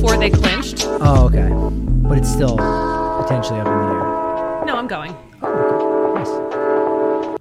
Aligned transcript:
Before 0.00 0.16
they 0.16 0.30
clinched. 0.30 0.86
Oh, 0.86 1.26
okay. 1.26 1.48
But 2.08 2.18
it's 2.18 2.32
still 2.32 2.56
potentially 2.56 3.58
up 3.58 3.66
in 3.66 3.72
the 3.72 3.84
air. 3.84 4.64
No, 4.64 4.76
I'm 4.76 4.86
going. 4.86 5.16
Oh, 5.42 6.12
nice. 6.14 7.38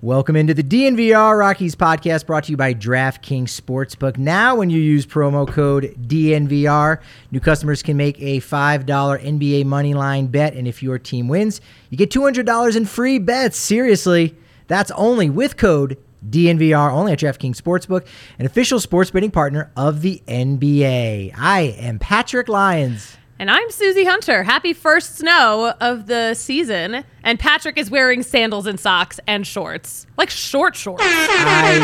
Welcome 0.00 0.36
into 0.36 0.54
the 0.54 0.62
DNVR 0.62 1.36
Rockies 1.36 1.74
podcast 1.74 2.26
brought 2.26 2.44
to 2.44 2.52
you 2.52 2.56
by 2.56 2.74
DraftKings 2.74 3.60
Sportsbook. 3.60 4.18
Now, 4.18 4.54
when 4.54 4.70
you 4.70 4.80
use 4.80 5.04
promo 5.04 5.48
code 5.48 5.96
DNVR, 6.00 7.00
new 7.32 7.40
customers 7.40 7.82
can 7.82 7.96
make 7.96 8.20
a 8.20 8.38
$5 8.38 8.84
NBA 8.86 9.64
money 9.64 9.94
line 9.94 10.28
bet. 10.28 10.54
And 10.54 10.68
if 10.68 10.80
your 10.80 11.00
team 11.00 11.26
wins, 11.26 11.60
you 11.90 11.98
get 11.98 12.10
$200 12.10 12.76
in 12.76 12.84
free 12.84 13.18
bets. 13.18 13.56
Seriously, 13.56 14.36
that's 14.68 14.92
only 14.92 15.28
with 15.28 15.56
code 15.56 15.98
DNVR, 16.28 16.92
only 16.92 17.12
at 17.12 17.18
DraftKings 17.18 17.56
Sportsbook, 17.56 18.06
an 18.38 18.46
official 18.46 18.80
sports 18.80 19.10
betting 19.10 19.30
partner 19.30 19.70
of 19.76 20.02
the 20.02 20.22
NBA. 20.26 21.32
I 21.36 21.60
am 21.78 21.98
Patrick 21.98 22.48
Lyons. 22.48 23.16
And 23.38 23.50
I'm 23.50 23.70
Susie 23.70 24.04
Hunter. 24.04 24.44
Happy 24.44 24.72
first 24.72 25.16
snow 25.16 25.74
of 25.80 26.06
the 26.06 26.34
season. 26.34 27.02
And 27.24 27.40
Patrick 27.40 27.76
is 27.76 27.90
wearing 27.90 28.22
sandals 28.22 28.66
and 28.66 28.78
socks 28.78 29.18
and 29.26 29.44
shorts. 29.44 30.06
Like 30.16 30.30
short 30.30 30.76
shorts. 30.76 31.02
I, 31.04 31.78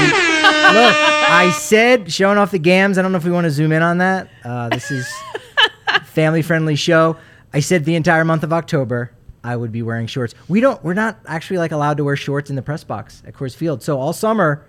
look, 0.72 0.94
I 1.30 1.50
said 1.50 2.12
showing 2.12 2.38
off 2.38 2.52
the 2.52 2.60
gams. 2.60 2.96
I 2.96 3.02
don't 3.02 3.10
know 3.10 3.18
if 3.18 3.24
we 3.24 3.32
want 3.32 3.46
to 3.46 3.50
zoom 3.50 3.72
in 3.72 3.82
on 3.82 3.98
that. 3.98 4.28
Uh, 4.44 4.68
this 4.68 4.92
is 4.92 5.12
family 6.04 6.42
friendly 6.42 6.76
show. 6.76 7.16
I 7.52 7.58
said 7.58 7.84
the 7.84 7.96
entire 7.96 8.24
month 8.24 8.44
of 8.44 8.52
October 8.52 9.10
I 9.48 9.56
would 9.56 9.72
be 9.72 9.80
wearing 9.82 10.06
shorts. 10.06 10.34
We 10.48 10.60
don't. 10.60 10.82
We're 10.84 10.92
not 10.94 11.18
actually 11.26 11.58
like 11.58 11.72
allowed 11.72 11.96
to 11.96 12.04
wear 12.04 12.16
shorts 12.16 12.50
in 12.50 12.56
the 12.56 12.62
press 12.62 12.84
box 12.84 13.22
at 13.26 13.32
Coors 13.34 13.56
Field. 13.56 13.82
So 13.82 13.98
all 13.98 14.12
summer, 14.12 14.64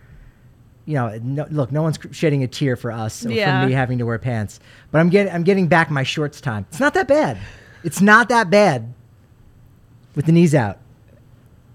you 0.86 0.94
know, 0.96 1.20
no, 1.22 1.46
look, 1.52 1.72
no 1.72 1.82
one's 1.82 2.00
shedding 2.12 2.44
a 2.44 2.48
tear 2.48 2.76
for 2.78 2.92
us 2.92 3.26
or 3.26 3.32
Yeah. 3.32 3.62
for 3.62 3.68
me 3.68 3.74
having 3.74 3.98
to 3.98 4.06
wear 4.06 4.18
pants. 4.20 4.60
But 4.92 5.00
I'm 5.00 5.10
getting 5.10 5.34
I'm 5.34 5.44
getting 5.44 5.68
back 5.68 5.92
my 5.92 6.04
shorts 6.04 6.40
time. 6.40 6.66
It's 6.70 6.80
not 6.80 6.94
that 6.94 7.08
bad. 7.10 7.38
It's 7.84 8.00
not 8.02 8.30
that 8.30 8.50
bad. 8.50 8.94
With 10.16 10.26
the 10.26 10.32
knees 10.32 10.56
out. 10.56 10.78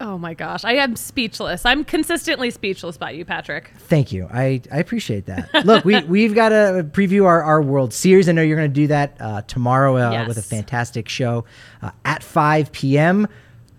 Oh 0.00 0.19
my 0.19 0.34
gosh. 0.34 0.65
I 0.65 0.75
am 0.75 0.97
speechless. 0.97 1.65
I'm 1.65 1.84
consistently 1.84 2.50
speechless 2.50 2.97
by 2.97 3.10
you, 3.12 3.25
Patrick. 3.25 3.71
Thank 3.78 4.12
you. 4.12 4.28
I, 4.32 4.60
I 4.72 4.78
appreciate 4.78 5.27
that. 5.27 5.49
Look, 5.65 5.84
we, 5.84 6.03
we've 6.05 6.34
got 6.34 6.49
to 6.50 6.87
preview 6.93 7.25
our, 7.27 7.43
our 7.43 7.62
World 7.62 7.93
Series. 7.93 8.28
I 8.28 8.33
know 8.33 8.43
you're 8.43 8.56
going 8.56 8.71
to 8.71 8.75
do 8.75 8.87
that 8.88 9.16
uh, 9.21 9.43
tomorrow 9.43 9.97
uh, 9.97 10.10
Yes. 10.10 10.28
with 10.28 10.37
a 10.38 10.43
fantastic 10.43 11.09
show 11.09 11.44
uh, 11.81 11.91
at 12.04 12.22
5 12.25 12.72
p.m. 12.72 13.28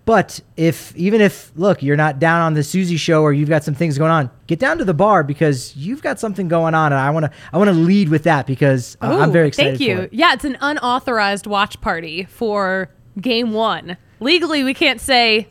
But 0.06 0.40
if, 0.56 0.94
even 0.96 1.20
if, 1.20 1.52
look, 1.56 1.82
you're 1.82 1.96
not 1.96 2.18
down 2.18 2.40
on 2.42 2.54
the 2.54 2.62
Susie 2.62 2.96
show 2.96 3.22
or 3.22 3.32
you've 3.32 3.48
got 3.48 3.64
some 3.64 3.74
things 3.74 3.98
going 3.98 4.12
on, 4.12 4.30
get 4.46 4.58
down 4.58 4.78
to 4.78 4.84
the 4.84 4.94
bar 4.94 5.22
because 5.24 5.76
you've 5.76 6.00
got 6.00 6.18
something 6.20 6.46
going 6.48 6.74
on. 6.74 6.92
And 6.92 7.00
I 7.00 7.10
want 7.10 7.26
to, 7.26 7.32
I 7.52 7.58
want 7.58 7.68
to 7.68 7.74
lead 7.74 8.08
with 8.08 8.22
that 8.22 8.46
because 8.46 8.96
uh, 9.02 9.18
I'm 9.20 9.32
very 9.32 9.48
excited 9.48 9.78
Thank 9.78 9.80
you. 9.88 9.98
it. 10.02 10.12
Yeah, 10.12 10.32
it's 10.32 10.44
an 10.44 10.56
unauthorized 10.60 11.46
watch 11.46 11.80
party 11.80 12.24
for 12.24 12.88
game 13.20 13.52
one. 13.52 13.96
Legally, 14.20 14.62
we 14.64 14.72
can't 14.74 15.00
say 15.00 15.48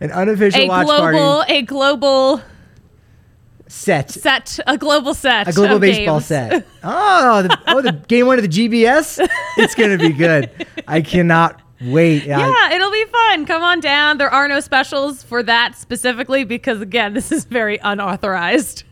An 0.00 0.10
unofficial 0.12 0.62
a 0.62 0.68
watch 0.68 0.86
global, 0.86 1.36
party 1.36 1.52
a 1.54 1.62
global 1.62 2.42
set. 3.68 4.10
set, 4.10 4.58
a 4.66 4.76
global 4.78 5.14
set, 5.14 5.48
A 5.48 5.52
global 5.52 5.78
baseball 5.78 6.16
games. 6.20 6.26
set. 6.26 6.66
Oh, 6.82 7.42
the, 7.42 7.58
oh, 7.68 7.82
the 7.82 7.92
game 7.92 8.26
one 8.26 8.38
of 8.38 8.42
the 8.42 8.48
GBS. 8.48 9.26
It's 9.58 9.74
gonna 9.74 9.98
be 9.98 10.12
good. 10.12 10.50
I 10.88 11.02
cannot 11.02 11.60
wait. 11.82 12.22
I- 12.22 12.26
Yeah, 12.48 12.74
it'll 12.74 12.90
be 12.90 13.04
fun. 13.04 13.44
Come 13.46 13.62
on 13.62 13.80
down. 13.80 14.16
There 14.18 14.30
are 14.30 14.48
no 14.48 14.60
specials 14.60 15.22
for 15.22 15.42
that 15.42 15.76
specifically 15.76 16.44
because, 16.44 16.80
again, 16.80 17.12
this 17.14 17.30
is 17.30 17.44
very 17.44 17.78
unauthorized. 17.82 18.84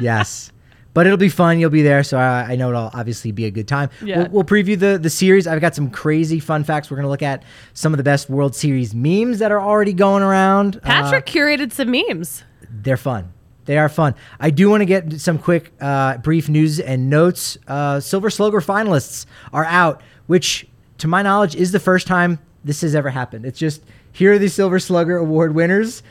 yes. 0.00 0.50
But 0.98 1.06
it'll 1.06 1.16
be 1.16 1.28
fun. 1.28 1.60
You'll 1.60 1.70
be 1.70 1.82
there, 1.82 2.02
so 2.02 2.18
I, 2.18 2.40
I 2.54 2.56
know 2.56 2.70
it'll 2.70 2.90
obviously 2.92 3.30
be 3.30 3.44
a 3.44 3.52
good 3.52 3.68
time. 3.68 3.88
Yeah. 4.02 4.18
We'll, 4.18 4.28
we'll 4.30 4.44
preview 4.44 4.76
the 4.76 4.98
the 4.98 5.10
series. 5.10 5.46
I've 5.46 5.60
got 5.60 5.76
some 5.76 5.90
crazy 5.90 6.40
fun 6.40 6.64
facts. 6.64 6.90
We're 6.90 6.96
gonna 6.96 7.08
look 7.08 7.22
at 7.22 7.44
some 7.72 7.92
of 7.92 7.98
the 7.98 8.02
best 8.02 8.28
World 8.28 8.56
Series 8.56 8.96
memes 8.96 9.38
that 9.38 9.52
are 9.52 9.60
already 9.60 9.92
going 9.92 10.24
around. 10.24 10.78
Uh, 10.78 10.80
Patrick 10.80 11.26
curated 11.26 11.70
some 11.70 11.92
memes. 11.92 12.42
they're 12.82 12.96
fun. 12.96 13.32
They 13.66 13.78
are 13.78 13.88
fun. 13.88 14.16
I 14.40 14.50
do 14.50 14.68
want 14.70 14.80
to 14.80 14.86
get 14.86 15.20
some 15.20 15.38
quick, 15.38 15.70
uh, 15.80 16.16
brief 16.16 16.48
news 16.48 16.80
and 16.80 17.08
notes. 17.08 17.58
Uh, 17.68 18.00
Silver 18.00 18.28
Slugger 18.28 18.60
finalists 18.60 19.24
are 19.52 19.66
out, 19.66 20.02
which, 20.26 20.66
to 20.96 21.06
my 21.06 21.22
knowledge, 21.22 21.54
is 21.54 21.70
the 21.70 21.78
first 21.78 22.08
time 22.08 22.40
this 22.64 22.80
has 22.80 22.96
ever 22.96 23.10
happened. 23.10 23.46
It's 23.46 23.60
just 23.60 23.84
here 24.10 24.32
are 24.32 24.38
the 24.40 24.48
Silver 24.48 24.80
Slugger 24.80 25.16
Award 25.16 25.54
winners, 25.54 26.02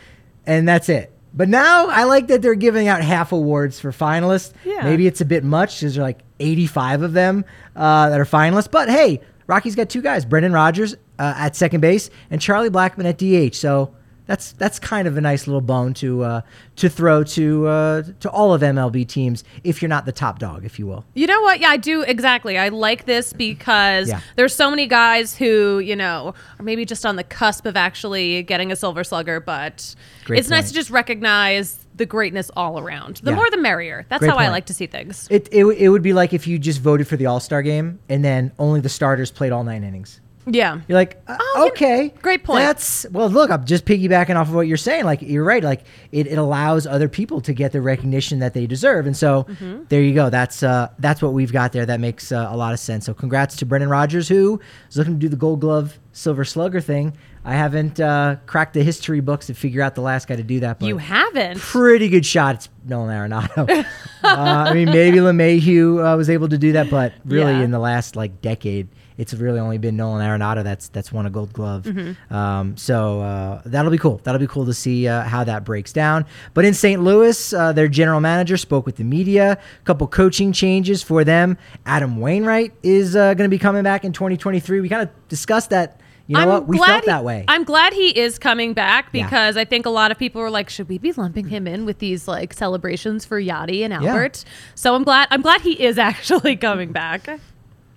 and 0.45 0.65
that's 0.65 0.88
it. 0.88 1.12
But 1.38 1.50
now 1.50 1.88
I 1.88 2.06
like 2.06 2.28
that 2.28 2.42
they're 2.42 2.56
giving 2.56 2.88
out 2.88 3.04
half 3.04 3.31
awards 3.31 3.80
for 3.80 3.92
finalists. 3.92 4.54
Yeah. 4.66 4.84
Maybe 4.84 5.06
it's 5.06 5.22
a 5.22 5.25
bit 5.25 5.44
much 5.44 5.80
because 5.80 5.94
there 5.94 6.04
are 6.04 6.07
like 6.07 6.22
85 6.39 7.04
of 7.04 7.13
them 7.13 7.45
uh, 7.75 8.10
that 8.10 8.19
are 8.19 8.25
finalists. 8.25 8.72
But 8.72 8.89
hey, 8.89 9.22
Rocky's 9.45 9.75
got 9.75 9.88
two 9.88 10.01
guys: 10.01 10.25
Brendan 10.25 10.51
Rodgers 10.51 10.95
uh, 11.19 11.36
at 11.38 11.56
second 11.56 11.81
base 11.81 12.10
and 12.31 12.42
Charlie 12.42 12.72
Blackmon 12.72 13.06
at 13.06 13.19
DH. 13.19 13.56
So 13.56 13.94
that's 14.27 14.51
that's 14.53 14.77
kind 14.77 15.07
of 15.07 15.18
a 15.18 15.21
nice 15.21 15.47
little 15.47 15.62
bone 15.62 15.94
to 15.95 16.24
uh, 16.24 16.41
to 16.75 16.89
throw 16.89 17.24
to 17.24 17.68
uh, 17.68 18.03
to 18.19 18.29
all 18.29 18.53
of 18.53 18.62
MLB 18.62 19.07
teams 19.07 19.44
if 19.63 19.81
you're 19.81 19.89
not 19.89 20.06
the 20.06 20.12
top 20.12 20.38
dog, 20.39 20.63
if 20.65 20.77
you 20.77 20.85
will. 20.85 21.06
You 21.15 21.25
know 21.27 21.41
what? 21.41 21.59
Yeah, 21.59 21.69
I 21.69 21.77
do 21.77 22.01
exactly. 22.03 22.57
I 22.57 22.69
like 22.69 23.06
this 23.06 23.33
because 23.33 24.09
Yeah. 24.09 24.19
there's 24.35 24.53
so 24.56 24.69
many 24.69 24.85
guys 24.85 25.35
who, 25.35 25.79
you 25.79 25.95
know, 25.95 26.33
are 26.59 26.63
maybe 26.63 26.85
just 26.85 27.06
on 27.06 27.15
the 27.15 27.24
cusp 27.24 27.65
of 27.65 27.75
actually 27.75 28.44
getting 28.44 28.71
a 28.71 28.75
silver 28.75 29.03
slugger, 29.03 29.39
but 29.39 29.95
Great 30.25 30.39
it's 30.39 30.50
nice 30.50 30.68
to 30.68 30.74
just 30.74 30.89
recognize 30.89 31.85
the 31.95 32.06
greatness 32.06 32.51
all 32.56 32.77
around. 32.79 33.18
The 33.24 33.31
Yeah. 33.31 33.38
more 33.38 33.50
the 33.50 33.57
merrier. 33.57 34.06
That's 34.09 34.19
Great 34.19 34.29
how 34.31 34.38
I 34.38 34.50
like 34.50 34.68
to 34.68 34.74
see 34.74 34.85
things. 34.85 35.27
It, 35.31 35.47
it 35.51 35.65
it 35.65 35.89
would 35.89 36.03
be 36.03 36.13
like 36.13 36.33
if 36.33 36.45
you 36.45 36.59
just 36.59 36.79
voted 36.81 37.07
for 37.07 37.15
the 37.18 37.25
All 37.25 37.39
Star 37.39 37.62
game 37.63 38.00
and 38.09 38.24
then 38.24 38.51
only 38.59 38.81
the 38.81 38.89
starters 38.89 39.31
played 39.31 39.51
all 39.51 39.63
nine 39.63 39.83
innings. 39.83 40.19
Yeah. 40.49 40.79
You're 40.88 40.97
like, 40.97 41.21
uh, 41.27 41.35
Oh, 41.39 41.63
you- 41.65 41.71
okay, 41.71 42.13
great 42.21 42.44
point. 42.44 42.59
That's 42.61 43.05
well, 43.11 43.29
look, 43.29 43.51
I'm 43.51 43.65
just 43.65 43.83
piggybacking 43.85 44.35
off 44.35 44.47
of 44.47 44.53
what 44.55 44.67
you're 44.67 44.77
saying. 44.77 45.03
Like, 45.03 45.21
you're 45.21 45.44
right. 45.44 45.61
Like, 45.63 45.81
it, 46.11 46.27
it 46.27 46.38
allows 46.38 46.88
other 46.88 47.09
people 47.09 47.41
to 47.41 47.53
get 47.53 47.73
the 47.73 47.81
recognition 47.81 48.39
that 48.39 48.53
they 48.53 48.65
deserve, 48.65 49.05
and 49.07 49.15
so 49.17 49.44
Mm-hmm. 49.44 49.83
there 49.89 50.01
you 50.01 50.13
go. 50.13 50.29
That's 50.29 50.63
uh, 50.63 50.89
that's 50.99 51.21
what 51.21 51.33
we've 51.33 51.51
got 51.51 51.73
there. 51.73 51.85
That 51.85 51.99
makes 51.99 52.31
uh, 52.31 52.47
a 52.49 52.55
lot 52.55 52.73
of 52.73 52.79
sense. 52.79 53.05
So, 53.05 53.13
congrats 53.13 53.55
to 53.57 53.65
Brendan 53.65 53.89
Rodgers, 53.89 54.27
who 54.29 54.59
is 54.89 54.95
looking 54.97 55.13
to 55.15 55.19
do 55.19 55.27
the 55.29 55.35
Gold 55.35 55.59
Glove, 55.61 55.99
Silver 56.13 56.45
Slugger 56.45 56.79
thing. 56.81 57.17
I 57.43 57.53
haven't 57.53 58.00
uh, 58.00 58.38
cracked 58.45 58.73
the 58.73 58.83
history 58.83 59.21
books 59.21 59.47
to 59.47 59.53
figure 59.53 59.81
out 59.81 59.95
the 59.95 60.01
last 60.01 60.27
guy 60.27 60.35
to 60.35 60.43
do 60.43 60.59
that, 60.61 60.79
but 60.79 60.88
You 60.88 60.97
haven't. 60.97 61.59
pretty 61.59 62.09
good 62.09 62.25
shot. 62.25 62.55
It's 62.55 62.69
Nolan 62.85 63.09
Arenado. 63.29 63.69
uh, 64.23 64.27
I 64.27 64.73
mean, 64.73 64.88
maybe 64.89 65.17
LeMahieu 65.19 66.13
uh, 66.13 66.17
was 66.17 66.29
able 66.29 66.50
to 66.50 66.57
do 66.57 66.73
that, 66.73 66.89
but 66.89 67.13
really 67.25 67.53
Yeah. 67.53 67.61
in 67.61 67.71
the 67.71 67.79
last 67.79 68.15
like 68.17 68.41
decade, 68.41 68.89
it's 69.17 69.33
really 69.33 69.59
only 69.59 69.77
been 69.77 69.97
Nolan 69.97 70.21
Arenado 70.27 70.63
that's 70.63 70.89
that's 70.89 71.11
won 71.11 71.25
a 71.25 71.29
Gold 71.29 71.51
Glove. 71.53 71.83
Mm-hmm. 71.83 72.33
Um, 72.33 72.77
so 72.77 73.21
uh, 73.21 73.61
that'll 73.65 73.91
be 73.91 73.97
cool. 73.97 74.21
That'll 74.23 74.39
be 74.39 74.47
cool 74.47 74.65
to 74.65 74.73
see 74.73 75.07
uh, 75.07 75.23
how 75.23 75.43
that 75.43 75.63
breaks 75.65 75.91
down. 75.91 76.25
But 76.53 76.65
in 76.65 76.73
St. 76.73 77.01
Louis, 77.01 77.53
uh, 77.53 77.73
their 77.73 77.87
general 77.87 78.21
manager 78.21 78.57
spoke 78.57 78.85
with 78.85 78.97
the 78.97 79.03
media. 79.03 79.53
A 79.53 79.83
couple 79.85 80.07
coaching 80.07 80.51
changes 80.53 81.01
for 81.03 81.23
them. 81.23 81.57
Adam 81.85 82.17
Wainwright 82.19 82.73
is 82.83 83.15
uh, 83.15 83.33
going 83.33 83.49
to 83.49 83.53
be 83.53 83.59
coming 83.59 83.83
back 83.83 84.05
in 84.05 84.13
2023. 84.13 84.81
We 84.81 84.89
kind 84.89 85.01
of 85.01 85.09
discussed 85.29 85.71
that. 85.71 85.99
You 86.29 86.35
know 86.35 86.45
what? 86.47 86.67
We 86.67 86.77
felt 86.77 87.05
he- 87.05 87.09
that 87.09 87.23
way. 87.23 87.45
I'm 87.47 87.63
glad 87.63 87.93
he 87.93 88.09
is 88.09 88.37
coming 88.37 88.73
back 88.73 89.07
Yeah. 89.13 89.23
because 89.23 89.55
I 89.55 89.63
think 89.63 89.85
a 89.85 89.89
lot 89.89 90.11
of 90.11 90.19
people 90.19 90.41
were 90.41 90.49
like, 90.49 90.69
should 90.69 90.89
we 90.89 90.97
be 90.97 91.13
lumping 91.13 91.47
him 91.47 91.65
in 91.67 91.85
with 91.85 91.99
these 91.99 92.27
like 92.27 92.51
celebrations 92.53 93.23
for 93.23 93.41
Yadi 93.41 93.79
and 93.81 93.93
Yeah. 93.93 94.09
Albert? 94.09 94.43
So 94.75 94.93
I'm 94.93 95.03
glad 95.05 95.29
I'm 95.31 95.41
glad 95.41 95.61
he 95.61 95.81
is 95.81 95.97
actually 96.11 96.57
coming 96.57 96.91
back. 96.91 97.29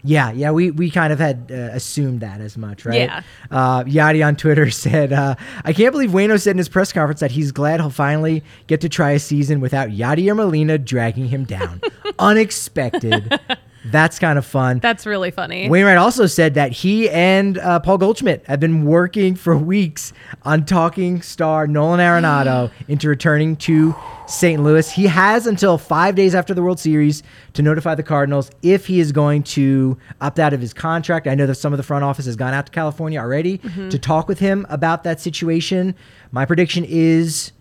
Yeah, 0.02 0.32
yeah, 0.32 0.50
we, 0.50 0.70
we 0.70 0.90
kind 0.90 1.12
of 1.12 1.18
had 1.18 1.50
uh, 1.50 1.54
assumed 1.72 2.20
that 2.20 2.40
as 2.40 2.56
much, 2.56 2.84
right? 2.84 3.00
Yeah. 3.00 3.22
Uh, 3.50 3.84
Yachty 3.84 4.26
on 4.26 4.36
Twitter 4.36 4.70
said, 4.70 5.12
uh, 5.12 5.34
I 5.64 5.72
can't 5.72 5.92
believe 5.92 6.10
Wayno 6.10 6.40
said 6.40 6.52
in 6.52 6.58
his 6.58 6.68
press 6.68 6.92
conference 6.92 7.20
that 7.20 7.30
he's 7.30 7.52
glad 7.52 7.80
he'll 7.80 7.90
finally 7.90 8.42
get 8.66 8.80
to 8.82 8.88
try 8.88 9.10
a 9.12 9.18
season 9.18 9.60
without 9.60 9.90
Yadi 9.90 10.30
or 10.30 10.34
Molina 10.34 10.78
dragging 10.78 11.28
him 11.28 11.44
down. 11.44 11.80
Unexpected. 12.18 13.38
That's 13.84 14.18
kind 14.18 14.38
of 14.38 14.44
fun. 14.44 14.78
That's 14.80 15.06
really 15.06 15.30
funny. 15.30 15.68
Wainwright 15.68 15.96
also 15.96 16.26
said 16.26 16.54
that 16.54 16.70
he 16.72 17.08
and 17.08 17.56
uh, 17.58 17.80
Paul 17.80 17.98
Goldschmidt 17.98 18.44
have 18.46 18.60
been 18.60 18.84
working 18.84 19.34
for 19.34 19.56
weeks 19.56 20.12
on 20.42 20.66
talking 20.66 21.22
star 21.22 21.66
Nolan 21.66 21.98
Arenado 22.00 22.70
into 22.88 23.08
returning 23.08 23.56
to 23.56 23.94
St. 24.26 24.62
Louis. 24.62 24.90
He 24.90 25.06
has 25.06 25.46
until 25.46 25.78
five 25.78 26.14
days 26.14 26.34
after 26.34 26.52
the 26.52 26.62
World 26.62 26.78
Series 26.78 27.22
to 27.54 27.62
notify 27.62 27.94
the 27.94 28.02
Cardinals 28.02 28.50
if 28.62 28.86
he 28.86 29.00
is 29.00 29.12
going 29.12 29.42
to 29.44 29.96
opt 30.20 30.38
out 30.38 30.52
of 30.52 30.60
his 30.60 30.74
contract. 30.74 31.26
I 31.26 31.34
know 31.34 31.46
that 31.46 31.54
some 31.54 31.72
of 31.72 31.78
the 31.78 31.82
front 31.82 32.04
office 32.04 32.26
has 32.26 32.36
gone 32.36 32.52
out 32.52 32.66
to 32.66 32.72
California 32.72 33.18
already 33.18 33.58
to 33.90 33.98
talk 33.98 34.28
with 34.28 34.38
him 34.40 34.66
about 34.68 35.04
that 35.04 35.20
situation. 35.20 35.94
My 36.32 36.44
prediction 36.44 36.84
is 36.86 37.52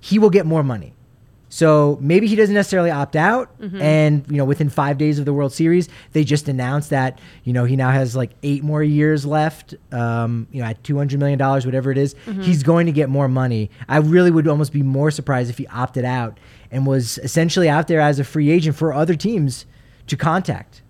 he 0.00 0.18
will 0.18 0.30
get 0.30 0.46
more 0.46 0.62
money. 0.62 0.94
So 1.50 1.96
maybe 2.00 2.26
he 2.26 2.36
doesn't 2.36 2.54
necessarily 2.54 2.90
opt 2.90 3.16
out, 3.16 3.50
and 3.58 4.24
you 4.28 4.36
know, 4.36 4.44
within 4.44 4.68
five 4.68 4.98
days 4.98 5.18
of 5.18 5.24
the 5.24 5.32
World 5.32 5.52
Series, 5.52 5.88
they 6.12 6.22
just 6.22 6.46
announced 6.48 6.90
that 6.90 7.18
you 7.44 7.52
know 7.54 7.64
he 7.64 7.74
now 7.74 7.90
has 7.90 8.14
like 8.14 8.30
eight 8.42 8.62
more 8.62 8.82
years 8.82 9.24
left. 9.24 9.74
Um, 9.90 10.46
you 10.52 10.60
know, 10.60 10.68
at 10.68 10.84
two 10.84 10.96
hundred 10.98 11.20
million 11.20 11.38
dollars, 11.38 11.64
whatever 11.64 11.90
it 11.90 11.96
is, 11.98 12.14
he's 12.42 12.62
going 12.62 12.84
to 12.86 12.92
get 12.92 13.08
more 13.08 13.28
money. 13.28 13.70
I 13.88 13.96
really 13.98 14.30
would 14.30 14.46
almost 14.46 14.72
be 14.72 14.82
more 14.82 15.10
surprised 15.10 15.48
if 15.48 15.56
he 15.58 15.66
opted 15.68 16.04
out 16.04 16.38
and 16.70 16.86
was 16.86 17.18
essentially 17.18 17.68
out 17.68 17.88
there 17.88 18.00
as 18.00 18.18
a 18.18 18.24
free 18.24 18.50
agent 18.50 18.76
for 18.76 18.92
other 18.92 19.14
teams 19.14 19.64
to 20.08 20.16
contact. 20.16 20.82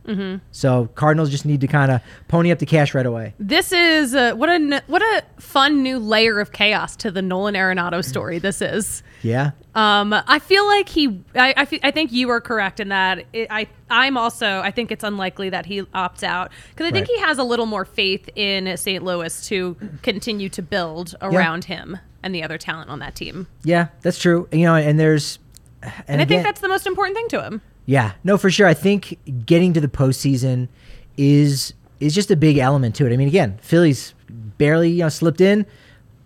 So 0.53 0.87
Cardinals 0.94 1.29
just 1.29 1.44
need 1.44 1.61
to 1.61 1.67
kind 1.67 1.93
of 1.93 2.00
pony 2.29 2.50
up 2.50 2.59
the 2.61 2.65
cash 2.65 2.94
right 2.94 3.05
away. 3.05 3.35
This 3.38 3.73
is 3.73 4.15
uh, 4.15 4.32
what 4.32 4.49
a 4.49 4.82
what 4.87 5.03
a 5.03 5.23
fun 5.38 5.82
new 5.82 5.99
layer 5.99 6.41
of 6.41 6.50
chaos 6.53 6.97
to 6.97 7.11
the 7.11 7.20
Nolan 7.20 7.55
Arenado 7.55 8.03
story. 8.03 8.38
This 8.49 8.62
is. 8.62 9.03
Yeah, 9.23 9.50
Um, 9.75 10.15
I 10.15 10.38
feel 10.38 10.65
like 10.67 10.88
he. 10.88 11.23
I 11.35 11.53
I, 11.59 11.65
fe- 11.67 11.81
I 11.82 11.91
think 11.91 12.11
you 12.12 12.31
are 12.31 12.41
correct 12.41 12.81
in 12.81 12.88
that. 12.88 13.26
It, 13.35 13.49
I 13.50 13.67
I'm 13.91 14.17
also. 14.17 14.61
I 14.61 14.70
think 14.70 14.91
it's 14.91 15.05
unlikely 15.05 15.50
that 15.50 15.67
he 15.67 15.82
opts 15.82 16.23
out 16.23 16.53
because 16.70 16.87
I 16.87 16.91
think 16.91 17.09
Right. 17.09 17.17
he 17.17 17.20
has 17.23 17.37
a 17.37 17.44
little 17.44 17.67
more 17.67 17.85
faith 17.85 18.31
in 18.35 18.75
St. 18.79 19.05
Louis 19.05 19.47
to 19.49 19.76
continue 20.03 20.49
to 20.50 20.62
build 20.62 21.17
around 21.20 21.65
him 21.65 21.99
and 22.23 22.35
the 22.35 22.43
other 22.44 22.56
talent 22.56 22.88
on 22.91 23.00
that 23.00 23.15
team. 23.15 23.47
yeah, 23.62 23.88
that's 24.00 24.19
true. 24.19 24.49
You 24.53 24.62
know, 24.65 24.75
and 24.76 24.99
there's, 24.99 25.38
and, 25.82 25.93
And 26.09 26.20
I 26.20 26.23
again- 26.23 26.29
think 26.29 26.43
that's 26.44 26.61
the 26.62 26.69
most 26.69 26.87
important 26.87 27.17
thing 27.17 27.29
to 27.31 27.43
him. 27.44 27.61
Yeah, 27.88 28.12
no, 28.23 28.37
for 28.37 28.50
sure. 28.50 28.67
I 28.67 28.75
think 28.75 29.19
getting 29.46 29.73
to 29.73 29.81
the 29.81 29.88
postseason 29.88 30.69
is 31.17 31.73
is 32.00 32.14
just 32.14 32.31
a 32.31 32.37
big 32.37 32.58
element 32.58 32.94
to 32.96 33.06
it. 33.06 33.14
I 33.14 33.17
mean, 33.17 33.29
again, 33.29 33.58
Phillies 33.62 34.12
barely 34.29 34.90
you 34.90 34.99
know 34.99 35.08
slipped 35.08 35.40
in, 35.40 35.64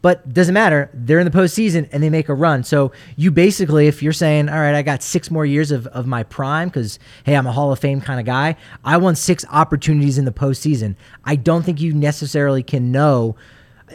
but 0.03 0.35
doesn't 0.35 0.55
matter. 0.55 0.91
They're 0.93 1.21
in 1.21 1.25
the 1.25 1.31
postseason 1.31 1.89
and 1.93 2.03
they 2.03 2.11
make 2.11 2.29
a 2.29 2.35
run. 2.35 2.65
So 2.65 2.91
you 3.15 3.31
basically, 3.31 3.87
if 3.87 4.03
you're 4.03 4.13
saying, 4.13 4.49
all 4.49 4.59
right, 4.59 4.75
I 4.75 4.83
got 4.83 5.05
six 5.05 5.31
more 5.31 5.47
years 5.47 5.71
of, 5.71 5.87
of 5.87 6.05
my 6.05 6.25
prime 6.25 6.67
because 6.67 6.99
hey, 7.23 7.37
I'm 7.37 7.47
a 7.47 7.53
Hall 7.53 7.71
of 7.71 7.79
Fame 7.79 8.01
kind 8.01 8.19
of 8.19 8.27
guy. 8.27 8.57
I 8.85 8.97
won 8.97 9.15
six 9.15 9.45
opportunities 9.49 10.19
in 10.19 10.25
the 10.25 10.33
postseason. 10.33 10.97
I 11.25 11.37
don't 11.37 11.63
think 11.63 11.81
you 11.81 11.95
necessarily 11.95 12.65
can 12.65 12.91
know 12.91 13.37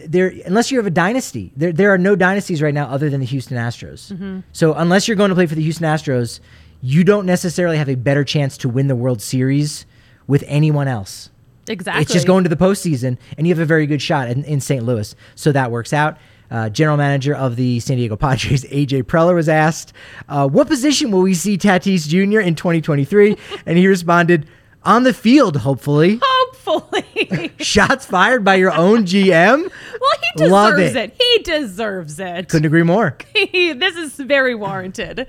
there 0.05 0.31
unless 0.45 0.71
you 0.71 0.77
have 0.77 0.87
a 0.87 0.91
dynasty. 0.91 1.51
There 1.57 1.73
there 1.73 1.93
are 1.93 1.97
no 1.97 2.15
dynasties 2.15 2.61
right 2.61 2.73
now 2.73 2.85
other 2.85 3.09
than 3.09 3.19
the 3.19 3.25
Houston 3.25 3.57
Astros. 3.57 4.13
Mm-hmm. 4.13 4.39
So 4.53 4.73
unless 4.73 5.09
you're 5.09 5.17
going 5.17 5.29
to 5.29 5.35
play 5.35 5.47
for 5.47 5.55
the 5.55 5.63
Houston 5.63 5.85
Astros, 5.85 6.39
you 6.87 7.03
don't 7.03 7.25
necessarily 7.25 7.77
have 7.77 7.89
a 7.89 7.95
better 7.95 8.23
chance 8.23 8.57
to 8.59 8.69
win 8.69 8.87
the 8.87 8.95
World 8.95 9.21
Series 9.21 9.85
with 10.25 10.41
anyone 10.47 10.87
else. 10.87 11.29
Exactly. 11.67 12.01
It's 12.01 12.13
just 12.13 12.25
going 12.25 12.45
to 12.45 12.49
the 12.49 12.55
postseason, 12.55 13.17
and 13.37 13.45
you 13.45 13.53
have 13.53 13.59
a 13.59 13.65
very 13.65 13.85
good 13.85 14.01
shot 14.01 14.29
in, 14.29 14.45
in 14.45 14.61
St. 14.61 14.85
Louis. 14.85 15.13
So 15.35 15.51
that 15.51 15.69
works 15.69 15.91
out. 15.91 16.17
Uh, 16.49 16.69
General 16.69 16.95
manager 16.95 17.35
of 17.35 17.57
the 17.57 17.81
San 17.81 17.97
Diego 17.97 18.15
Padres, 18.15 18.63
AJ 18.63 19.03
Preller, 19.03 19.35
was 19.35 19.49
asked, 19.49 19.91
uh, 20.29 20.47
What 20.47 20.69
position 20.69 21.11
will 21.11 21.23
we 21.23 21.33
see 21.33 21.57
Tatis 21.57 22.07
Jr. 22.07 22.39
in 22.39 22.55
2023? 22.55 23.35
and 23.65 23.77
he 23.77 23.85
responded, 23.85 24.47
On 24.83 25.03
the 25.03 25.13
field, 25.13 25.57
hopefully. 25.57 26.21
Hopefully. 26.67 27.51
Shots 27.59 28.05
fired 28.05 28.43
by 28.43 28.55
your 28.55 28.73
own 28.73 29.05
GM? 29.05 29.63
well, 29.63 30.11
he 30.21 30.37
deserves 30.37 30.51
Love 30.51 30.79
it. 30.79 30.95
it. 30.95 31.15
He 31.17 31.43
deserves 31.43 32.19
it. 32.19 32.49
Couldn't 32.49 32.65
agree 32.65 32.83
more. 32.83 33.17
this 33.53 33.95
is 33.95 34.15
very 34.15 34.53
warranted. 34.53 35.27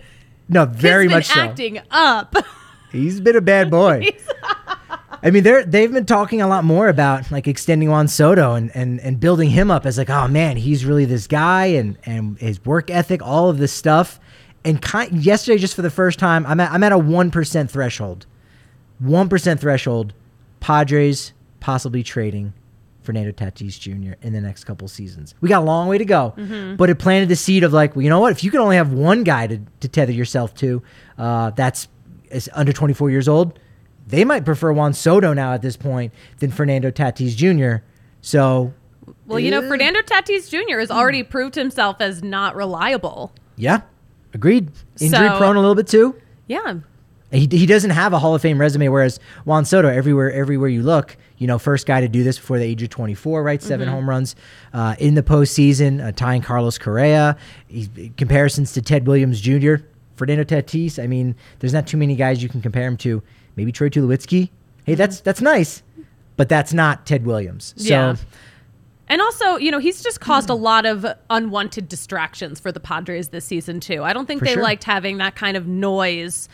No, 0.48 0.64
very 0.64 1.04
He's 1.04 1.10
been 1.10 1.16
much 1.16 1.26
so. 1.26 1.40
acting 1.40 1.80
up. 1.90 2.34
He's 2.92 3.20
been 3.20 3.36
a 3.36 3.40
bad 3.40 3.70
boy. 3.70 4.08
I 5.22 5.30
mean, 5.30 5.42
they're 5.42 5.64
they've 5.64 5.92
been 5.92 6.06
talking 6.06 6.40
a 6.40 6.48
lot 6.48 6.64
more 6.64 6.88
about 6.88 7.30
like 7.30 7.48
extending 7.48 7.90
Juan 7.90 8.08
Soto 8.08 8.54
and, 8.54 8.70
and 8.74 9.00
and 9.00 9.18
building 9.18 9.50
him 9.50 9.70
up 9.70 9.84
as 9.84 9.98
like, 9.98 10.10
oh 10.10 10.28
man, 10.28 10.56
he's 10.56 10.84
really 10.84 11.04
this 11.04 11.26
guy 11.26 11.66
and 11.66 11.98
and 12.04 12.38
his 12.38 12.64
work 12.64 12.90
ethic, 12.90 13.22
all 13.22 13.50
of 13.50 13.58
this 13.58 13.72
stuff. 13.72 14.20
And 14.64 14.82
kind, 14.82 15.12
yesterday, 15.12 15.58
just 15.58 15.74
for 15.74 15.82
the 15.82 15.90
first 15.90 16.18
time, 16.18 16.46
I'm 16.46 16.60
at 16.60 16.70
I'm 16.70 16.82
at 16.82 16.92
a 16.92 16.98
one 16.98 17.30
percent 17.30 17.70
threshold, 17.70 18.26
one 18.98 19.28
percent 19.28 19.60
threshold. 19.60 20.14
Padres 20.60 21.32
possibly 21.60 22.02
trading 22.02 22.52
Fernando 23.08 23.32
Tatis 23.32 23.80
Jr. 23.80 24.12
in 24.20 24.34
the 24.34 24.40
next 24.42 24.64
couple 24.64 24.86
seasons. 24.86 25.34
We 25.40 25.48
got 25.48 25.62
a 25.62 25.64
long 25.64 25.88
way 25.88 25.96
to 25.96 26.04
go, 26.04 26.34
but 26.76 26.90
it 26.90 26.98
planted 26.98 27.30
the 27.30 27.36
seed 27.36 27.64
of 27.64 27.72
like, 27.72 27.96
well, 27.96 28.02
you 28.02 28.10
know 28.10 28.20
what? 28.20 28.32
If 28.32 28.44
you 28.44 28.50
can 28.50 28.60
only 28.60 28.76
have 28.76 28.92
one 28.92 29.24
guy 29.24 29.46
to, 29.46 29.58
to 29.80 29.88
tether 29.88 30.12
yourself 30.12 30.54
to, 30.56 30.82
uh, 31.16 31.48
that's 31.52 31.88
is 32.30 32.50
under 32.52 32.70
24 32.70 33.08
years 33.08 33.26
old, 33.28 33.58
they 34.06 34.26
might 34.26 34.44
prefer 34.44 34.74
Juan 34.74 34.92
Soto 34.92 35.32
now 35.32 35.54
at 35.54 35.62
this 35.62 35.74
point 35.74 36.12
than 36.40 36.50
Fernando 36.50 36.90
Tatis 36.90 37.34
Jr. 37.34 37.82
So, 38.20 38.74
Well, 39.26 39.38
you 39.40 39.50
know, 39.50 39.66
Fernando 39.66 40.00
Tatis 40.02 40.50
Jr. 40.50 40.78
has 40.80 40.90
already 40.90 41.22
proved 41.22 41.54
himself 41.54 41.96
as 42.00 42.22
not 42.22 42.54
reliable. 42.56 43.32
yeah, 43.56 43.80
agreed. 44.34 44.68
Injury 45.00 45.28
So- 45.30 45.38
prone 45.38 45.56
a 45.56 45.60
little 45.60 45.74
bit 45.74 45.86
too. 45.88 46.14
Yeah. 46.46 46.80
He, 47.30 47.46
he 47.50 47.66
doesn't 47.66 47.90
have 47.90 48.12
a 48.14 48.18
Hall 48.18 48.34
of 48.34 48.40
Fame 48.40 48.58
resume, 48.58 48.88
whereas 48.88 49.20
Juan 49.44 49.64
Soto, 49.64 49.88
everywhere 49.88 50.32
everywhere 50.32 50.68
you 50.68 50.82
look, 50.82 51.16
you 51.36 51.46
know, 51.46 51.58
first 51.58 51.86
guy 51.86 52.00
to 52.00 52.08
do 52.08 52.22
this 52.24 52.38
before 52.38 52.58
the 52.58 52.64
age 52.64 52.82
of 52.82 52.88
24, 52.88 53.42
right? 53.42 53.62
7 53.62 53.86
home 53.86 54.08
runs 54.08 54.34
uh, 54.72 54.96
in 54.98 55.14
the 55.14 55.22
postseason, 55.22 56.04
uh, 56.04 56.12
tying 56.12 56.40
Carlos 56.40 56.78
Correa. 56.78 57.36
He's, 57.68 57.90
comparisons 58.16 58.72
to 58.72 58.82
Ted 58.82 59.06
Williams 59.06 59.40
Jr., 59.40 59.76
Fernando 60.16 60.42
Tatis. 60.42 61.02
I 61.02 61.06
mean, 61.06 61.36
there's 61.58 61.72
not 61.72 61.86
too 61.86 61.96
many 61.96 62.16
guys 62.16 62.42
you 62.42 62.48
can 62.48 62.62
compare 62.62 62.86
him 62.86 62.96
to. 62.98 63.22
Maybe 63.56 63.72
Troy 63.72 63.88
Tulowitzki. 63.88 64.48
Hey, 64.84 64.94
that's 64.94 65.20
that's 65.20 65.42
nice, 65.42 65.82
but 66.36 66.48
that's 66.48 66.72
not 66.72 67.06
Ted 67.06 67.26
Williams. 67.26 67.74
So, 67.76 67.88
Yeah. 67.88 68.16
And 69.10 69.22
also, 69.22 69.56
you 69.56 69.70
know, 69.70 69.78
he's 69.78 70.02
just 70.02 70.20
caused 70.20 70.50
a 70.50 70.54
lot 70.54 70.84
of 70.84 71.06
unwanted 71.30 71.88
distractions 71.88 72.60
for 72.60 72.70
the 72.70 72.80
Padres 72.80 73.28
this 73.28 73.46
season 73.46 73.80
too. 73.80 74.04
I 74.04 74.12
don't 74.12 74.26
think 74.26 74.40
For 74.40 74.44
they 74.44 74.54
sure. 74.54 74.62
liked 74.62 74.84
having 74.84 75.16
that 75.18 75.34
kind 75.34 75.56
of 75.56 75.66
noise 75.66 76.48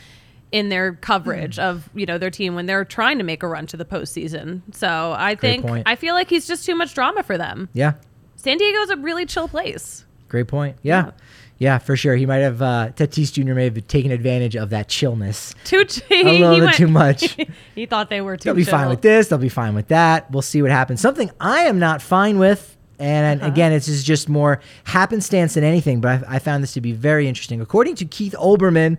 in 0.54 0.68
their 0.68 0.92
coverage 0.92 1.58
of, 1.58 1.88
you 1.96 2.06
know, 2.06 2.16
their 2.16 2.30
team 2.30 2.54
when 2.54 2.66
they're 2.66 2.84
trying 2.84 3.18
to 3.18 3.25
make 3.25 3.42
a 3.42 3.49
run 3.49 3.66
to 3.66 3.76
the 3.76 3.84
postseason. 3.84 4.61
So 4.73 5.12
I 5.18 5.34
think 5.34 5.66
point. 5.66 5.82
I 5.88 5.96
feel 5.96 6.14
like 6.14 6.30
he's 6.30 6.46
just 6.46 6.64
too 6.64 6.76
much 6.76 6.94
drama 6.94 7.23
for 7.25 7.37
them. 7.37 7.68
yeah, 7.73 7.94
San 8.37 8.56
Diego's 8.58 8.90
a 8.90 8.96
really 8.96 9.26
chill 9.26 9.49
place. 9.49 10.04
Great 10.28 10.46
point. 10.49 10.76
Yeah. 10.82 11.11
Yeah, 11.58 11.78
for 11.78 11.96
sure. 11.96 12.14
He 12.16 12.26
might 12.26 12.38
have 12.38 12.61
uh, 12.61 12.90
Tatis 12.96 13.32
Jr. 13.32 13.54
may 13.54 13.64
have 13.64 13.87
taken 13.88 14.11
advantage 14.11 14.54
of 14.56 14.70
that 14.70 14.88
chillness. 14.88 15.54
Too 15.64 15.84
ch- 15.84 16.02
A 16.11 16.23
little 16.38 16.66
bit 16.66 16.75
too 16.75 16.88
much. 16.88 17.37
he 17.76 17.87
thought 17.87 18.11
they 18.11 18.20
were 18.20 18.37
too. 18.37 18.49
They'll 18.49 18.54
be 18.56 18.64
fine 18.64 18.88
with 18.88 19.02
this. 19.02 19.28
They'll 19.28 19.38
be 19.38 19.49
fine 19.49 19.75
with 19.75 19.88
that. 19.88 20.30
We'll 20.32 20.42
see 20.42 20.62
what 20.62 20.73
happens. 20.73 21.00
Something 21.00 21.30
I 21.40 21.61
am 21.61 21.78
not 21.78 22.02
fine 22.02 22.38
with, 22.38 22.76
and 22.99 23.40
Uh-huh. 23.40 23.50
again, 23.50 23.73
it's 23.73 23.87
just- 23.87 24.04
just 24.04 24.28
more 24.28 24.61
happenstance 24.84 25.54
than 25.54 25.62
anything. 25.64 26.00
But 26.00 26.25
I, 26.28 26.37
I 26.37 26.38
found 26.40 26.62
this 26.62 26.73
to 26.75 26.80
be 26.80 26.92
very 26.92 27.28
interesting. 27.28 27.61
According 27.61 27.94
to 27.96 28.04
Keith 28.04 28.34
Olbermann, 28.38 28.99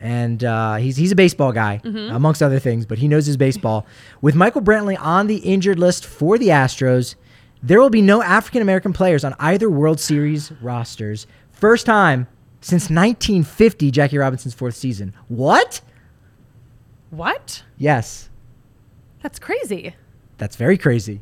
and 0.00 0.42
uh, 0.42 0.76
he's 0.76 0.96
he's 0.96 1.12
a 1.12 1.16
baseball 1.16 1.52
guy 1.52 1.80
Mm-hmm. 1.84 2.14
amongst 2.14 2.42
other 2.42 2.58
things, 2.58 2.86
but 2.86 2.98
he 2.98 3.06
knows 3.08 3.26
his 3.26 3.36
baseball. 3.36 3.86
With 4.22 4.34
Michael 4.34 4.62
Brantley 4.62 4.98
on 5.00 5.26
the 5.26 5.36
injured 5.36 5.78
list 5.78 6.06
for 6.06 6.38
the 6.38 6.48
Astros, 6.48 7.14
there 7.62 7.78
will 7.80 7.90
be 7.90 8.02
no 8.02 8.22
African 8.22 8.62
American 8.62 8.92
players 8.92 9.24
on 9.24 9.34
either 9.38 9.68
World 9.70 10.00
Series 10.00 10.50
rosters. 10.62 11.26
First 11.52 11.84
time 11.86 12.26
since 12.62 12.84
1950, 12.90 13.90
Jackie 13.90 14.18
Robinson's 14.18 14.54
fourth 14.54 14.74
season. 14.76 15.14
What? 15.28 15.80
What? 17.10 17.62
Yes. 17.76 18.28
That's 19.22 19.38
crazy. 19.38 19.94
That's 20.38 20.56
very 20.56 20.78
crazy. 20.78 21.20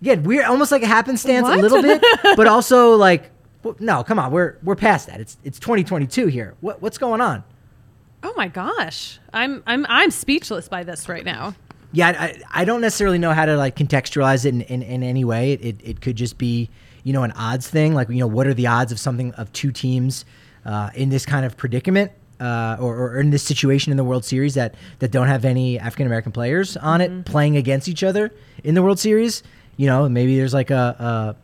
Again, 0.00 0.24
we're 0.24 0.44
almost 0.46 0.72
like 0.72 0.82
a 0.82 0.86
happenstance 0.86 1.44
What? 1.44 1.58
a 1.58 1.62
little 1.62 1.82
bit, 1.82 2.02
but 2.36 2.46
also 2.48 2.96
like, 2.96 3.30
no, 3.78 4.02
come 4.02 4.18
on, 4.18 4.32
we're 4.32 4.56
we're 4.64 4.74
past 4.74 5.06
that. 5.06 5.20
It's 5.20 5.36
it's 5.44 5.60
2022 5.60 6.26
here. 6.26 6.54
What 6.60 6.82
what's 6.82 6.98
going 6.98 7.20
on? 7.20 7.44
Oh 8.22 8.32
my 8.36 8.48
gosh, 8.48 9.18
I'm 9.32 9.62
I'm 9.66 9.86
I'm 9.88 10.10
speechless 10.10 10.68
by 10.68 10.84
this 10.84 11.08
right 11.08 11.24
now. 11.24 11.54
Yeah, 11.92 12.08
I, 12.08 12.62
I 12.62 12.64
don't 12.64 12.80
necessarily 12.80 13.18
know 13.18 13.32
how 13.32 13.44
to 13.44 13.56
like 13.56 13.76
contextualize 13.76 14.46
it 14.46 14.54
in, 14.54 14.62
in, 14.62 14.82
in 14.82 15.02
any 15.02 15.24
way. 15.24 15.52
It, 15.52 15.76
it 15.84 16.00
could 16.00 16.16
just 16.16 16.38
be, 16.38 16.70
you 17.04 17.12
know, 17.12 17.22
an 17.22 17.32
odds 17.32 17.68
thing. 17.68 17.92
Like, 17.92 18.08
you 18.08 18.16
know, 18.16 18.26
what 18.26 18.46
are 18.46 18.54
the 18.54 18.66
odds 18.66 18.92
of 18.92 18.98
something 18.98 19.34
of 19.34 19.52
two 19.52 19.70
teams 19.70 20.24
uh, 20.64 20.90
in 20.94 21.10
this 21.10 21.26
kind 21.26 21.44
of 21.44 21.58
predicament 21.58 22.12
uh, 22.40 22.78
or, 22.80 22.96
or 22.96 23.20
in 23.20 23.30
this 23.30 23.42
situation 23.42 23.90
in 23.90 23.98
the 23.98 24.04
World 24.04 24.24
Series 24.24 24.54
that, 24.54 24.74
that 25.00 25.10
don't 25.10 25.28
have 25.28 25.44
any 25.44 25.78
African 25.78 26.06
American 26.06 26.32
players 26.32 26.78
on 26.78 27.02
it 27.02 27.26
playing 27.26 27.58
against 27.58 27.88
each 27.88 28.02
other 28.02 28.32
in 28.64 28.74
the 28.74 28.82
World 28.82 28.98
Series? 28.98 29.42
You 29.76 29.86
know, 29.86 30.08
maybe 30.08 30.36
there's 30.36 30.54
like 30.54 30.70
a, 30.70 31.36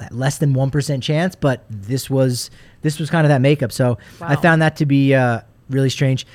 a 0.00 0.12
less 0.14 0.38
than 0.38 0.54
1% 0.54 1.02
chance, 1.02 1.34
but 1.34 1.64
this 1.68 2.08
was 2.08 2.50
this 2.82 2.98
was 2.98 3.10
kind 3.10 3.26
of 3.26 3.30
that 3.30 3.40
makeup. 3.40 3.72
So 3.72 3.98
I 4.20 4.36
found 4.36 4.62
that 4.62 4.76
to 4.76 4.86
be 4.86 5.14
uh, 5.14 5.40
really 5.72 5.90
strange. 5.90 6.26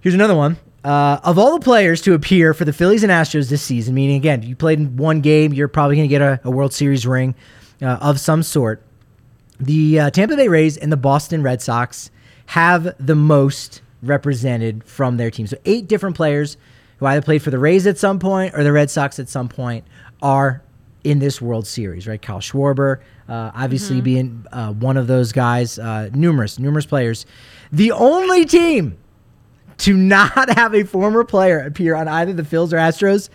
Here's 0.00 0.14
another 0.14 0.36
one. 0.36 0.56
Uh, 0.84 1.18
of 1.24 1.38
all 1.38 1.58
the 1.58 1.64
players 1.64 2.00
to 2.02 2.14
appear 2.14 2.54
for 2.54 2.64
the 2.64 2.72
Phillies 2.72 3.02
and 3.02 3.10
Astros 3.10 3.50
this 3.50 3.62
season, 3.62 3.94
meaning 3.94 4.16
again, 4.16 4.42
you 4.42 4.54
played 4.54 4.78
in 4.78 4.96
one 4.96 5.20
game, 5.20 5.52
you're 5.52 5.68
probably 5.68 5.96
going 5.96 6.08
to 6.08 6.12
get 6.12 6.22
a, 6.22 6.40
a 6.44 6.50
World 6.50 6.72
Series 6.72 7.06
ring 7.06 7.34
uh, 7.82 7.98
of 8.00 8.20
some 8.20 8.42
sort. 8.42 8.82
The 9.58 10.00
uh, 10.00 10.10
Tampa 10.10 10.36
Bay 10.36 10.48
Rays 10.48 10.76
and 10.76 10.92
the 10.92 10.96
Boston 10.96 11.42
Red 11.42 11.60
Sox 11.60 12.10
have 12.46 12.94
the 13.04 13.16
most 13.16 13.82
represented 14.02 14.84
from 14.84 15.16
their 15.16 15.30
team. 15.30 15.46
So 15.46 15.58
eight 15.64 15.88
different 15.88 16.16
players 16.16 16.56
who 16.98 17.06
either 17.06 17.22
played 17.22 17.42
for 17.42 17.50
the 17.50 17.58
Rays 17.58 17.86
at 17.86 17.98
some 17.98 18.18
point 18.18 18.54
or 18.54 18.62
the 18.62 18.72
Red 18.72 18.90
Sox 18.90 19.18
at 19.18 19.28
some 19.28 19.48
point 19.48 19.84
are 20.22 20.62
in 21.08 21.18
this 21.20 21.40
World 21.40 21.66
Series, 21.66 22.06
right? 22.06 22.20
Kyle 22.20 22.40
Schwarber, 22.40 23.00
uh, 23.28 23.50
obviously 23.54 24.00
being 24.00 24.44
uh, 24.52 24.72
one 24.72 24.96
of 24.96 25.06
those 25.06 25.32
guys. 25.32 25.78
Uh, 25.78 26.10
numerous, 26.12 26.58
numerous 26.58 26.84
players. 26.86 27.24
The 27.72 27.92
only 27.92 28.44
team 28.44 28.98
to 29.78 29.94
not 29.96 30.50
have 30.56 30.74
a 30.74 30.84
former 30.84 31.24
player 31.24 31.60
appear 31.60 31.94
on 31.94 32.08
either 32.08 32.32
the 32.32 32.42
Phils 32.42 32.72
or 32.72 32.76
Astros, 32.76 33.30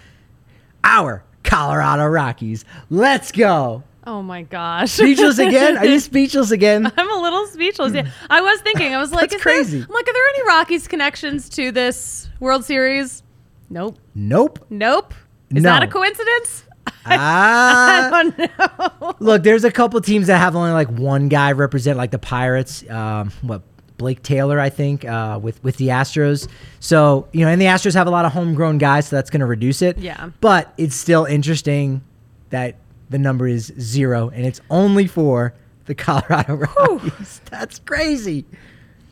our 0.84 1.24
Colorado 1.44 2.06
Rockies. 2.06 2.66
Let's 2.90 3.32
go. 3.32 3.84
Oh 4.06 4.22
my 4.22 4.42
gosh. 4.44 4.92
Speechless 4.92 5.40
again? 5.40 5.78
Are 5.78 5.86
you 5.86 6.00
speechless 6.00 6.52
again? 6.52 6.92
I'm 6.98 7.10
a 7.12 7.22
little 7.22 7.48
speechless. 7.48 7.94
Yeah. 7.94 8.10
I 8.30 8.42
was 8.42 8.60
thinking, 8.62 8.94
I 8.94 8.98
was 9.00 9.12
like, 9.12 9.30
That's 9.32 9.36
is 9.36 9.44
there- 9.44 9.54
crazy. 9.56 9.78
I'm 9.82 9.88
like, 9.94 10.08
are 10.08 10.14
there 10.14 10.28
any 10.36 10.44
Rockies 10.48 10.88
connections 10.88 11.48
to 11.50 11.72
this 11.72 12.28
World 12.40 12.66
Series? 12.66 13.24
Nope. 13.70 13.98
Nope. 14.14 14.66
Nope. 14.70 15.14
Is 15.56 15.64
No. 15.64 15.70
that 15.70 15.84
a 15.84 15.88
coincidence? 15.88 16.63
Ah. 17.06 18.08
I 18.08 18.10
don't 18.10 18.38
know. 18.38 19.16
Look, 19.20 19.44
there's 19.44 19.66
a 19.66 19.72
couple 19.72 20.00
teams 20.00 20.28
that 20.28 20.38
have 20.38 20.56
only 20.56 20.72
like 20.72 20.90
one 20.90 21.28
guy 21.28 21.52
represent, 21.52 21.98
like 21.98 22.12
the 22.12 22.20
Pirates. 22.20 22.90
Um, 22.90 23.32
what 23.42 23.62
Blake 23.98 24.24
Taylor, 24.24 24.60
I 24.60 24.70
think, 24.70 25.06
uh, 25.06 25.40
with 25.42 25.62
with 25.64 25.78
the 25.78 25.90
Astros. 25.90 26.48
So 26.80 27.28
you 27.32 27.46
know, 27.46 27.52
and 27.52 27.62
the 27.62 27.66
Astros 27.66 27.94
have 27.94 28.08
a 28.08 28.10
lot 28.10 28.26
of 28.26 28.32
homegrown 28.32 28.78
guys, 28.78 29.08
so 29.08 29.16
that's 29.18 29.30
going 29.30 29.42
to 29.42 29.46
reduce 29.46 29.82
it. 29.82 29.98
Yeah. 29.98 30.30
But 30.42 30.74
it's 30.78 30.96
still 30.96 31.26
interesting 31.26 32.04
that 32.50 32.78
the 33.10 33.20
number 33.20 33.48
is 33.48 33.74
zero, 33.80 34.30
and 34.30 34.46
it's 34.46 34.62
only 34.70 35.08
for 35.08 35.54
the 35.86 35.96
Colorado 35.96 36.56
Rockies. 36.56 37.42
That's 37.50 37.80
crazy. 37.80 38.46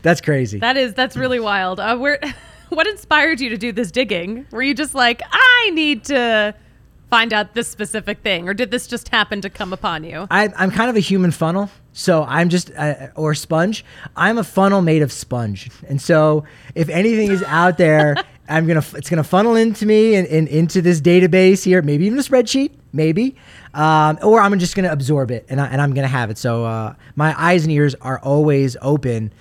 That's 0.02 0.22
crazy. 0.22 0.60
That 0.60 0.78
is 0.78 0.94
that's 0.94 1.16
really 1.16 1.40
wild. 1.40 1.80
Uh, 1.80 1.98
where, 1.98 2.20
what 2.70 2.88
inspired 2.88 3.40
you 3.40 3.50
to 3.50 3.58
do 3.58 3.72
this 3.72 3.92
digging? 3.92 4.48
Were 4.52 4.64
you 4.64 4.74
just 4.74 4.96
like, 4.96 5.22
I 5.32 5.70
need 5.74 6.06
to 6.06 6.56
find 7.12 7.34
out 7.34 7.54
this 7.54 7.68
specific 7.68 8.22
thing, 8.22 8.48
or 8.48 8.54
did 8.56 8.72
this 8.72 8.88
just 8.88 9.10
happen 9.10 9.42
to 9.42 9.50
come 9.50 9.74
upon 9.74 10.04
you? 10.04 10.26
I, 10.32 10.50
I'm 10.56 10.72
kind 10.72 10.90
of 10.90 10.96
a 10.96 11.02
human 11.02 11.30
funnel, 11.30 11.70
so 11.92 12.24
I'm 12.24 12.50
just 12.50 12.72
uh, 12.72 13.10
or 13.16 13.36
sponge. 13.36 13.86
I'm 14.16 14.38
a 14.38 14.44
funnel 14.44 14.82
made 14.82 15.04
of 15.04 15.12
sponge, 15.12 15.70
and 15.88 16.02
so 16.02 16.46
if 16.74 16.90
anything 16.90 17.30
is 17.30 17.44
out 17.44 17.78
there, 17.78 18.16
I'm 18.50 18.66
gonna 18.66 18.84
it's 18.96 19.10
gonna 19.10 19.26
funnel 19.26 19.56
into 19.56 19.86
me 19.86 20.16
and, 20.16 20.26
and 20.28 20.48
into 20.48 20.82
this 20.82 21.02
database 21.02 21.64
here, 21.64 21.82
maybe 21.82 22.06
even 22.06 22.18
a 22.18 22.22
spreadsheet, 22.24 22.72
maybe, 22.94 23.36
um, 23.74 24.18
or 24.24 24.40
I'm 24.40 24.58
just 24.58 24.76
gonna 24.76 24.92
absorb 24.92 25.32
it 25.32 25.46
and 25.50 25.60
I, 25.60 25.68
and 25.68 25.82
I'm 25.82 25.94
gonna 25.94 26.08
have 26.08 26.30
it. 26.32 26.38
So 26.38 26.64
uh, 26.64 26.96
my 27.16 27.36
eyes 27.38 27.64
and 27.64 27.74
ears 27.74 27.94
are 27.96 28.20
always 28.20 28.78
open. 28.82 29.34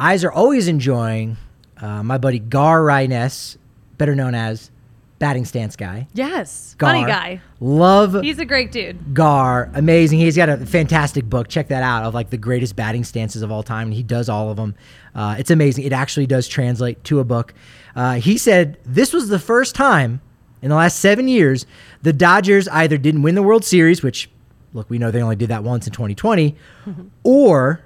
Eyes 0.00 0.24
are 0.24 0.32
always 0.32 0.66
enjoying 0.66 1.36
uh, 1.80 2.02
my 2.02 2.18
buddy 2.18 2.40
Gar 2.40 2.80
Ryness, 2.82 3.56
better 3.98 4.16
known 4.16 4.34
as 4.34 4.72
batting 5.18 5.44
stance 5.44 5.76
guy. 5.76 6.06
Yes, 6.14 6.74
Gar. 6.78 6.90
funny 6.90 7.04
guy. 7.04 7.40
Love 7.60 8.22
He's 8.22 8.38
a 8.38 8.44
great 8.44 8.70
dude. 8.70 9.14
Gar, 9.14 9.70
amazing. 9.74 10.18
He's 10.18 10.36
got 10.36 10.48
a 10.48 10.58
fantastic 10.64 11.24
book. 11.24 11.48
Check 11.48 11.68
that 11.68 11.82
out 11.82 12.04
of 12.04 12.14
like 12.14 12.30
the 12.30 12.36
greatest 12.36 12.76
batting 12.76 13.04
stances 13.04 13.42
of 13.42 13.50
all 13.50 13.62
time. 13.62 13.88
And 13.88 13.94
he 13.94 14.02
does 14.02 14.28
all 14.28 14.50
of 14.50 14.56
them. 14.56 14.74
Uh, 15.14 15.36
it's 15.38 15.50
amazing. 15.50 15.84
It 15.84 15.92
actually 15.92 16.26
does 16.26 16.46
translate 16.46 17.02
to 17.04 17.20
a 17.20 17.24
book. 17.24 17.54
Uh, 17.96 18.14
he 18.14 18.38
said 18.38 18.78
this 18.84 19.12
was 19.12 19.28
the 19.28 19.38
first 19.38 19.74
time 19.74 20.20
in 20.62 20.70
the 20.70 20.76
last 20.76 21.00
seven 21.00 21.28
years 21.28 21.66
the 22.02 22.12
Dodgers 22.12 22.68
either 22.68 22.96
didn't 22.96 23.22
win 23.22 23.34
the 23.34 23.42
World 23.42 23.64
Series, 23.64 24.02
which 24.02 24.30
look, 24.72 24.88
we 24.90 24.98
know 24.98 25.10
they 25.10 25.22
only 25.22 25.36
did 25.36 25.48
that 25.48 25.64
once 25.64 25.86
in 25.86 25.92
2020, 25.92 26.54
or 27.24 27.80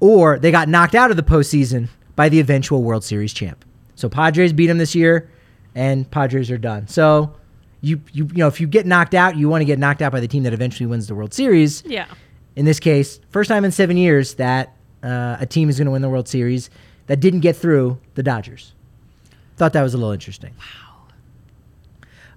or 0.00 0.38
they 0.38 0.52
got 0.52 0.68
knocked 0.68 0.94
out 0.94 1.10
of 1.10 1.16
the 1.16 1.22
postseason 1.24 1.88
by 2.14 2.28
the 2.28 2.38
eventual 2.38 2.82
World 2.82 3.02
Series 3.02 3.32
champ. 3.32 3.64
So 3.96 4.08
Padres 4.08 4.52
beat 4.52 4.68
them 4.68 4.78
this 4.78 4.94
year, 4.94 5.28
and 5.74 6.10
Padres 6.10 6.50
are 6.50 6.58
done. 6.58 6.88
So 6.88 7.34
you 7.80 8.00
you 8.12 8.24
you 8.26 8.38
know 8.38 8.48
if 8.48 8.60
you 8.60 8.66
get 8.66 8.86
knocked 8.86 9.14
out, 9.14 9.36
you 9.36 9.48
want 9.48 9.60
to 9.62 9.64
get 9.66 9.78
knocked 9.78 10.02
out 10.02 10.12
by 10.12 10.20
the 10.20 10.28
team 10.28 10.42
that 10.44 10.52
eventually 10.52 10.86
wins 10.86 11.06
the 11.06 11.14
World 11.14 11.32
Series. 11.34 11.82
Yeah. 11.86 12.06
In 12.56 12.64
this 12.64 12.80
case, 12.80 13.20
first 13.30 13.48
time 13.48 13.64
in 13.64 13.70
seven 13.70 13.96
years 13.96 14.34
that 14.34 14.74
uh, 15.02 15.36
a 15.38 15.46
team 15.46 15.68
is 15.68 15.78
going 15.78 15.86
to 15.86 15.92
win 15.92 16.02
the 16.02 16.08
World 16.08 16.28
Series 16.28 16.70
that 17.06 17.20
didn't 17.20 17.40
get 17.40 17.54
through 17.56 17.98
the 18.14 18.22
Dodgers. 18.22 18.74
Thought 19.56 19.72
that 19.74 19.82
was 19.82 19.94
a 19.94 19.96
little 19.96 20.12
interesting. 20.12 20.54
Wow. 20.58 20.84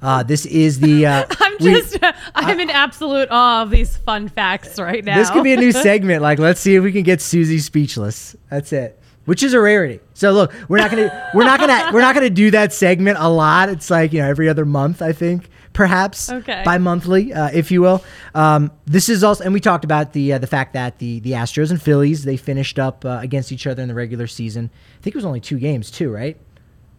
Uh, 0.01 0.23
this 0.23 0.45
is 0.45 0.79
the. 0.79 1.05
Uh, 1.05 1.25
I'm 1.39 1.57
we- 1.59 1.73
just, 1.73 1.97
I'm 2.35 2.59
in 2.59 2.69
absolute 2.69 3.27
awe 3.31 3.61
of 3.63 3.69
these 3.69 3.97
fun 3.97 4.29
facts 4.29 4.79
right 4.79 5.03
now. 5.03 5.15
This 5.17 5.29
could 5.29 5.43
be 5.43 5.53
a 5.53 5.57
new 5.57 5.71
segment. 5.71 6.21
Like, 6.21 6.39
let's 6.39 6.59
see 6.59 6.75
if 6.75 6.83
we 6.83 6.91
can 6.91 7.03
get 7.03 7.21
Susie 7.21 7.59
speechless. 7.59 8.35
That's 8.49 8.73
it. 8.73 8.99
Which 9.25 9.43
is 9.43 9.53
a 9.53 9.59
rarity. 9.61 9.99
So 10.13 10.31
look, 10.31 10.51
we're 10.67 10.77
not 10.77 10.89
gonna 10.89 11.29
we're 11.35 11.43
not 11.43 11.59
gonna 11.59 11.91
we're 11.93 12.01
not 12.01 12.15
gonna 12.15 12.29
do 12.29 12.51
that 12.51 12.73
segment 12.73 13.17
a 13.19 13.29
lot. 13.29 13.69
It's 13.69 13.89
like 13.89 14.13
you 14.13 14.19
know 14.21 14.27
every 14.27 14.49
other 14.49 14.65
month, 14.65 15.01
I 15.01 15.11
think, 15.13 15.47
perhaps 15.73 16.31
Okay. 16.31 16.63
bi-monthly, 16.65 17.31
uh, 17.31 17.49
if 17.53 17.69
you 17.71 17.81
will. 17.81 18.03
Um, 18.33 18.71
this 18.85 19.09
is 19.09 19.23
also, 19.23 19.43
and 19.43 19.53
we 19.53 19.59
talked 19.59 19.83
about 19.85 20.13
the 20.13 20.33
uh, 20.33 20.37
the 20.39 20.47
fact 20.47 20.73
that 20.73 20.97
the 20.97 21.19
the 21.19 21.33
Astros 21.33 21.69
and 21.69 21.79
Phillies 21.81 22.23
they 22.23 22.35
finished 22.35 22.79
up 22.79 23.05
uh, 23.05 23.19
against 23.21 23.51
each 23.51 23.67
other 23.67 23.81
in 23.83 23.87
the 23.87 23.93
regular 23.93 24.25
season. 24.25 24.71
I 24.99 25.01
think 25.03 25.15
it 25.15 25.17
was 25.19 25.25
only 25.25 25.39
two 25.39 25.59
games 25.59 25.91
too, 25.91 26.11
right? 26.11 26.35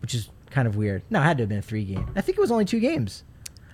Which 0.01 0.15
is 0.15 0.29
kind 0.51 0.69
of 0.69 0.77
weird. 0.77 1.03
No, 1.11 1.21
it 1.21 1.25
had 1.25 1.39
to 1.39 1.43
have 1.43 1.49
been 1.49 1.59
a 1.59 1.63
three 1.63 1.85
game. 1.85 2.09
I 2.15 2.21
think 2.21 2.39
it 2.39 2.41
was 2.41 2.53
only 2.53 2.65
two 2.65 2.79
games. 2.81 3.25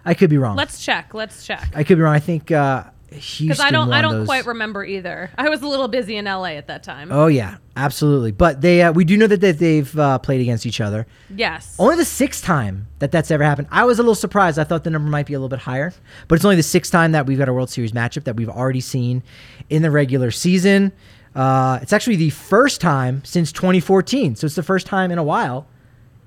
I 0.06 0.14
could 0.14 0.30
be 0.30 0.38
wrong. 0.38 0.56
Let's 0.56 0.82
check. 0.82 1.12
Let's 1.12 1.44
check. 1.44 1.70
I 1.74 1.84
could 1.84 1.98
be 1.98 2.02
wrong. 2.02 2.14
I 2.14 2.20
think 2.20 2.50
uh, 2.50 2.84
Houston. 3.10 3.46
Because 3.46 3.60
I 3.60 3.70
don't, 3.70 3.92
I 3.92 4.02
don't 4.02 4.12
those. 4.20 4.26
quite 4.26 4.46
remember 4.46 4.84
either. 4.84 5.30
I 5.38 5.48
was 5.48 5.62
a 5.62 5.66
little 5.66 5.88
busy 5.88 6.16
in 6.16 6.26
LA 6.26 6.50
at 6.52 6.66
that 6.66 6.82
time. 6.82 7.10
Oh 7.10 7.26
yeah, 7.26 7.56
absolutely. 7.76 8.32
But 8.32 8.60
they, 8.60 8.82
uh, 8.82 8.92
we 8.92 9.04
do 9.04 9.16
know 9.16 9.26
that, 9.26 9.40
that 9.40 9.58
they've 9.58 9.98
uh, 9.98 10.18
played 10.18 10.40
against 10.40 10.66
each 10.66 10.80
other. 10.80 11.06
yes. 11.34 11.74
Only 11.78 11.96
the 11.96 12.04
sixth 12.04 12.44
time 12.44 12.86
that 12.98 13.10
that's 13.10 13.30
ever 13.30 13.42
happened. 13.44 13.68
I 13.70 13.84
was 13.84 13.98
a 13.98 14.02
little 14.02 14.14
surprised. 14.14 14.58
I 14.58 14.64
thought 14.64 14.84
the 14.84 14.90
number 14.90 15.08
might 15.08 15.26
be 15.26 15.34
a 15.34 15.38
little 15.38 15.48
bit 15.48 15.60
higher, 15.60 15.92
but 16.28 16.34
it's 16.36 16.44
only 16.44 16.56
the 16.56 16.62
sixth 16.62 16.92
time 16.92 17.12
that 17.12 17.26
we've 17.26 17.38
got 17.38 17.48
a 17.48 17.52
World 17.52 17.70
Series 17.70 17.92
matchup 17.92 18.24
that 18.24 18.36
we've 18.36 18.48
already 18.48 18.80
seen 18.80 19.22
in 19.70 19.82
the 19.82 19.90
regular 19.90 20.30
season. 20.30 20.92
Uh, 21.34 21.78
it's 21.80 21.92
actually 21.92 22.16
the 22.16 22.30
first 22.30 22.80
time 22.80 23.22
since 23.24 23.52
2014, 23.52 24.36
so 24.36 24.44
it's 24.44 24.54
the 24.56 24.62
first 24.62 24.86
time 24.86 25.10
in 25.10 25.18
a 25.18 25.22
while. 25.22 25.66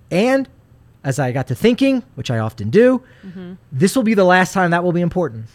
And 0.10 0.48
as 1.04 1.20
I 1.20 1.32
got 1.32 1.48
to 1.48 1.56
thinking, 1.56 2.04
which 2.16 2.30
I 2.32 2.40
often 2.40 2.70
do, 2.70 3.04
this 3.72 3.96
will 3.96 4.04
be 4.04 4.14
the 4.14 4.24
last 4.24 4.54
time 4.54 4.72
that 4.72 4.84
will 4.84 4.92
be 4.92 5.02
important. 5.02 5.46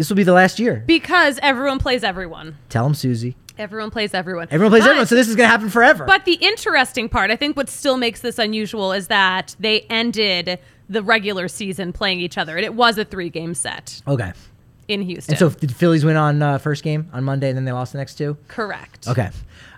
This 0.00 0.08
will 0.08 0.16
be 0.16 0.22
the 0.22 0.32
last 0.32 0.58
year. 0.58 0.82
because 0.86 1.38
everyone 1.42 1.78
plays 1.78 2.02
everyone. 2.02 2.56
Tell 2.70 2.84
them, 2.84 2.94
Susie. 2.94 3.36
Everyone 3.58 3.90
plays 3.90 4.14
everyone. 4.14 4.48
Everyone 4.50 4.70
plays 4.70 4.84
But- 4.84 4.88
everyone, 4.88 5.06
so 5.06 5.14
this 5.14 5.28
is 5.28 5.36
going 5.36 5.46
to 5.46 5.50
happen 5.50 5.68
forever. 5.68 6.06
But 6.06 6.24
the 6.24 6.36
interesting 6.36 7.10
part, 7.10 7.30
I 7.30 7.36
think 7.36 7.54
what 7.54 7.68
still 7.68 7.98
makes 7.98 8.22
this 8.22 8.38
unusual 8.38 8.94
is 8.94 9.08
that 9.08 9.54
they 9.60 9.82
ended 9.90 10.58
the 10.88 11.02
regular 11.02 11.48
season 11.48 11.92
playing 11.92 12.20
each 12.20 12.38
other, 12.38 12.56
and 12.56 12.64
it 12.64 12.72
was 12.72 12.96
a 12.96 13.04
three 13.04 13.28
game 13.28 13.52
set 13.52 14.00
okay. 14.08 14.32
in 14.88 15.02
Houston. 15.02 15.34
And 15.34 15.38
so 15.38 15.50
the 15.50 15.68
Phillies 15.68 16.02
win 16.02 16.16
on 16.16 16.40
uh, 16.40 16.56
first 16.56 16.82
game 16.82 17.10
on 17.12 17.22
Monday, 17.22 17.48
and 17.48 17.56
then 17.58 17.66
they 17.66 17.72
lost 17.72 17.92
the 17.92 17.98
next 17.98 18.14
two? 18.14 18.38
Correct. 18.48 19.06
Okay. 19.06 19.28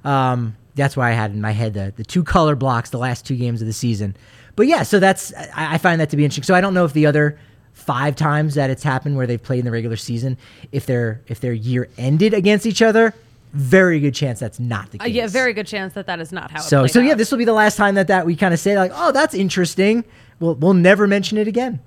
Um, 0.05 0.57
that's 0.77 0.97
why 0.97 1.11
I 1.11 1.15
had 1.15 1.33
in 1.33 1.41
my 1.41 1.51
head 1.51 1.75
the, 1.75 1.93
the 1.97 2.05
two 2.05 2.23
color 2.23 2.55
blocks, 2.55 2.91
the 2.91 2.99
last 2.99 3.27
two 3.27 3.35
games 3.35 3.61
of 3.61 3.67
the 3.67 3.73
season. 3.73 4.17
But 4.55 4.69
yeah, 4.69 4.85
so 4.85 5.01
that's 5.01 5.35
I, 5.35 5.75
I 5.75 5.79
find 5.79 6.01
that 6.01 6.11
to 6.11 6.17
be 6.17 6.25
interesting. 6.25 6.45
So 6.45 6.55
I 6.55 6.61
don't 6.61 6.75
know 6.75 6.85
if 6.85 6.93
the 6.93 7.07
other 7.07 7.41
five 7.73 8.17
times 8.17 8.55
that 8.55 8.71
it's 8.71 8.83
happened 8.83 9.17
where 9.17 9.27
they've 9.27 9.43
played 9.43 9.61
in 9.61 9.65
the 9.65 9.71
regular 9.71 9.97
season, 9.97 10.37
if 10.73 10.87
their 10.87 11.21
if 11.27 11.41
their 11.41 11.53
year 11.53 11.89
ended 11.99 12.35
against 12.35 12.67
each 12.67 12.83
other, 12.83 13.13
very 13.53 14.01
good 14.01 14.15
chance 14.15 14.41
that's 14.41 14.59
not 14.61 14.91
the 14.91 15.01
Uh, 15.01 15.05
case. 15.05 15.15
yeah, 15.15 15.27
very 15.27 15.53
good 15.53 15.67
chance 15.67 15.93
that 15.95 16.07
that 16.07 16.21
is 16.21 16.33
not 16.33 16.51
how 16.51 16.59
it 16.59 16.63
So 16.63 16.87
so 16.87 17.01
yeah, 17.01 17.13
out. 17.13 17.19
this 17.19 17.31
will 17.31 17.39
be 17.39 17.45
the 17.45 17.53
last 17.53 17.77
time 17.77 17.95
that 17.97 18.07
that 18.09 18.25
we 18.27 18.37
kind 18.37 18.55
of 18.55 18.61
say 18.61 18.79
like, 18.79 18.93
oh, 18.95 19.13
that's 19.13 19.35
interesting. 19.35 20.05
We'll 20.41 20.55
we'll 20.55 20.75
never 20.75 21.07
mention 21.07 21.39
it 21.39 21.49
again. 21.49 21.81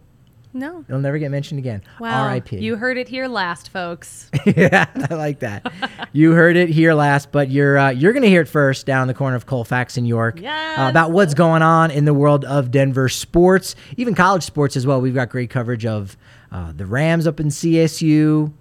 No. 0.56 0.86
It'll 0.88 1.02
never 1.02 1.18
get 1.18 1.32
mentioned 1.32 1.60
again. 1.60 1.82
Wow. 2.00 2.24
R.I.P. 2.24 2.60
You 2.60 2.78
heard 2.78 2.98
it 2.98 3.10
here 3.10 3.28
last, 3.28 3.72
folks. 3.72 4.32
yeah, 4.46 4.86
I 5.10 5.14
like 5.14 5.40
that. 5.40 5.70
you 6.14 6.32
heard 6.32 6.56
it 6.56 6.70
here 6.70 6.94
last, 6.94 7.34
but 7.34 7.50
you're 7.50 7.78
uh, 7.78 7.90
you're 7.90 8.14
gonna 8.14 8.28
hear 8.28 8.42
it 8.42 8.48
first 8.48 8.86
down 8.86 9.08
the 9.08 9.14
corner 9.14 9.36
of 9.36 9.46
Colfax 9.46 9.98
in 9.98 10.06
York 10.06 10.42
uh, 10.42 10.88
about 10.90 11.12
what's 11.12 11.34
going 11.34 11.62
on 11.62 11.92
in 11.92 12.06
the 12.06 12.14
world 12.14 12.46
of 12.46 12.72
Denver 12.72 13.10
sports, 13.10 13.76
even 13.98 14.16
college 14.16 14.44
sports 14.44 14.78
as 14.78 14.88
well. 14.88 15.02
We've 15.02 15.14
got 15.14 15.28
great 15.30 15.50
coverage 15.50 15.86
of 15.86 16.16
uh, 16.54 16.72
the 16.72 16.86
Rams 16.86 17.28
up 17.28 17.42
in 17.42 17.48
CSU. 17.48 18.54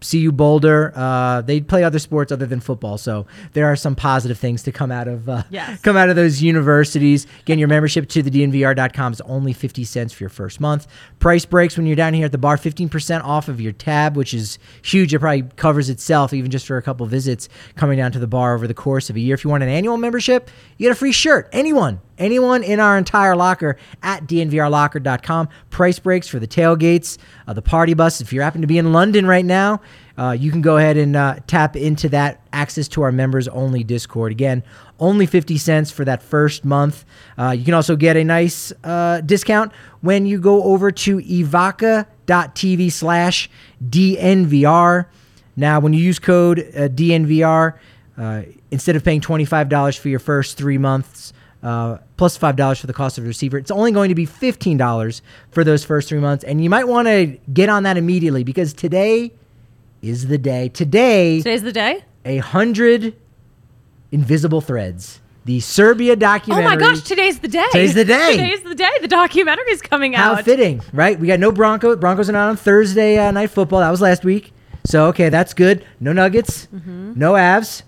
CU 0.00 0.30
Boulder, 0.32 0.92
uh, 0.94 1.42
they 1.42 1.60
play 1.60 1.82
other 1.84 1.98
sports 1.98 2.30
other 2.30 2.46
than 2.46 2.60
football, 2.60 2.98
so 2.98 3.26
there 3.52 3.66
are 3.66 3.76
some 3.76 3.94
positive 3.96 4.38
things 4.38 4.62
to 4.62 4.72
come 4.72 4.90
out 4.92 5.08
of 5.08 5.28
uh, 5.28 5.42
Yes. 5.50 5.80
come 5.82 5.96
out 5.96 6.08
of 6.08 6.16
those 6.16 6.40
universities. 6.42 7.26
Again, 7.40 7.58
your 7.58 7.68
membership 7.68 8.08
to 8.10 8.22
the 8.22 8.30
DNVR.com 8.30 9.12
is 9.12 9.20
only 9.22 9.52
50 9.52 9.84
cents 9.84 10.12
for 10.12 10.22
your 10.22 10.30
first 10.30 10.60
month. 10.60 10.86
Price 11.18 11.44
breaks 11.44 11.76
when 11.76 11.86
you're 11.86 11.96
down 11.96 12.14
here 12.14 12.26
at 12.26 12.32
the 12.32 12.38
bar, 12.38 12.56
15% 12.56 13.24
off 13.24 13.48
of 13.48 13.60
your 13.60 13.72
tab, 13.72 14.16
which 14.16 14.34
is 14.34 14.58
huge. 14.82 15.12
It 15.12 15.18
probably 15.18 15.42
covers 15.56 15.88
itself 15.90 16.32
even 16.32 16.50
just 16.50 16.66
for 16.66 16.76
a 16.76 16.82
couple 16.82 17.04
visits 17.06 17.48
coming 17.76 17.98
down 17.98 18.12
to 18.12 18.18
the 18.18 18.26
bar 18.26 18.54
over 18.54 18.66
the 18.66 18.74
course 18.74 19.10
of 19.10 19.16
a 19.16 19.20
year. 19.20 19.34
If 19.34 19.44
you 19.44 19.50
want 19.50 19.62
an 19.62 19.68
annual 19.68 19.96
membership, 19.96 20.50
you 20.76 20.86
get 20.86 20.92
a 20.92 20.94
free 20.94 21.12
shirt. 21.12 21.48
Anyone, 21.52 22.00
anyone 22.18 22.62
in 22.62 22.80
our 22.80 22.98
entire 22.98 23.36
locker 23.36 23.76
at 24.02 24.26
DNVRlocker.com. 24.26 25.48
Price 25.70 25.98
breaks 25.98 26.28
for 26.28 26.38
the 26.38 26.46
tailgates, 26.46 27.18
uh, 27.46 27.52
the 27.52 27.62
party 27.62 27.94
bus. 27.94 28.20
If 28.20 28.32
you 28.32 28.40
happen 28.40 28.60
to 28.60 28.66
be 28.66 28.78
in 28.78 28.92
London 28.92 29.26
right 29.26 29.44
now, 29.44 29.80
uh, 30.18 30.32
you 30.32 30.50
can 30.50 30.60
go 30.60 30.76
ahead 30.76 30.96
and 30.96 31.14
uh, 31.14 31.36
tap 31.46 31.76
into 31.76 32.08
that 32.08 32.40
access 32.52 32.88
to 32.88 33.02
our 33.02 33.12
members 33.12 33.46
only 33.48 33.84
Discord. 33.84 34.32
Again, 34.32 34.64
only 34.98 35.26
50 35.26 35.56
cents 35.58 35.90
for 35.90 36.04
that 36.04 36.22
first 36.22 36.64
month. 36.64 37.04
Uh, 37.38 37.54
you 37.56 37.64
can 37.64 37.74
also 37.74 37.94
get 37.94 38.16
a 38.16 38.24
nice 38.24 38.72
uh, 38.82 39.20
discount 39.20 39.72
when 40.00 40.26
you 40.26 40.40
go 40.40 40.64
over 40.64 40.90
to 40.90 41.18
evoca.tv 41.18 42.90
slash 42.92 43.48
DNVR. 43.88 45.06
Now, 45.56 45.80
when 45.80 45.92
you 45.92 46.00
use 46.00 46.18
code 46.18 46.60
uh, 46.60 46.88
DNVR, 46.88 47.78
uh, 48.16 48.42
instead 48.70 48.96
of 48.96 49.04
paying 49.04 49.20
$25 49.20 49.98
for 49.98 50.08
your 50.08 50.18
first 50.18 50.56
three 50.56 50.78
months, 50.78 51.32
uh, 51.62 51.98
plus 52.16 52.38
$5 52.38 52.80
for 52.80 52.86
the 52.86 52.92
cost 52.92 53.18
of 53.18 53.24
the 53.24 53.28
receiver, 53.28 53.58
it's 53.58 53.70
only 53.70 53.90
going 53.92 54.08
to 54.10 54.14
be 54.14 54.26
$15 54.26 55.20
for 55.50 55.64
those 55.64 55.84
first 55.84 56.08
three 56.08 56.20
months. 56.20 56.44
And 56.44 56.62
you 56.62 56.70
might 56.70 56.86
want 56.88 57.08
to 57.08 57.36
get 57.52 57.68
on 57.68 57.82
that 57.82 57.96
immediately 57.96 58.44
because 58.44 58.72
today 58.72 59.32
is 60.02 60.28
the 60.28 60.38
day. 60.38 60.68
Today, 60.68 61.38
Today's 61.38 61.62
the 61.64 61.72
day. 61.72 62.04
a 62.24 62.38
hundred 62.38 63.16
invisible 64.12 64.60
threads. 64.60 65.20
The 65.44 65.60
Serbia 65.60 66.14
documentary. 66.14 66.66
Oh 66.66 66.68
my 66.68 66.76
gosh, 66.76 67.00
today's 67.02 67.38
the 67.38 67.48
day. 67.48 67.64
Today's 67.72 67.94
the 67.94 68.04
day. 68.04 68.32
Today's 68.32 68.62
the 68.62 68.74
day. 68.74 68.90
The 69.00 69.08
documentary's 69.08 69.80
coming 69.80 70.12
How 70.12 70.34
out. 70.34 70.44
fitting, 70.44 70.82
right? 70.92 71.18
We 71.18 71.26
got 71.26 71.40
no 71.40 71.50
Broncos. 71.52 71.96
Broncos 71.96 72.28
are 72.28 72.32
not 72.32 72.50
on 72.50 72.56
Thursday 72.56 73.16
uh, 73.18 73.30
night 73.30 73.48
football. 73.50 73.80
That 73.80 73.90
was 73.90 74.02
last 74.02 74.24
week. 74.24 74.52
So 74.84 75.06
okay, 75.06 75.30
that's 75.30 75.54
good. 75.54 75.84
No 76.00 76.12
Nuggets, 76.12 76.66
Mm-hmm. 76.74 77.14
no 77.18 77.32
Avs. 77.32 77.82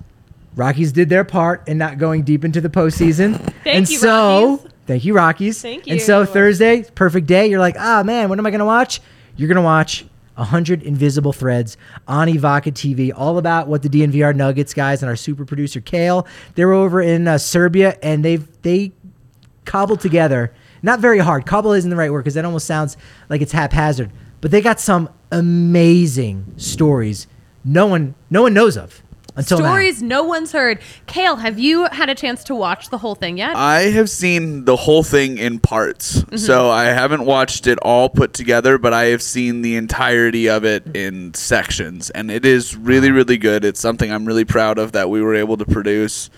Rockies 0.61 0.93
did 0.93 1.09
their 1.09 1.25
part 1.25 1.67
in 1.67 1.79
not 1.79 1.97
going 1.97 2.23
deep 2.23 2.45
into 2.45 2.61
the 2.61 2.69
postseason. 2.69 3.39
Thank 3.65 3.67
and 3.67 3.89
you, 3.89 3.97
so, 3.97 4.51
Rockies. 4.51 4.73
Thank 4.87 5.05
you, 5.07 5.15
Rockies. 5.15 5.63
Thank 5.63 5.87
you. 5.87 5.93
And 5.95 6.03
so. 6.03 6.27
Thursday, 6.27 6.85
perfect 6.95 7.27
day. 7.27 7.47
You're 7.47 7.61
like, 7.61 7.77
ah 7.79 8.03
man, 8.03 8.29
what 8.29 8.39
am 8.39 8.45
I 8.45 8.51
gonna 8.51 8.67
watch? 8.67 9.01
You're 9.37 9.49
gonna 9.49 9.63
watch. 9.63 10.05
100 10.35 10.83
invisible 10.83 11.35
threads 11.35 11.77
on 12.09 12.27
Evoca 12.27 12.73
TV, 12.73 13.13
all 13.15 13.37
about 13.37 13.69
what 13.69 13.83
the 13.83 13.91
DNVR 13.91 14.35
Nuggets 14.35 14.73
guys 14.73 15.03
and 15.03 15.11
our 15.11 15.17
super 15.17 15.45
producer 15.45 15.83
Kale, 15.83 16.27
they're 16.55 16.73
over 16.73 17.03
in 17.03 17.29
uh, 17.29 17.37
Serbia 17.37 17.99
and 18.03 18.25
they've 18.25 18.47
they 18.63 18.93
cobbled 19.67 20.01
together. 20.01 20.55
Not 20.83 21.01
very 21.01 21.19
hard. 21.19 21.45
Cobble 21.45 21.73
isn't 21.73 21.91
the 21.91 21.97
right 21.97 22.11
word 22.11 22.23
because 22.23 22.35
that 22.35 22.47
almost 22.47 22.67
sounds 22.67 22.97
like 23.29 23.43
it's 23.43 23.53
haphazard. 23.53 24.11
But 24.41 24.51
they 24.51 24.63
got 24.63 24.81
some 24.81 25.11
amazing 25.31 26.55
stories. 26.57 27.27
No 27.63 27.87
one, 27.87 28.15
no 28.31 28.43
one 28.43 28.55
knows 28.55 28.79
of 28.79 29.03
until 29.41 29.59
Stories 29.59 30.03
no 30.03 30.25
one's 30.25 30.53
heard. 30.53 30.81
Kale, 31.07 31.37
have 31.37 31.59
you 31.59 31.87
had 31.87 32.09
a 32.09 32.15
chance 32.15 32.45
to 32.45 32.55
watch 32.55 32.91
the 32.91 32.99
whole 32.99 33.15
thing 33.15 33.39
yet? 33.39 33.57
I 33.57 33.83
have 33.83 34.09
seen 34.11 34.65
the 34.65 34.77
whole 34.77 35.03
thing 35.03 35.39
in 35.39 35.59
parts. 35.59 36.19
Mm-hmm. 36.19 36.37
So 36.37 36.71
I 36.71 36.85
haven't 36.85 37.25
watched 37.25 37.67
it 37.67 37.79
all 37.83 38.09
put 38.09 38.33
together, 38.33 38.79
but 38.79 38.93
I 38.93 39.07
have 39.07 39.23
seen 39.23 39.63
the 39.63 39.77
entirety 39.77 40.49
of 40.49 40.65
it 40.65 40.97
in 40.97 41.35
sections. 41.35 42.11
And 42.11 42.31
it 42.31 42.45
is 42.45 42.77
really, 42.77 43.11
really 43.11 43.39
good. 43.39 43.65
It's 43.65 43.81
something 43.81 44.13
I'm 44.13 44.25
really 44.25 44.45
proud 44.45 44.79
of 44.79 44.93
that 44.93 45.11
we 45.11 45.23
were 45.23 45.35
able 45.35 45.57
to 45.57 45.65
produce. 45.65 46.31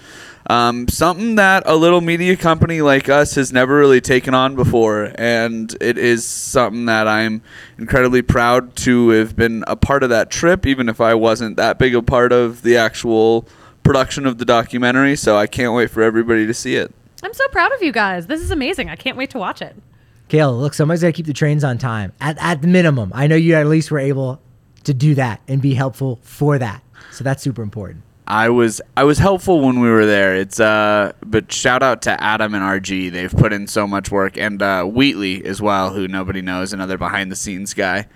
Um, 0.48 0.88
something 0.88 1.36
that 1.36 1.62
a 1.66 1.76
little 1.76 2.00
media 2.00 2.36
company 2.36 2.82
like 2.82 3.08
us 3.08 3.36
has 3.36 3.52
never 3.52 3.76
really 3.76 4.00
taken 4.00 4.34
on 4.34 4.56
before. 4.56 5.12
And 5.16 5.74
it 5.80 5.98
is 5.98 6.26
something 6.26 6.86
that 6.86 7.06
I'm 7.06 7.42
incredibly 7.78 8.22
proud 8.22 8.74
to 8.76 9.10
have 9.10 9.36
been 9.36 9.64
a 9.66 9.76
part 9.76 10.02
of 10.02 10.10
that 10.10 10.30
trip, 10.30 10.66
even 10.66 10.88
if 10.88 11.00
I 11.00 11.14
wasn't 11.14 11.56
that 11.56 11.78
big 11.78 11.94
a 11.94 12.02
part 12.02 12.32
of 12.32 12.62
the 12.62 12.76
actual 12.76 13.46
production 13.82 14.26
of 14.26 14.38
the 14.38 14.44
documentary. 14.44 15.16
So 15.16 15.36
I 15.36 15.46
can't 15.46 15.74
wait 15.74 15.90
for 15.90 16.02
everybody 16.02 16.46
to 16.46 16.54
see 16.54 16.76
it. 16.76 16.92
I'm 17.22 17.34
so 17.34 17.46
proud 17.48 17.72
of 17.72 17.82
you 17.82 17.92
guys. 17.92 18.26
This 18.26 18.40
is 18.40 18.50
amazing. 18.50 18.88
I 18.88 18.96
can't 18.96 19.16
wait 19.16 19.30
to 19.30 19.38
watch 19.38 19.62
it. 19.62 19.76
now. 19.76 19.82
Kale, 20.28 20.58
look, 20.58 20.74
somebody's 20.74 21.02
got 21.02 21.08
to 21.08 21.12
keep 21.12 21.26
the 21.26 21.32
trains 21.32 21.62
on 21.62 21.78
time. 21.78 22.12
At, 22.20 22.38
at 22.40 22.62
the 22.62 22.68
minimum, 22.68 23.12
I 23.14 23.26
know 23.26 23.36
you 23.36 23.54
at 23.54 23.66
least 23.66 23.90
were 23.90 23.98
able 23.98 24.40
to 24.84 24.94
do 24.94 25.14
that 25.14 25.40
and 25.46 25.60
be 25.62 25.74
helpful 25.74 26.18
for 26.22 26.58
that. 26.58 26.82
So 27.12 27.22
that's 27.22 27.42
super 27.42 27.62
important. 27.62 28.02
I 28.26 28.50
was 28.50 28.80
I 28.96 29.04
was 29.04 29.18
helpful 29.18 29.60
when 29.60 29.80
we 29.80 29.88
were 29.88 30.06
there. 30.06 30.36
It's 30.36 30.60
uh, 30.60 31.12
but 31.24 31.52
shout 31.52 31.82
out 31.82 32.02
to 32.02 32.22
Adam 32.22 32.54
and 32.54 32.62
RG. 32.62 33.10
They've 33.10 33.32
put 33.32 33.52
in 33.52 33.66
so 33.66 33.86
much 33.86 34.10
work, 34.10 34.38
and 34.38 34.62
uh, 34.62 34.84
Wheatley 34.84 35.44
as 35.44 35.60
well, 35.60 35.92
who 35.92 36.06
nobody 36.06 36.40
knows, 36.40 36.72
another 36.72 36.96
behind 36.96 37.32
the 37.32 37.36
scenes 37.36 37.74
guy. 37.74 38.06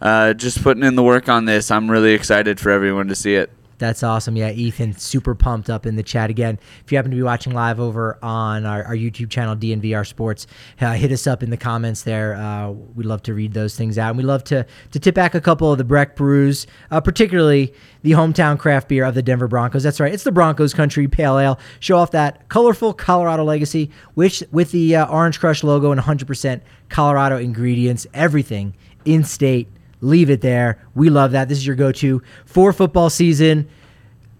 Uh, 0.00 0.32
just 0.34 0.62
putting 0.62 0.82
in 0.82 0.94
the 0.94 1.02
work 1.02 1.28
on 1.28 1.44
this. 1.44 1.70
I'm 1.70 1.90
really 1.90 2.12
excited 2.12 2.58
for 2.58 2.70
everyone 2.70 3.08
to 3.08 3.14
see 3.14 3.34
it. 3.34 3.50
That's 3.80 4.02
awesome. 4.02 4.36
Yeah, 4.36 4.50
Ethan, 4.50 4.98
super 4.98 5.34
pumped 5.34 5.70
up 5.70 5.86
in 5.86 5.96
the 5.96 6.02
chat 6.02 6.28
again. 6.28 6.58
If 6.84 6.92
you 6.92 6.98
happen 6.98 7.10
to 7.12 7.16
be 7.16 7.22
watching 7.22 7.54
live 7.54 7.80
over 7.80 8.18
on 8.22 8.66
our, 8.66 8.84
our 8.84 8.94
YouTube 8.94 9.30
channel, 9.30 9.56
DNVR 9.56 10.06
Sports, 10.06 10.46
uh, 10.82 10.92
hit 10.92 11.10
us 11.10 11.26
up 11.26 11.42
in 11.42 11.48
the 11.48 11.56
comments 11.56 12.02
there. 12.02 12.34
Uh, 12.34 12.72
we'd 12.72 13.06
love 13.06 13.22
to 13.22 13.32
read 13.32 13.54
those 13.54 13.74
things 13.74 13.96
out. 13.96 14.10
And 14.10 14.18
we 14.18 14.22
love 14.22 14.44
to, 14.44 14.66
to 14.90 14.98
tip 14.98 15.14
back 15.14 15.34
a 15.34 15.40
couple 15.40 15.72
of 15.72 15.78
the 15.78 15.84
Breck 15.84 16.14
brews, 16.14 16.66
uh, 16.90 17.00
particularly 17.00 17.72
the 18.02 18.10
hometown 18.10 18.58
craft 18.58 18.88
beer 18.88 19.04
of 19.04 19.14
the 19.14 19.22
Denver 19.22 19.48
Broncos. 19.48 19.82
That's 19.82 19.98
right, 19.98 20.12
it's 20.12 20.24
the 20.24 20.32
Broncos 20.32 20.74
Country 20.74 21.08
Pale 21.08 21.38
Ale. 21.38 21.58
Show 21.80 21.96
off 21.96 22.10
that 22.10 22.50
colorful 22.50 22.92
Colorado 22.92 23.44
legacy, 23.44 23.90
which 24.12 24.44
with 24.52 24.72
the 24.72 24.96
uh, 24.96 25.06
Orange 25.06 25.40
Crush 25.40 25.64
logo 25.64 25.90
and 25.90 25.98
100% 25.98 26.60
Colorado 26.90 27.38
ingredients, 27.38 28.06
everything 28.12 28.74
in 29.06 29.24
state 29.24 29.68
leave 30.00 30.30
it 30.30 30.40
there. 30.40 30.84
We 30.94 31.10
love 31.10 31.32
that. 31.32 31.48
This 31.48 31.58
is 31.58 31.66
your 31.66 31.76
go 31.76 31.92
to 31.92 32.22
for 32.44 32.72
football 32.72 33.10
season. 33.10 33.68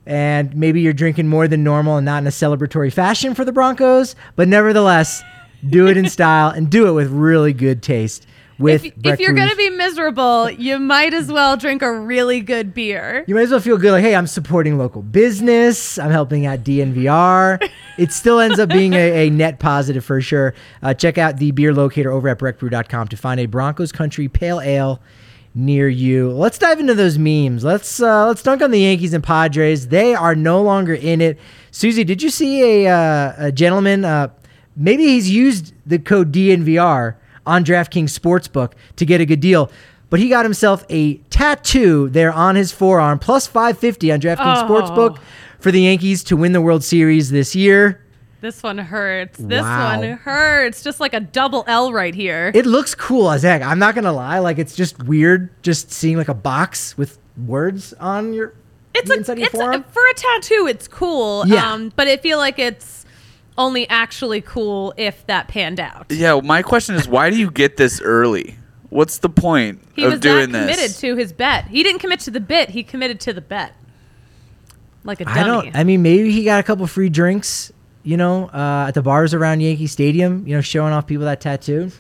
And 0.06 0.54
maybe 0.56 0.80
you're 0.80 0.92
drinking 0.92 1.28
more 1.28 1.46
than 1.46 1.62
normal 1.62 1.96
and 1.96 2.04
not 2.04 2.22
in 2.22 2.26
a 2.26 2.30
celebratory 2.30 2.92
fashion 2.92 3.34
for 3.34 3.44
the 3.44 3.52
Broncos, 3.52 4.16
but 4.34 4.48
nevertheless, 4.48 5.22
do 5.68 5.88
it 5.88 5.96
in 5.96 6.08
style 6.10 6.50
and 6.50 6.70
do 6.70 6.88
it 6.88 6.92
with 6.92 7.10
really 7.10 7.52
good 7.52 7.82
taste. 7.82 8.26
With 8.58 8.84
If, 8.84 8.92
if 9.04 9.20
you're 9.20 9.32
going 9.32 9.48
to 9.48 9.56
be 9.56 9.70
miserable, 9.70 10.50
you 10.50 10.78
might 10.78 11.14
as 11.14 11.32
well 11.32 11.56
drink 11.56 11.80
a 11.80 11.90
really 11.90 12.42
good 12.42 12.74
beer. 12.74 13.24
you 13.26 13.34
might 13.34 13.42
as 13.42 13.50
well 13.50 13.60
feel 13.60 13.78
good. 13.78 13.92
Like, 13.92 14.02
hey, 14.04 14.14
I'm 14.14 14.26
supporting 14.26 14.76
local 14.76 15.00
business. 15.00 15.98
I'm 15.98 16.10
helping 16.10 16.44
out 16.44 16.58
DNVR. 16.62 17.70
it 17.98 18.12
still 18.12 18.38
ends 18.38 18.58
up 18.58 18.68
being 18.68 18.92
a, 18.92 19.28
a 19.28 19.30
net 19.30 19.60
positive 19.60 20.04
for 20.04 20.20
sure. 20.20 20.54
Uh, 20.82 20.92
check 20.92 21.16
out 21.16 21.38
the 21.38 21.52
beer 21.52 21.72
locator 21.72 22.10
over 22.10 22.28
at 22.28 22.38
breckbrew.com 22.38 23.08
to 23.08 23.16
find 23.16 23.40
a 23.40 23.46
Broncos 23.46 23.92
Country 23.92 24.28
Pale 24.28 24.60
Ale 24.60 25.00
near 25.54 25.88
you. 25.88 26.30
Let's 26.30 26.58
dive 26.58 26.78
into 26.80 26.94
those 26.94 27.18
memes. 27.18 27.64
Let's 27.64 28.00
uh, 28.00 28.26
let's 28.28 28.42
dunk 28.42 28.62
on 28.62 28.70
the 28.70 28.80
Yankees 28.80 29.12
and 29.14 29.22
Padres. 29.24 29.88
They 29.88 30.14
are 30.14 30.34
no 30.34 30.62
longer 30.62 30.94
in 30.94 31.20
it. 31.20 31.38
Susie, 31.70 32.04
did 32.04 32.22
you 32.22 32.30
see 32.30 32.84
a, 32.84 32.92
uh, 32.92 33.34
a 33.46 33.52
gentleman? 33.52 34.04
Uh, 34.04 34.28
maybe 34.76 35.04
he's 35.04 35.30
used 35.30 35.72
the 35.86 35.98
code 35.98 36.32
DNVR 36.32 37.16
on 37.46 37.64
DraftKings 37.64 38.16
Sportsbook 38.18 38.72
to 38.96 39.04
get 39.06 39.20
a 39.20 39.26
good 39.26 39.40
deal. 39.40 39.70
but 40.10 40.18
he 40.20 40.28
got 40.28 40.44
himself 40.44 40.84
a 40.90 41.14
tattoo 41.30 42.08
there 42.08 42.32
on 42.32 42.56
his 42.56 42.72
forearm, 42.72 43.18
plus 43.18 43.46
550 43.46 44.12
on 44.12 44.20
DraftKings 44.20 44.62
Oh. 44.62 44.68
Sportsbook 44.68 45.18
for 45.60 45.70
the 45.70 45.82
Yankees 45.82 46.24
to 46.24 46.36
win 46.36 46.52
the 46.52 46.60
World 46.60 46.82
Series 46.84 47.30
this 47.30 47.54
year. 47.54 48.00
This 48.40 48.62
one 48.62 48.78
hurts. 48.78 49.38
This 49.38 49.62
Wow. 49.62 49.98
one 49.98 50.12
hurts. 50.12 50.82
Just 50.82 50.98
like 51.00 51.12
a 51.12 51.20
double 51.20 51.64
L 51.66 51.92
right 51.92 52.14
here. 52.14 52.50
It 52.54 52.64
looks 52.66 52.94
cool 52.94 53.30
as 53.30 53.42
heck. 53.42 53.62
I'm 53.62 53.78
not 53.78 53.94
gonna 53.94 54.12
lie, 54.12 54.38
like 54.38 54.58
it's 54.58 54.74
just 54.74 55.02
weird 55.02 55.50
just 55.62 55.90
seeing 55.92 56.16
like 56.16 56.28
a 56.28 56.34
box 56.34 56.96
with 56.96 57.18
words 57.46 57.92
on 58.00 58.32
your 58.32 58.54
it's 58.94 59.10
a, 59.10 59.14
inside 59.14 59.38
your 59.38 59.46
it's 59.46 59.54
a, 59.54 59.84
for 59.92 60.06
a 60.08 60.14
tattoo. 60.14 60.66
It's 60.68 60.88
cool. 60.88 61.46
Yeah. 61.46 61.70
Um, 61.72 61.92
but 61.94 62.08
I 62.08 62.16
feel 62.16 62.38
like 62.38 62.58
it's 62.58 63.04
only 63.58 63.86
actually 63.90 64.40
cool 64.40 64.94
if 64.96 65.26
that 65.26 65.48
panned 65.48 65.78
out. 65.78 66.06
Yeah, 66.08 66.40
my 66.42 66.62
question 66.62 66.94
is 66.94 67.06
why 67.06 67.28
do 67.30 67.36
you 67.36 67.50
get 67.50 67.76
this 67.76 68.00
early? 68.00 68.56
What's 68.88 69.18
the 69.18 69.28
point 69.28 69.80
He 69.94 70.04
of 70.04 70.12
was 70.12 70.20
doing 70.20 70.50
that 70.52 70.60
committed 70.62 70.90
this? 70.90 71.00
to 71.00 71.14
his 71.14 71.32
bet. 71.32 71.66
He 71.68 71.82
didn't 71.82 72.00
commit 72.00 72.20
to 72.20 72.30
the 72.30 72.40
bit. 72.40 72.70
He 72.70 72.82
committed 72.82 73.20
to 73.20 73.32
the 73.32 73.40
bet. 73.40 73.74
Like 75.04 75.20
a 75.20 75.24
dummy. 75.26 75.40
I 75.40 75.44
don't. 75.44 75.76
I 75.76 75.84
mean, 75.84 76.02
maybe 76.02 76.32
he 76.32 76.42
got 76.44 76.58
a 76.58 76.62
couple 76.62 76.86
free 76.86 77.08
drinks, 77.08 77.72
you 78.10 78.16
know, 78.16 78.48
uh, 78.48 78.86
at 78.88 78.94
the 78.94 79.02
bars 79.02 79.34
around 79.34 79.60
Yankee 79.60 79.86
Stadium, 79.86 80.44
you 80.44 80.56
know, 80.56 80.60
showing 80.60 80.92
off 80.92 81.06
people 81.06 81.26
that 81.26 81.40
tattoo. 81.40 81.92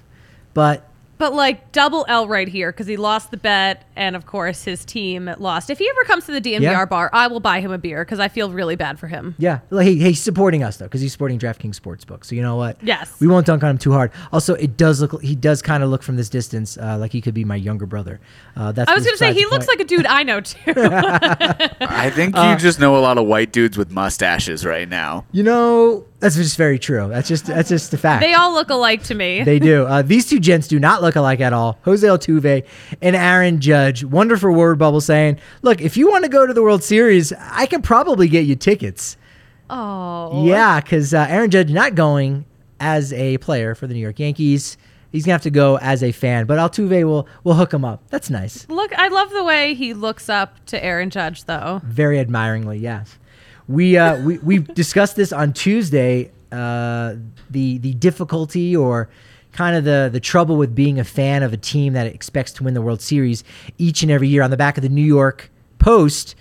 But 0.54 0.89
But 1.20 1.34
like 1.34 1.70
double 1.70 2.04
L 2.08 2.26
right 2.26 2.48
here 2.48 2.72
because 2.72 2.86
he 2.88 2.96
lost 2.96 3.30
the 3.30 3.36
bet, 3.36 3.84
and 3.94 4.16
of 4.16 4.24
course 4.26 4.64
his 4.64 4.84
team 4.84 5.30
lost. 5.38 5.68
If 5.70 5.78
he 5.78 5.88
ever 5.88 6.02
comes 6.04 6.24
to 6.26 6.32
the 6.32 6.40
DNVR 6.40 6.60
Yeah. 6.62 6.84
bar, 6.86 7.10
I 7.12 7.26
will 7.28 7.40
buy 7.40 7.60
him 7.60 7.70
a 7.70 7.78
beer 7.78 8.04
because 8.04 8.18
I 8.18 8.28
feel 8.28 8.50
really 8.50 8.74
bad 8.74 8.98
for 8.98 9.06
him. 9.06 9.34
yeah, 9.38 9.58
like, 9.68 9.86
hey, 9.86 9.96
hey, 9.96 10.08
he's 10.08 10.22
supporting 10.22 10.62
us 10.64 10.78
though 10.78 10.86
because 10.86 11.02
he's 11.02 11.12
supporting 11.12 11.38
DraftKings 11.38 11.78
Sportsbook. 11.78 12.24
So 12.24 12.34
you 12.34 12.40
know 12.42 12.56
what? 12.56 12.78
Yes. 12.82 13.14
we 13.20 13.26
won't 13.28 13.44
dunk 13.46 13.62
on 13.62 13.70
him 13.70 13.78
too 13.78 13.92
hard. 13.92 14.10
Also, 14.32 14.54
it 14.54 14.76
does 14.78 15.00
look. 15.02 15.20
He 15.22 15.36
does 15.36 15.60
kind 15.62 15.82
of 15.84 15.90
look 15.90 16.02
from 16.02 16.16
this 16.16 16.30
distance 16.30 16.78
uh, 16.78 16.96
like 16.98 17.12
he 17.12 17.20
could 17.20 17.34
be 17.34 17.44
my 17.44 17.56
younger 17.56 17.84
brother. 17.86 18.18
Uh, 18.56 18.72
that's 18.72 18.90
I 18.90 18.94
was 18.94 19.04
gonna 19.04 19.18
say 19.18 19.34
he 19.34 19.44
looks 19.46 19.68
like 19.68 19.78
a 19.80 19.84
dude 19.84 20.06
I 20.06 20.22
know 20.22 20.40
too. 20.40 20.58
I 20.74 22.10
think 22.14 22.36
Uh, 22.36 22.50
you 22.52 22.56
just 22.58 22.80
know 22.80 22.96
a 22.96 23.00
lot 23.00 23.18
of 23.18 23.26
white 23.26 23.52
dudes 23.52 23.76
with 23.76 23.90
mustaches 23.90 24.64
right 24.64 24.88
now. 24.88 25.26
You 25.32 25.42
know, 25.42 26.06
that's 26.20 26.36
just 26.36 26.56
very 26.56 26.78
true. 26.78 27.08
That's 27.08 27.28
just 27.28 27.46
that's 27.46 27.68
just 27.68 27.92
a 27.92 27.98
fact. 27.98 28.20
they 28.22 28.34
all 28.34 28.52
look 28.52 28.70
alike 28.70 29.02
to 29.04 29.14
me. 29.14 29.42
They 29.42 29.58
do. 29.58 29.84
Uh, 29.86 30.02
these 30.02 30.28
two 30.28 30.38
gents 30.38 30.68
do 30.68 30.78
not 30.78 31.02
look 31.02 31.16
alike 31.16 31.40
at 31.40 31.52
all. 31.52 31.78
Jose 31.84 32.06
Altuve 32.06 32.64
and 33.02 33.16
Aaron 33.16 33.60
Judge. 33.60 34.04
Wonderful 34.04 34.52
word 34.52 34.78
bubble 34.78 35.00
saying, 35.00 35.38
"Look, 35.62 35.80
if 35.80 35.96
you 35.96 36.08
want 36.10 36.24
to 36.24 36.30
go 36.30 36.46
to 36.46 36.52
the 36.52 36.62
World 36.62 36.84
Series, 36.84 37.32
I 37.32 37.66
can 37.66 37.82
probably 37.82 38.28
get 38.28 38.44
you 38.44 38.54
tickets." 38.54 39.16
oh 39.68 40.44
Yeah, 40.44 40.80
because 40.80 41.14
uh, 41.14 41.26
Aaron 41.28 41.50
Judge 41.50 41.70
not 41.70 41.94
going 41.94 42.44
as 42.78 43.12
a 43.12 43.38
player 43.38 43.74
for 43.74 43.86
the 43.86 43.94
New 43.94 44.00
York 44.00 44.18
Yankees. 44.18 44.76
He's 45.12 45.24
gonna 45.24 45.34
have 45.34 45.42
to 45.42 45.50
go 45.50 45.76
as 45.78 46.04
a 46.04 46.12
fan, 46.12 46.46
but 46.46 46.58
Altuve 46.58 47.02
will 47.04 47.26
will 47.42 47.54
hook 47.54 47.74
him 47.74 47.84
up. 47.84 48.02
That's 48.10 48.30
nice. 48.30 48.68
Look, 48.68 48.96
I 48.96 49.08
love 49.08 49.30
the 49.30 49.42
way 49.42 49.74
he 49.74 49.92
looks 49.92 50.28
up 50.28 50.64
to 50.66 50.84
Aaron 50.84 51.10
Judge 51.10 51.44
though. 51.44 51.80
very 51.84 52.20
admiringly. 52.20 52.78
Yes, 52.78 53.18
we 53.70 53.96
uh, 53.96 54.20
we 54.22 54.38
we 54.38 54.58
discussed 54.58 55.14
this 55.14 55.32
on 55.32 55.52
Tuesday. 55.52 56.32
Uh, 56.50 57.14
the 57.48 57.78
the 57.78 57.94
difficulty 57.94 58.74
or 58.76 59.08
kind 59.52 59.76
of 59.76 59.84
the 59.84 60.10
the 60.12 60.18
trouble 60.18 60.56
with 60.56 60.74
being 60.74 60.98
a 60.98 61.04
fan 61.04 61.44
of 61.44 61.52
a 61.52 61.56
team 61.56 61.92
that 61.92 62.08
expects 62.08 62.50
to 62.54 62.64
win 62.64 62.74
the 62.74 62.82
World 62.82 63.00
Series 63.00 63.44
each 63.78 64.02
and 64.02 64.10
every 64.10 64.26
year. 64.26 64.42
On 64.42 64.50
the 64.50 64.56
back 64.56 64.76
of 64.76 64.82
the 64.82 64.88
New 64.88 65.04
York 65.04 65.52
Post, 65.78 66.34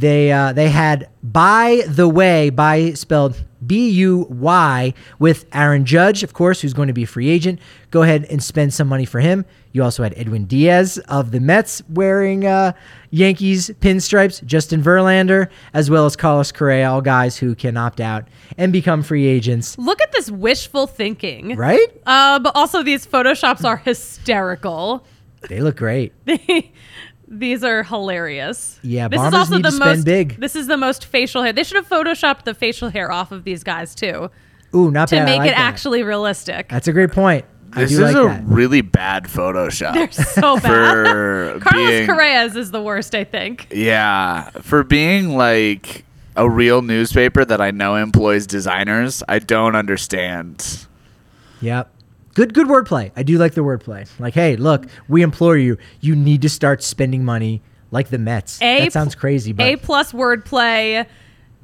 they 0.00 0.30
uh, 0.30 0.52
they 0.52 0.68
had 0.68 1.08
by 1.22 1.82
the 1.88 2.08
way 2.08 2.50
by 2.50 2.92
spelled 2.92 3.44
B 3.66 3.88
U 3.90 4.26
Y 4.28 4.92
with 5.18 5.46
Aaron 5.52 5.84
Judge, 5.84 6.22
of 6.22 6.34
course, 6.34 6.60
who's 6.60 6.74
going 6.74 6.88
to 6.88 6.94
be 6.94 7.04
a 7.04 7.06
free 7.06 7.28
agent. 7.28 7.58
Go 7.90 8.02
ahead 8.02 8.24
and 8.24 8.42
spend 8.42 8.74
some 8.74 8.88
money 8.88 9.04
for 9.04 9.20
him. 9.20 9.44
You 9.72 9.82
also 9.82 10.02
had 10.02 10.14
Edwin 10.16 10.44
Diaz 10.44 10.98
of 11.08 11.30
the 11.30 11.40
Mets 11.40 11.82
wearing 11.88 12.46
uh, 12.46 12.72
Yankees 13.10 13.70
pinstripes, 13.80 14.44
Justin 14.44 14.82
Verlander, 14.82 15.48
as 15.72 15.90
well 15.90 16.06
as 16.06 16.16
Carlos 16.16 16.52
Correa, 16.52 16.90
all 16.90 17.00
guys 17.00 17.38
who 17.38 17.54
can 17.54 17.76
opt 17.76 18.00
out 18.00 18.28
and 18.56 18.72
become 18.72 19.02
free 19.02 19.26
agents. 19.26 19.76
Look 19.78 20.00
at 20.02 20.12
this 20.12 20.30
wishful 20.30 20.86
thinking. 20.86 21.56
Right? 21.56 21.88
Uh, 22.06 22.38
but 22.38 22.54
also 22.54 22.82
these 22.82 23.06
photoshops 23.06 23.64
are 23.64 23.78
hysterical. 23.78 25.04
They 25.48 25.60
look 25.60 25.76
great. 25.76 26.12
These 27.28 27.64
are 27.64 27.82
hilarious. 27.82 28.78
Yeah, 28.82 29.08
this 29.08 29.18
Bombers 29.20 29.50
need 29.50 29.64
to 29.64 29.70
spend 29.72 29.96
most 29.98 30.04
big. 30.04 30.40
This 30.40 30.54
is 30.54 30.66
the 30.68 30.76
most 30.76 31.04
facial 31.04 31.42
hair. 31.42 31.52
They 31.52 31.64
should 31.64 31.76
have 31.76 31.88
photoshopped 31.88 32.44
the 32.44 32.54
facial 32.54 32.88
hair 32.88 33.10
off 33.10 33.32
of 33.32 33.42
these 33.44 33.64
guys 33.64 33.94
too 33.94 34.30
Ooh, 34.74 34.90
not 34.90 35.08
to 35.08 35.16
bad. 35.16 35.22
I 35.22 35.24
make 35.24 35.38
like 35.40 35.48
it 35.50 35.54
that. 35.54 35.60
actually 35.60 36.02
realistic. 36.04 36.68
That's 36.68 36.86
a 36.88 36.92
great 36.92 37.10
point. 37.10 37.44
I 37.72 37.80
This 37.80 37.90
do 37.90 38.04
is 38.06 38.14
like 38.14 38.16
a 38.24 38.28
that. 38.28 38.44
really 38.46 38.80
bad 38.80 39.24
Photoshop. 39.24 39.94
They're 39.94 40.10
so 40.12 40.58
bad. 40.60 41.60
Carlos 41.62 41.88
being- 41.90 42.06
Correa's 42.06 42.54
is 42.56 42.70
the 42.70 42.80
worst, 42.80 43.14
I 43.14 43.24
think. 43.24 43.66
Yeah, 43.72 44.50
for 44.62 44.84
being 44.84 45.36
like 45.36 46.04
a 46.36 46.48
real 46.48 46.80
newspaper 46.80 47.44
that 47.44 47.60
I 47.60 47.72
know 47.72 47.96
employs 47.96 48.46
designers, 48.46 49.22
I 49.28 49.40
don't 49.40 49.74
understand. 49.74 50.86
Yep. 51.60 51.90
Good 52.36 52.52
good 52.52 52.66
wordplay. 52.66 53.12
I 53.16 53.22
do 53.22 53.38
like 53.38 53.54
the 53.54 53.62
wordplay. 53.62 54.06
Like, 54.20 54.34
hey, 54.34 54.56
look, 54.56 54.84
we 55.08 55.22
implore 55.22 55.56
you, 55.56 55.78
you 56.02 56.14
need 56.14 56.42
to 56.42 56.50
start 56.50 56.82
spending 56.82 57.24
money 57.24 57.62
like 57.90 58.10
the 58.10 58.18
Mets. 58.18 58.60
A 58.60 58.84
that 58.84 58.92
sounds 58.92 59.14
crazy, 59.14 59.52
but 59.52 59.64
A 59.64 59.76
plus 59.76 60.12
wordplay, 60.12 61.06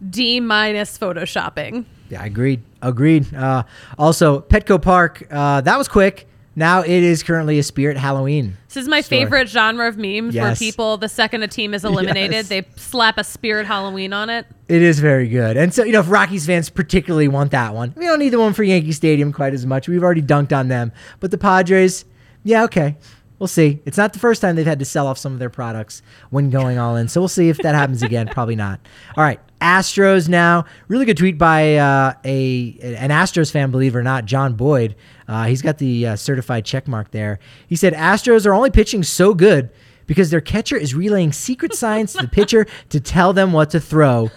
D 0.08 0.40
minus 0.40 0.96
photoshopping. 0.96 1.84
yeah, 2.08 2.22
I 2.22 2.26
agreed. 2.26 2.62
Agreed. 2.80 3.34
Uh, 3.34 3.64
also, 3.98 4.40
Petco 4.40 4.80
Park, 4.80 5.26
uh, 5.30 5.60
that 5.60 5.76
was 5.76 5.88
quick. 5.88 6.26
Now 6.54 6.80
it 6.82 6.90
is 6.90 7.22
currently 7.22 7.58
a 7.58 7.62
Spirit 7.62 7.96
Halloween. 7.96 8.56
This 8.68 8.76
is 8.76 8.88
my 8.88 9.00
Store. 9.00 9.18
favorite 9.18 9.48
genre 9.48 9.88
of 9.88 9.96
memes 9.96 10.34
where 10.34 10.54
people, 10.54 10.96
the 10.98 11.08
second 11.08 11.42
a 11.42 11.48
team 11.48 11.72
is 11.72 11.84
eliminated, 11.84 12.32
Yes. 12.32 12.48
they 12.48 12.66
slap 12.76 13.16
a 13.18 13.24
spirit 13.24 13.66
Halloween 13.66 14.12
on 14.12 14.28
it. 14.28 14.46
It 14.68 14.82
is 14.82 15.00
very 15.00 15.28
good. 15.28 15.56
And 15.56 15.72
so, 15.72 15.82
you 15.84 15.92
know, 15.92 16.00
if 16.00 16.10
Rockies 16.10 16.44
fans 16.46 16.68
particularly 16.70 17.28
want 17.28 17.52
that 17.52 17.74
one, 17.74 17.94
we 17.96 18.04
don't 18.06 18.18
need 18.18 18.30
the 18.30 18.38
one 18.40 18.52
for 18.52 18.62
Yankee 18.64 18.92
Stadium 18.92 19.32
quite 19.32 19.54
as 19.54 19.64
much. 19.64 19.88
We've 19.88 20.02
already 20.02 20.22
dunked 20.22 20.54
on 20.56 20.68
them. 20.68 20.92
But 21.20 21.30
the 21.30 21.38
Padres, 21.38 22.04
yeah, 22.44 22.64
okay. 22.64 22.96
We'll 23.38 23.48
see. 23.48 23.80
It's 23.84 23.96
not 23.96 24.12
the 24.12 24.20
first 24.20 24.40
time 24.40 24.54
they've 24.54 24.64
had 24.64 24.78
to 24.78 24.84
sell 24.84 25.08
off 25.08 25.18
some 25.18 25.32
of 25.32 25.40
their 25.40 25.50
products 25.50 26.00
when 26.30 26.48
going 26.50 26.78
all 26.78 26.94
in. 26.96 27.08
So 27.08 27.20
we'll 27.20 27.26
see 27.28 27.48
if 27.48 27.56
that 27.58 27.74
happens 27.74 28.02
again. 28.02 28.28
Probably 28.32 28.54
not. 28.54 28.78
All 29.16 29.24
right. 29.24 29.40
Astros 29.60 30.28
now. 30.28 30.64
Really 30.88 31.06
good 31.06 31.16
tweet 31.16 31.38
by 31.38 31.76
uh, 31.76 32.14
a 32.24 32.78
an 32.82 33.10
Astros 33.10 33.50
fan, 33.50 33.70
believe 33.72 33.94
it 33.96 33.98
or 33.98 34.02
not, 34.04 34.26
Jomboy. 34.26 34.94
Uh, 35.32 35.44
he's 35.44 35.62
got 35.62 35.78
the 35.78 36.08
uh, 36.08 36.16
certified 36.16 36.62
check 36.62 36.86
mark 36.86 37.10
there. 37.10 37.38
He 37.66 37.74
said 37.74 37.94
Astros 37.94 38.44
are 38.44 38.52
only 38.52 38.70
pitching 38.70 39.02
so 39.02 39.32
good 39.32 39.70
because 40.06 40.28
their 40.28 40.42
catcher 40.42 40.76
is 40.76 40.94
relaying 40.94 41.32
secret 41.32 41.72
science 41.74 42.12
to 42.12 42.18
the 42.22 42.28
pitcher 42.28 42.66
to 42.90 43.00
tell 43.00 43.32
them 43.32 43.50
what 43.50 43.70
to 43.70 43.80
throw. 43.80 44.30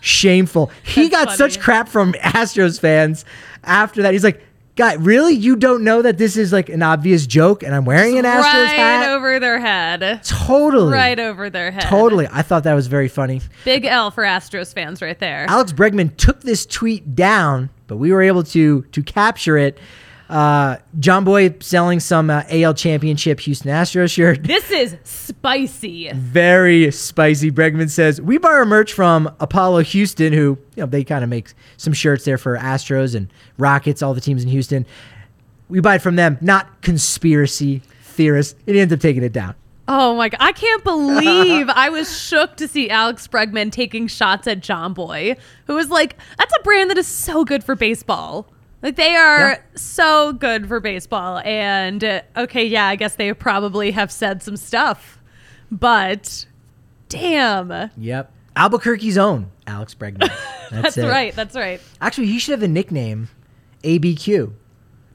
Shameful. 0.00 0.72
He 0.82 1.08
That's 1.08 1.36
got 1.36 1.36
such 1.36 1.60
crap 1.60 1.88
from 1.88 2.14
Astros 2.14 2.80
fans 2.80 3.24
after 3.62 4.02
that. 4.02 4.12
He's 4.12 4.24
like, 4.24 4.44
"Guy, 4.74 4.94
really? 4.94 5.34
You 5.34 5.54
don't 5.54 5.84
know 5.84 6.02
that 6.02 6.18
this 6.18 6.36
is 6.36 6.52
like 6.52 6.68
an 6.68 6.82
obvious 6.82 7.28
joke 7.28 7.62
and 7.62 7.72
I'm 7.72 7.84
wearing 7.84 8.18
an 8.18 8.24
Astros 8.24 8.42
right 8.42 8.76
hat?" 8.76 9.08
over 9.10 9.38
their 9.38 9.60
head. 9.60 10.24
totally. 10.24 10.92
Right 10.92 11.20
over 11.20 11.48
their 11.48 11.70
head. 11.70 11.82
Totally. 11.82 12.26
I 12.28 12.42
thought 12.42 12.64
that 12.64 12.74
was 12.74 12.88
very 12.88 13.08
funny. 13.08 13.40
Big 13.64 13.84
L 13.84 14.10
for 14.10 14.24
Astros 14.24 14.74
fans 14.74 15.00
right 15.00 15.18
there. 15.20 15.46
Alex 15.48 15.72
Bregman 15.72 16.16
took 16.16 16.40
this 16.40 16.66
tweet 16.66 17.14
down, 17.14 17.70
but 17.86 17.98
we 17.98 18.10
were 18.10 18.22
able 18.22 18.42
to 18.42 18.82
to 18.82 19.02
capture 19.04 19.56
it. 19.56 19.78
Uh, 20.30 20.76
Jomboy 21.00 21.60
selling 21.60 21.98
some 21.98 22.30
uh, 22.30 22.44
AL 22.48 22.74
Championship 22.74 23.40
Houston 23.40 23.72
Astros 23.72 24.12
shirt. 24.12 24.40
This 24.50 24.70
is 24.70 24.96
spicy. 25.02 26.10
Very 26.12 26.90
spicy. 26.92 27.50
Bregman 27.50 27.90
says 27.90 28.20
we 28.20 28.38
buy 28.38 28.50
our 28.50 28.64
merch 28.64 28.92
from 28.92 29.34
Apollo 29.40 29.80
Houston, 29.80 30.32
who 30.32 30.56
you 30.76 30.82
know 30.82 30.86
they 30.86 31.02
kind 31.02 31.24
of 31.24 31.30
make 31.30 31.52
some 31.76 31.92
shirts 31.92 32.24
there 32.24 32.38
for 32.38 32.56
Astros 32.56 33.16
and 33.16 33.28
Rockets, 33.58 34.02
all 34.02 34.14
the 34.14 34.20
teams 34.20 34.44
in 34.44 34.48
Houston. 34.50 34.86
We 35.68 35.80
buy 35.80 35.96
it 35.96 36.02
from 36.02 36.14
them, 36.14 36.38
not 36.40 36.80
conspiracy 36.82 37.82
theorists. 38.02 38.54
He 38.66 38.78
ends 38.78 38.94
up 38.94 39.00
taking 39.00 39.24
it 39.24 39.32
down. 39.32 39.56
Oh 39.88 40.14
my 40.14 40.28
god, 40.28 40.38
I 40.40 40.52
can't 40.52 40.84
believe 40.84 41.68
I 41.74 41.88
was 41.88 42.16
shook 42.16 42.56
to 42.58 42.68
see 42.68 42.88
Alex 42.88 43.26
Bregman 43.26 43.72
taking 43.72 44.06
shots 44.06 44.46
at 44.46 44.60
Jomboy, 44.60 45.36
who 45.66 45.74
was 45.74 45.90
like, 45.90 46.16
that's 46.38 46.54
a 46.56 46.62
brand 46.62 46.90
that 46.90 46.98
is 46.98 47.08
so 47.08 47.44
good 47.44 47.64
for 47.64 47.74
baseball. 47.74 48.46
Like 48.82 48.96
they 48.96 49.14
are 49.14 49.50
Yeah. 49.50 49.58
so 49.74 50.32
good 50.32 50.66
for 50.68 50.80
baseball. 50.80 51.38
And 51.44 52.02
uh, 52.02 52.22
okay, 52.36 52.64
yeah, 52.64 52.86
I 52.86 52.96
guess 52.96 53.16
they 53.16 53.32
probably 53.34 53.90
have 53.90 54.10
said 54.10 54.42
some 54.42 54.56
stuff. 54.56 55.18
But 55.70 56.46
damn. 57.08 57.90
Yep. 57.96 58.32
Albuquerque's 58.56 59.18
own 59.18 59.50
Alex 59.66 59.94
Bregman. 59.94 60.30
That's, 60.70 60.96
it. 60.98 61.04
right. 61.06 61.34
That's 61.34 61.54
right. 61.56 61.80
Actually, 62.00 62.26
he 62.28 62.38
should 62.38 62.52
have 62.52 62.62
a 62.62 62.68
nickname, 62.68 63.28
ABQ, 63.84 64.52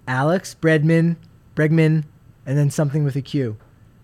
Alex 0.07 0.55
Bregman, 0.59 1.17
Bregman, 1.55 2.05
and 2.45 2.57
then 2.57 2.69
something 2.69 3.03
with 3.03 3.15
a 3.15 3.21
Q. 3.21 3.57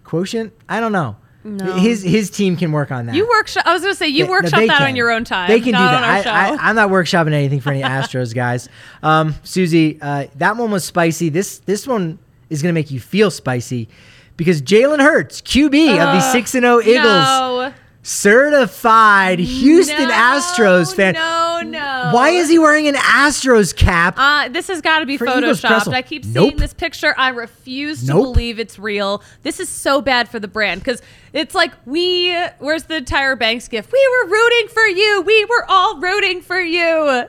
Quotient? 0.04 0.54
I 0.68 0.80
don't 0.80 0.92
know. 0.92 1.16
No. 1.44 1.74
His 1.74 2.04
his 2.04 2.30
team 2.30 2.56
can 2.56 2.72
work 2.72 2.92
on 2.92 3.08
that. 3.08 3.16
You 3.16 3.28
workshop 3.28 3.66
I 3.66 3.74
was 3.74 3.82
gonna 3.82 3.96
say 3.96 4.08
you 4.08 4.24
They- 4.24 4.28
no, 4.28 4.32
workshop 4.32 4.60
they 4.60 4.68
that 4.68 4.78
can. 4.78 4.88
on 4.90 4.96
your 4.96 5.10
own 5.12 5.24
time. 5.24 5.48
They 5.50 5.60
can 5.60 5.72
do 5.74 5.78
on 5.80 6.04
our 6.04 6.22
that. 6.22 6.28
I, 6.60 6.70
I'm 6.70 6.76
not 6.76 6.90
workshopping 6.90 7.34
anything 7.34 7.60
for 7.62 7.72
any 7.72 7.82
Astros 7.82 8.34
guys. 8.36 8.70
Um, 9.02 9.34
Susie, 9.44 9.98
uh, 10.02 10.28
that 10.36 10.56
one 10.58 10.70
was 10.72 10.84
spicy. 10.84 11.30
This 11.30 11.60
this 11.60 11.88
one 11.88 12.20
is 12.50 12.62
gonna 12.62 12.74
make 12.74 12.92
you 12.92 13.00
feel 13.00 13.32
spicy 13.32 13.90
because 14.38 14.62
Jalen 14.62 15.00
Hurts, 15.02 15.42
QB 15.42 15.92
of 15.94 16.14
the 16.14 16.32
six 16.32 16.54
and 16.56 16.64
zero 16.64 16.80
Eagles, 16.82 17.06
No. 17.06 17.74
Certified 18.04 19.40
Houston 19.40 20.08
No, 20.08 20.14
Astros 20.14 20.96
fan. 20.96 21.14
No, 21.14 21.62
no. 21.64 22.10
Why 22.14 22.30
is 22.30 22.50
he 22.50 22.58
wearing 22.58 22.88
an 22.88 22.96
Astros 22.96 23.76
cap? 23.76 24.16
Uh, 24.18 24.50
this 24.50 24.68
has 24.68 24.82
got 24.82 25.00
to 25.00 25.06
be 25.06 25.18
For 25.18 25.28
Eagles 25.28 25.62
press 25.62 25.86
photoshopped. 25.86 25.94
I 25.94 26.02
keep 26.02 26.26
Nope. 26.26 26.46
seeing 26.50 26.58
this 26.58 26.74
picture. 26.74 27.14
I 27.18 27.30
refuse 27.30 28.02
to 28.02 28.08
Nope. 28.14 28.24
believe 28.34 28.60
it's 28.60 28.80
real. 28.80 29.22
This 29.44 29.60
is 29.60 29.70
so 29.70 30.02
bad 30.02 30.28
for 30.30 30.40
the 30.40 30.48
brand 30.48 30.82
because 30.82 31.02
it's 31.34 31.54
like 31.56 31.74
we. 31.86 32.36
Where's 32.60 32.84
the 32.86 33.02
Tyra 33.02 33.38
Banks 33.38 33.68
gift? 33.68 33.92
We 33.92 34.08
were 34.24 34.32
rooting 34.32 34.68
for 34.70 34.86
you. 34.88 35.22
We 35.22 35.46
were 35.46 35.66
all 35.70 36.00
rooting 36.00 36.42
for 36.42 36.60
you. 36.60 37.26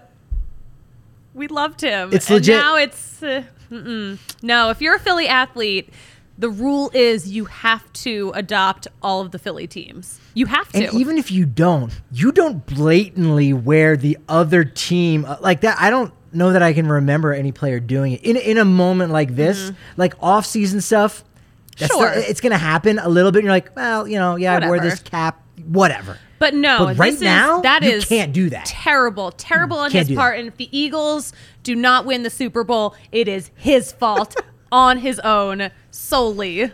We 1.35 1.49
loved 1.49 1.81
him. 1.81 2.11
It's 2.13 2.29
And 2.29 2.37
legit. 2.37 2.57
now 2.57 2.77
it's 2.77 3.23
uh, 3.23 3.43
no. 4.43 4.71
If 4.71 4.81
you're 4.81 4.97
a 4.97 5.01
Philly 5.01 5.29
athlete. 5.29 5.91
The 6.39 6.49
rule 6.49 6.91
is 6.95 7.31
you 7.31 7.45
have 7.45 7.93
to 7.95 8.33
adopt 8.35 8.89
all 9.03 9.21
of 9.21 9.31
the 9.33 9.39
Philly 9.39 9.67
teams. 9.67 10.19
You 10.35 10.47
have 10.47 10.69
to. 10.73 10.85
And 10.87 10.95
even 10.99 11.19
if 11.19 11.31
you 11.31 11.45
don't, 11.47 11.93
you 12.11 12.33
don't 12.33 12.65
blatantly 12.67 13.53
wear 13.53 13.97
the 13.97 14.19
other 14.29 14.65
team 14.65 15.25
uh, 15.25 15.37
like 15.41 15.61
that. 15.61 15.77
I 15.81 15.91
don't 15.91 16.13
know 16.33 16.53
that 16.53 16.63
I 16.63 16.73
can 16.73 16.87
remember 16.89 17.33
any 17.35 17.53
player 17.53 17.79
doing 17.81 18.13
it 18.13 18.23
in 18.25 18.37
in 18.37 18.57
a 18.59 18.65
moment 18.65 19.13
like 19.13 19.37
this, 19.37 19.73
like 19.97 20.15
off 20.23 20.47
season 20.47 20.81
stuff. 20.81 21.23
That's 21.79 21.93
Mm-hmm. 21.93 22.01
Sure. 22.03 22.09
not- 22.17 22.29
it's 22.29 22.41
gonna 22.41 22.59
happen 22.59 22.99
a 22.99 23.09
little 23.09 23.31
bit. 23.33 23.39
And 23.41 23.45
you're 23.45 23.53
like, 23.55 23.75
well, 23.77 24.09
you 24.09 24.19
know, 24.19 24.37
yeah, 24.37 24.59
I 24.61 24.67
wore 24.67 24.81
this 24.81 25.01
cap, 25.01 25.43
whatever. 25.67 26.19
But 26.39 26.55
no, 26.55 26.79
But 26.87 26.99
right 26.99 27.11
this 27.13 27.17
is- 27.17 27.23
now, 27.23 27.61
that 27.61 27.83
you 27.83 27.91
is 27.91 28.05
can't 28.07 28.33
do 28.33 28.51
that. 28.51 28.65
Terrible, 28.67 29.31
terrible 29.33 29.77
on 29.79 29.91
his 29.93 30.11
part. 30.11 30.35
that. 30.35 30.39
And 30.41 30.49
if 30.49 30.57
the 30.57 30.77
Eagles 30.77 31.33
do 31.63 31.77
not 31.77 32.05
win 32.05 32.25
the 32.25 32.31
Super 32.31 32.65
Bowl, 32.65 32.97
it 33.13 33.29
is 33.29 33.51
his 33.55 33.93
fault 33.93 34.35
on 34.73 34.99
his 34.99 35.21
own 35.21 35.71
solely. 35.93 36.73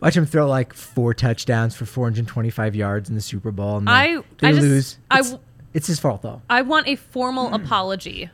Watch 0.00 0.16
him 0.16 0.26
throw 0.26 0.48
like 0.48 0.72
four 0.74 1.14
touchdowns 1.14 1.74
for 1.74 1.86
425 1.86 2.74
yards 2.74 3.08
in 3.08 3.14
the 3.14 3.20
Super 3.20 3.50
Bowl, 3.52 3.76
and 3.78 3.88
I- 3.88 4.22
they 4.38 4.48
I 4.48 4.52
just- 4.52 4.62
lose. 4.62 4.98
I 5.10 5.18
It's, 5.20 5.34
it's 5.74 5.86
his 5.86 6.00
fault 6.00 6.22
though. 6.22 6.42
I 6.50 6.62
want 6.62 6.88
a 6.88 6.96
formal 6.96 7.54
apology 7.54 8.30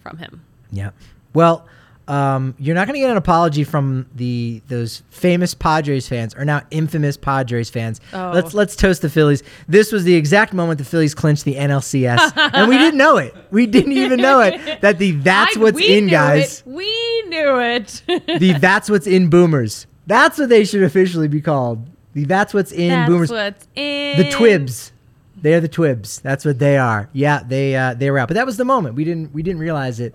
from 0.00 0.18
him. 0.18 0.42
Yeah. 0.70 0.90
Well, 1.34 1.66
um, 2.10 2.54
you're 2.58 2.74
not 2.74 2.86
going 2.86 2.94
to 2.94 3.00
get 3.00 3.10
an 3.10 3.16
apology 3.16 3.62
from 3.64 4.06
the 4.16 4.60
those 4.68 5.02
famous 5.10 5.54
Padres 5.54 6.08
fans, 6.08 6.34
or 6.34 6.44
now 6.44 6.62
infamous 6.70 7.16
Padres 7.16 7.70
fans. 7.70 8.00
Oh. 8.12 8.32
Let's 8.34 8.52
let's 8.52 8.74
toast 8.76 9.02
the 9.02 9.08
Phillies. 9.08 9.42
This 9.68 9.92
was 9.92 10.04
the 10.04 10.14
exact 10.14 10.52
moment 10.52 10.78
the 10.78 10.84
Phillies 10.84 11.14
clinched 11.14 11.44
the 11.44 11.54
NLCS, 11.54 12.32
and 12.54 12.68
we 12.68 12.76
didn't 12.78 12.98
know 12.98 13.16
it. 13.16 13.34
We 13.50 13.66
didn't 13.66 13.92
even 13.92 14.20
know 14.20 14.40
it. 14.40 14.80
That 14.80 14.98
the 14.98 15.12
that's 15.12 15.56
I- 15.56 15.60
what's 15.60 15.76
we 15.76 15.96
in, 15.98 16.06
knew 16.06 16.10
guys. 16.10 16.60
it. 16.60 16.66
We 16.66 17.22
knew 17.28 17.58
it. 17.60 18.02
The 18.06 18.56
that's 18.60 18.90
what's 18.90 19.06
in 19.06 19.30
boomers. 19.30 19.86
That's 20.06 20.38
what 20.38 20.48
they 20.48 20.64
should 20.64 20.82
officially 20.82 21.28
be 21.28 21.40
called. 21.40 21.86
The 22.14 22.24
that's 22.24 22.52
what's 22.52 22.72
in 22.72 22.88
That's 22.88 23.08
boomers. 23.08 23.30
what's 23.30 23.68
in 23.76 24.18
the 24.18 24.30
Twibs. 24.30 24.90
They're 25.36 25.60
the 25.60 25.68
Twibs. 25.68 26.20
That's 26.20 26.44
what 26.44 26.58
they 26.58 26.76
are. 26.76 27.08
Yeah, 27.12 27.42
they 27.46 27.76
uh, 27.76 27.94
they 27.94 28.10
were 28.10 28.18
out, 28.18 28.26
but 28.28 28.34
that 28.34 28.46
was 28.46 28.56
the 28.56 28.64
moment. 28.64 28.96
We 28.96 29.04
didn't 29.04 29.32
we 29.32 29.42
didn't 29.44 29.60
realize 29.60 30.00
it. 30.00 30.14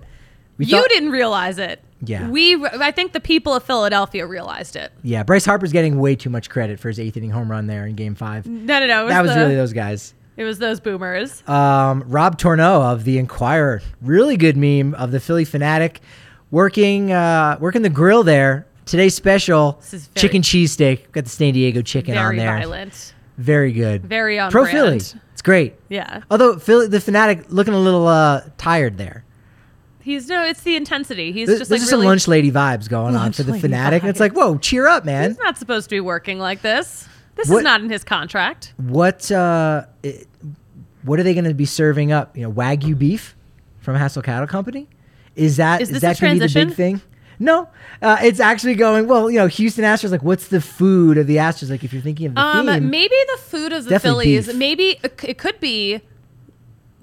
We 0.57 0.65
You 0.65 0.77
thought- 0.79 0.89
didn't 0.89 1.09
realize 1.11 1.57
it. 1.57 1.81
Yeah. 2.03 2.29
We. 2.29 2.63
I 2.65 2.91
think 2.91 3.13
the 3.13 3.19
people 3.19 3.53
of 3.53 3.63
Philadelphia 3.63 4.25
realized 4.27 4.75
it. 4.75 4.91
Yeah, 5.01 5.23
Bryce 5.23 5.45
Harper's 5.45 5.71
getting 5.71 5.97
way 5.99 6.15
too 6.15 6.29
much 6.29 6.49
credit 6.49 6.79
for 6.79 6.87
his 6.89 6.99
eighth 6.99 7.17
inning 7.17 7.31
home 7.31 7.49
run 7.49 7.67
there 7.67 7.85
in 7.87 7.95
Game 7.95 8.15
Five. 8.15 8.45
No, 8.45 8.79
no, 8.79 8.85
no. 8.87 9.05
Was 9.05 9.13
That 9.13 9.21
was 9.23 9.33
the- 9.33 9.39
really 9.39 9.55
those 9.55 9.73
guys. 9.73 10.13
It 10.37 10.43
was 10.43 10.59
those 10.59 10.79
boomers. 10.81 11.41
Um, 11.47 12.03
Rob 12.07 12.37
Tornoe 12.37 12.91
of 12.91 13.05
the 13.05 13.17
Inquirer, 13.17 13.81
really 14.01 14.35
good 14.35 14.57
meme 14.57 14.93
of 14.95 15.11
the 15.11 15.19
Phillie 15.21 15.45
Phanatic, 15.45 15.97
working 16.51 17.11
uh, 17.11 17.57
working 17.59 17.81
the 17.81 17.89
grill 17.89 18.23
there. 18.23 18.65
Today's 18.85 19.15
special 19.15 19.77
This 19.81 19.93
is 19.95 20.07
very- 20.07 20.21
chicken 20.21 20.41
cheesesteak. 20.41 21.11
Got 21.11 21.23
the 21.23 21.29
San 21.29 21.53
Diego 21.53 21.81
chicken 21.81 22.15
on 22.17 22.23
Very 22.25 22.37
there. 22.37 22.57
violent. 22.59 23.13
Very 23.37 23.71
good. 23.71 24.03
Very 24.05 24.37
on 24.39 24.51
pro 24.51 24.63
brand. 24.63 24.77
Philly. 24.77 24.97
It's 25.33 25.41
great. 25.41 25.75
Yeah. 25.89 26.21
Although 26.31 26.57
Philly, 26.59 26.87
the 26.87 26.99
Phanatic 26.99 27.45
looking 27.49 27.73
a 27.73 27.79
little 27.79 28.07
uh, 28.07 28.41
tired 28.57 28.97
there. 28.97 29.24
He's 30.05 30.27
no. 30.29 30.45
It's 30.45 30.61
the 30.61 30.75
intensity. 30.75 31.31
He's 31.31 31.47
There's, 31.47 31.59
just 31.59 31.69
there's 31.69 31.79
like 31.79 31.81
just 31.81 31.89
some 31.89 31.99
really. 32.01 32.09
lunch 32.09 32.27
lady 32.27 32.51
vibes 32.51 32.87
going 32.87 33.15
on 33.15 33.33
for 33.33 33.41
the 33.41 33.53
Phanatic, 33.53 34.01
and 34.01 34.09
it's 34.09 34.19
like, 34.19 34.33
whoa, 34.33 34.59
cheer 34.59 34.87
up, 34.87 35.03
man. 35.03 35.31
He's 35.31 35.39
not 35.39 35.57
supposed 35.57 35.89
to 35.89 35.95
be 35.95 35.99
working 35.99 36.37
like 36.37 36.61
this. 36.61 37.07
This 37.35 37.49
What- 37.49 37.57
is 37.57 37.63
not 37.63 37.81
in 37.81 37.89
his 37.89 38.03
contract. 38.03 38.73
What 38.77 39.31
uh, 39.31 39.85
it, 40.03 40.27
what 41.01 41.19
are 41.19 41.23
they 41.23 41.33
going 41.33 41.45
to 41.45 41.55
be 41.55 41.65
serving 41.65 42.11
up? 42.11 42.37
You 42.37 42.43
know, 42.43 42.51
wagyu 42.53 42.95
beef 42.97 43.35
from 43.79 43.95
Hassel 43.95 44.21
Cattle 44.21 44.45
Company. 44.47 44.87
Is 45.35 45.57
that 45.57 45.81
Is 45.81 45.89
is 45.89 45.93
this 45.95 46.01
that 46.03 46.19
going 46.21 46.35
to 46.39 46.45
be 46.45 46.53
the 46.53 46.65
big 46.67 46.75
thing? 46.75 47.01
No, 47.37 47.67
uh, 48.01 48.17
it's 48.23 48.39
actually 48.39 48.75
going 48.75 49.07
well. 49.07 49.29
You 49.29 49.39
know, 49.39 49.47
Houston 49.47 49.83
Astros. 49.83 50.11
Like, 50.11 50.23
what's 50.23 50.47
the 50.47 50.61
food 50.61 51.17
of 51.17 51.27
the 51.27 51.35
Astros? 51.37 51.69
Like, 51.69 51.83
if 51.83 51.91
you're 51.91 52.01
thinking 52.01 52.27
of 52.27 52.35
the 52.35 52.41
Um, 52.41 52.67
theme, 52.67 52.89
maybe 52.89 53.15
the 53.33 53.41
food 53.41 53.73
of 53.73 53.83
the 53.83 53.89
Definitely 53.89 54.25
Phillies. 54.25 54.47
beef. 54.47 54.55
Maybe 54.55 54.99
it 55.03 55.19
it 55.23 55.37
could 55.37 55.59
be 55.59 55.99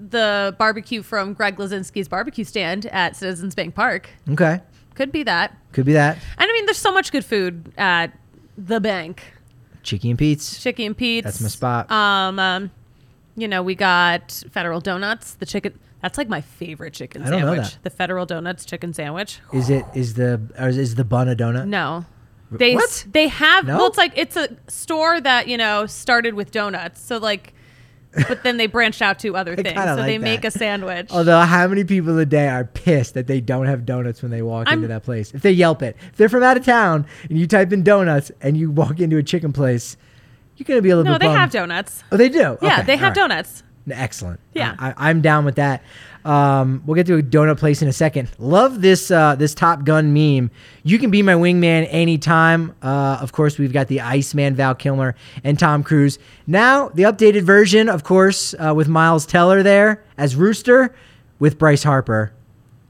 the 0.09 0.55
barbecue 0.59 1.01
from 1.01 1.33
Greg 1.33 1.57
Luzinski's 1.57 2.07
barbecue 2.07 2.43
stand 2.43 2.85
at 2.87 3.15
Citizens 3.15 3.55
Bank 3.55 3.73
Park. 3.75 4.09
okay, 4.29 4.61
Could 4.95 5.11
be 5.11 5.23
that. 5.23 5.57
could 5.71 5.85
be 5.85 5.93
that 5.93 6.17
And 6.37 6.49
I 6.49 6.53
mean, 6.53 6.65
there's 6.65 6.77
so 6.77 6.93
much 6.93 7.11
good 7.11 7.25
food 7.25 7.71
at 7.77 8.17
the 8.57 8.79
bank. 8.79 9.23
Chicky 9.81 10.09
and 10.09 10.19
Pete's. 10.19 10.61
Chicken 10.61 10.85
and 10.87 10.97
Pete's. 10.97 11.25
That's 11.25 11.41
my 11.41 11.47
spot. 11.49 11.91
Um, 11.91 12.39
um, 12.39 12.71
you 13.35 13.47
know, 13.47 13.61
we 13.63 13.75
got 13.75 14.31
Federal 14.51 14.79
Donuts. 14.79 15.33
The 15.35 15.45
chicken. 15.45 15.77
That's 16.01 16.17
like 16.17 16.27
my 16.29 16.41
favorite 16.41 16.93
chicken 16.93 17.21
I 17.23 17.29
don't 17.29 17.41
know 17.41 17.47
sandwich. 17.47 17.73
that. 17.73 17.83
The 17.83 17.89
Federal 17.89 18.25
Donuts 18.25 18.65
chicken 18.65 18.93
sandwich. 18.93 19.39
Is 19.53 19.69
it 19.69 19.85
is 19.93 20.13
the 20.13 20.39
or 20.59 20.67
is 20.69 20.95
the 20.95 21.03
bun 21.03 21.27
a 21.29 21.35
donut? 21.35 21.67
No. 21.67 22.05
They 22.51 22.75
What? 22.75 23.05
they 23.11 23.27
have 23.29 23.65
No? 23.65 23.77
well 23.77 23.87
it's 23.87 23.97
like 23.97 24.11
it's 24.15 24.35
a 24.37 24.49
store 24.67 25.19
that, 25.21 25.47
you 25.47 25.57
know, 25.57 25.85
started 25.87 26.33
with 26.35 26.51
donuts. 26.51 27.01
So 27.01 27.17
like 27.17 27.53
but 28.27 28.43
then 28.43 28.57
they 28.57 28.67
branched 28.67 29.01
out 29.01 29.19
to 29.19 29.35
other 29.35 29.55
things. 29.57 29.75
So 29.79 29.95
they 29.97 30.13
like 30.17 30.21
make 30.21 30.45
a 30.45 30.51
sandwich. 30.51 31.07
Although, 31.11 31.39
how 31.41 31.67
many 31.67 31.83
people 31.83 32.17
a 32.19 32.25
day 32.25 32.47
are 32.47 32.63
pissed 32.65 33.13
that 33.15 33.27
they 33.27 33.41
don't 33.41 33.65
have 33.65 33.85
donuts 33.85 34.21
when 34.21 34.31
they 34.31 34.41
walk 34.41 34.67
I'm- 34.67 34.77
into 34.79 34.87
that 34.89 35.03
place? 35.03 35.33
If 35.33 35.41
they 35.41 35.51
Yelp 35.51 35.81
it, 35.81 35.95
if 36.11 36.17
they're 36.17 36.29
from 36.29 36.43
out 36.43 36.57
of 36.57 36.65
town 36.65 37.05
and 37.29 37.37
you 37.39 37.47
type 37.47 37.71
in 37.73 37.83
donuts 37.83 38.31
and 38.41 38.55
you 38.57 38.71
walk 38.71 38.99
into 38.99 39.17
a 39.17 39.23
chicken 39.23 39.53
place, 39.53 39.97
you're 40.57 40.65
gonna 40.65 40.81
be 40.81 40.89
a 40.91 40.95
little 40.95 41.11
no, 41.11 41.17
they 41.17 41.25
bummed. 41.25 41.39
have 41.39 41.51
donuts. 41.51 42.03
Oh, 42.11 42.17
they 42.17 42.29
do. 42.29 42.57
Yeah, 42.61 42.75
Okay, 42.77 42.83
they 42.83 42.95
have 42.97 43.09
right. 43.09 43.15
donuts. 43.15 43.63
Excellent. 43.89 44.39
Yeah. 44.53 44.75
I, 44.79 44.93
I'm 44.97 45.21
down 45.21 45.45
with 45.45 45.55
that. 45.55 45.83
Um, 46.25 46.83
we'll 46.85 46.95
get 46.95 47.05
to 47.07 47.17
a 47.17 47.21
donut 47.21 47.57
place 47.59 47.81
in 47.81 47.87
a 47.87 47.93
second. 47.93 48.29
Love 48.39 48.81
this 48.81 49.11
uh, 49.11 49.35
this 49.35 49.53
Top 49.53 49.83
Gun 49.83 50.13
meme. 50.13 50.51
You 50.83 50.97
can 50.97 51.11
be 51.11 51.21
my 51.21 51.33
wingman 51.33 51.85
anytime. 51.89 52.73
Uh, 52.81 53.17
of 53.19 53.33
course, 53.33 53.57
we've 53.57 53.73
got 53.73 53.87
the 53.89 53.99
Iceman, 54.01 54.55
Val 54.55 54.73
Kilmer, 54.75 55.15
and 55.43 55.59
Tom 55.59 55.83
Cruise. 55.83 56.19
Now 56.47 56.89
the 56.89 57.03
updated 57.03 57.41
version, 57.41 57.89
of 57.89 58.03
course, 58.03 58.53
uh, 58.53 58.73
with 58.73 58.87
Miles 58.87 59.25
Teller 59.25 59.63
there 59.63 60.03
as 60.17 60.35
Rooster, 60.35 60.95
with 61.39 61.57
Bryce 61.59 61.83
Harper. 61.83 62.31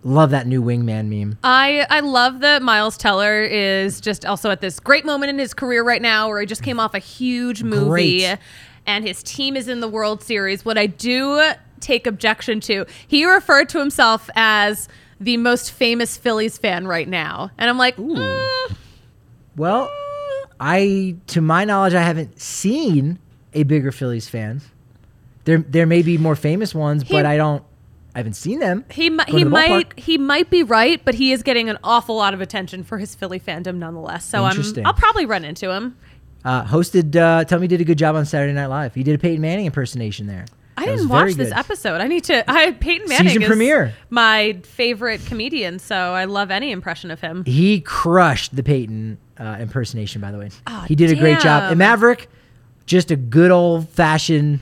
Love 0.06 0.32
that 0.32 0.45
new 0.47 0.62
wingman 0.62 1.08
meme. 1.08 1.38
I, 1.45 1.88
I 1.89 2.01
love 2.01 2.41
that 2.41 2.62
Miles 2.62 2.97
Teller 2.97 3.41
is 3.41 4.01
just 4.01 4.25
also 4.25 4.51
at 4.51 4.60
this 4.60 4.82
great 4.82 5.06
moment 5.06 5.29
in 5.29 5.39
his 5.39 5.53
career 5.53 5.82
right 5.82 6.01
now 6.01 6.27
where 6.27 6.41
he 6.41 6.45
just 6.45 6.62
came 6.62 6.77
off 6.77 6.93
a 6.93 6.99
huge 6.99 7.63
movie 7.63 8.19
Great. 8.19 8.38
And 8.86 9.06
his 9.08 9.24
team 9.24 9.56
is 9.56 9.67
in 9.67 9.80
the 9.80 9.88
World 9.88 10.22
Series. 10.24 10.63
What 10.65 10.78
I 10.78 10.88
do 10.88 11.52
take 11.80 12.08
objection 12.08 12.60
to, 12.62 12.86
he 13.08 13.26
referred 13.26 13.69
to 13.69 13.80
himself 13.80 14.30
as 14.36 14.88
the 15.19 15.38
most 15.38 15.72
famous 15.72 16.17
Phillies 16.17 16.58
fan 16.58 16.88
right 16.88 17.08
now. 17.08 17.50
And 17.58 17.69
I'm 17.69 17.78
like, 17.78 17.96
mm, 17.98 18.76
Well, 19.56 19.89
I, 20.60 21.15
to 21.28 21.41
my 21.41 21.65
knowledge, 21.65 21.93
I 21.93 22.02
haven't 22.02 22.39
seen 22.39 23.19
a 23.54 23.63
bigger 23.63 23.91
Phillies 23.91 24.28
fan. 24.30 24.62
There, 25.46 25.60
there 25.60 25.86
may 25.86 26.02
be 26.02 26.17
more 26.17 26.36
famous 26.36 26.74
ones, 26.74 27.04
He- 27.04 27.13
but 27.13 27.26
I 27.26 27.38
don't. 27.38 27.63
I 28.15 28.19
haven't 28.19 28.36
seen 28.36 28.60
them. 28.60 28.86
he, 28.91 29.10
mi- 29.10 29.24
he 29.28 29.43
the 29.43 29.50
might 29.50 29.89
ballpark. 29.98 30.00
he 30.00 30.19
might 30.19 30.52
be 30.52 30.62
right, 30.62 31.04
but 31.04 31.15
he 31.15 31.32
is 31.32 31.41
getting 31.41 31.67
an 31.67 31.80
awful 31.84 32.15
lot 32.15 32.36
of 32.36 32.41
attention 32.41 32.84
for 32.84 33.00
his 33.00 33.15
Philly 33.15 33.39
fandom 33.39 33.78
nonetheless. 33.78 34.24
So 34.24 34.43
I'm, 34.46 34.62
I'll 34.86 34.93
probably 34.93 35.26
run 35.26 35.43
into 35.43 35.72
him. 35.72 35.98
Uh, 36.45 36.63
hosted. 36.65 37.15
Uh, 37.15 37.43
tell 37.45 37.60
me, 37.60 37.67
did 37.67 37.79
a 37.82 37.86
good 37.86 37.97
job 37.97 38.15
on 38.15 38.25
Saturday 38.25 38.53
Night 38.53 38.67
Live. 38.67 38.93
He 38.95 39.03
did 39.03 39.15
a 39.15 39.17
Peyton 39.17 39.41
Manning 39.41 39.65
impersonation 39.65 40.27
there. 40.27 40.45
I 40.75 40.86
That 40.86 40.91
didn't 40.97 41.10
watch 41.10 41.34
this 41.36 41.49
good. 41.49 41.58
episode. 41.58 42.01
I 42.01 42.08
need 42.08 42.23
to. 42.25 42.49
I 42.51 42.71
Peyton 42.71 43.08
Manning 43.08 43.27
Season 43.29 43.41
is 43.43 43.47
premiere. 43.47 43.93
my 44.10 44.58
favorite 44.63 45.25
comedian, 45.25 45.79
so 45.79 45.95
I 45.95 46.25
love 46.25 46.51
any 46.51 46.71
impression 46.71 47.12
of 47.12 47.21
him. 47.21 47.45
He 47.45 47.79
crushed 47.79 48.56
the 48.56 48.63
Peyton 48.63 49.17
uh, 49.38 49.58
impersonation. 49.60 50.19
By 50.19 50.32
the 50.32 50.39
way, 50.39 50.49
Oh, 50.67 50.82
he 50.82 50.95
did 50.95 51.12
a 51.12 51.15
great 51.15 51.39
job. 51.39 51.62
damn. 51.63 51.69
And 51.71 51.79
Maverick, 51.79 52.27
just 52.86 53.12
a 53.12 53.15
good 53.15 53.51
old 53.51 53.88
fashioned 53.89 54.60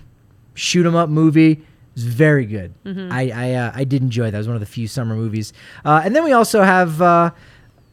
shoot 0.53 0.85
'em 0.85 0.95
up 0.95 1.09
movie. 1.09 1.51
It 1.53 1.59
was 1.95 2.03
very 2.03 2.45
good. 2.45 2.73
Mm-hmm. 2.85 3.11
I 3.11 3.31
I, 3.33 3.53
uh, 3.53 3.71
I 3.73 3.83
did 3.85 4.01
enjoy 4.03 4.29
that. 4.31 4.35
It 4.35 4.37
was 4.37 4.47
one 4.47 4.55
of 4.57 4.61
the 4.61 4.65
few 4.67 4.87
summer 4.87 5.15
movies. 5.15 5.53
Uh, 5.85 6.01
and 6.03 6.15
then 6.15 6.23
we 6.25 6.33
also 6.33 6.61
have. 6.61 7.01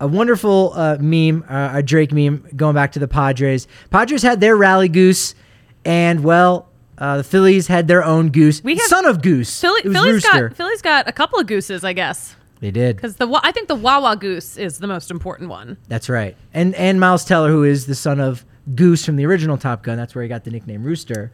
A 0.01 0.07
wonderful 0.07 0.73
uh, 0.75 0.97
meme, 1.01 1.45
uh, 1.49 1.71
a 1.75 1.83
Drake 1.83 2.13
meme, 2.13 2.47
going 2.55 2.75
back 2.75 2.93
to 2.93 2.99
the 2.99 3.09
Padres. 3.09 3.67
Padres 3.91 4.23
had 4.23 4.41
their 4.41 4.57
rally 4.57 4.89
goose, 4.89 5.35
and 5.85 6.23
well, 6.23 6.69
uh, 6.99 7.17
the 7.19 7.25
Phillies 7.25 7.67
had 7.67 7.89
their 7.89 8.05
own 8.05 8.31
goose. 8.31 8.63
We 8.63 8.77
have- 8.77 8.87
son 8.87 9.07
of 9.07 9.23
goose. 9.23 9.61
Philly, 9.61 9.81
it 9.85 9.89
was 9.89 9.97
Philly's 9.97 10.13
Rooster. 10.25 10.49
got 10.51 10.57
Philly's 10.57 10.83
got 10.83 11.09
a 11.09 11.13
couple 11.13 11.39
of 11.41 11.47
gooses, 11.47 11.83
I 11.85 11.93
guess. 11.95 12.37
They 12.61 12.71
did. 12.71 12.97
Because 12.97 13.17
the 13.17 13.41
I 13.45 13.53
think 13.53 13.69
the 13.69 13.75
Wawa 13.77 14.17
Goose 14.17 14.57
is 14.57 14.79
the 14.79 14.89
most 14.89 15.11
important 15.11 15.49
one. 15.49 15.77
That's 15.89 16.09
right. 16.09 16.37
And 16.53 16.75
and 16.75 16.99
Miles 17.01 17.25
Teller, 17.25 17.51
who 17.51 17.63
is 17.65 17.87
the 17.87 17.95
son 17.95 18.21
of 18.21 18.45
Goose 18.75 19.05
from 19.05 19.17
the 19.17 19.27
original 19.27 19.57
Top 19.57 19.83
Gun, 19.85 19.97
that's 19.97 20.15
where 20.15 20.23
he 20.23 20.29
got 20.29 20.45
the 20.45 20.51
nickname 20.51 20.83
Rooster. 20.83 21.31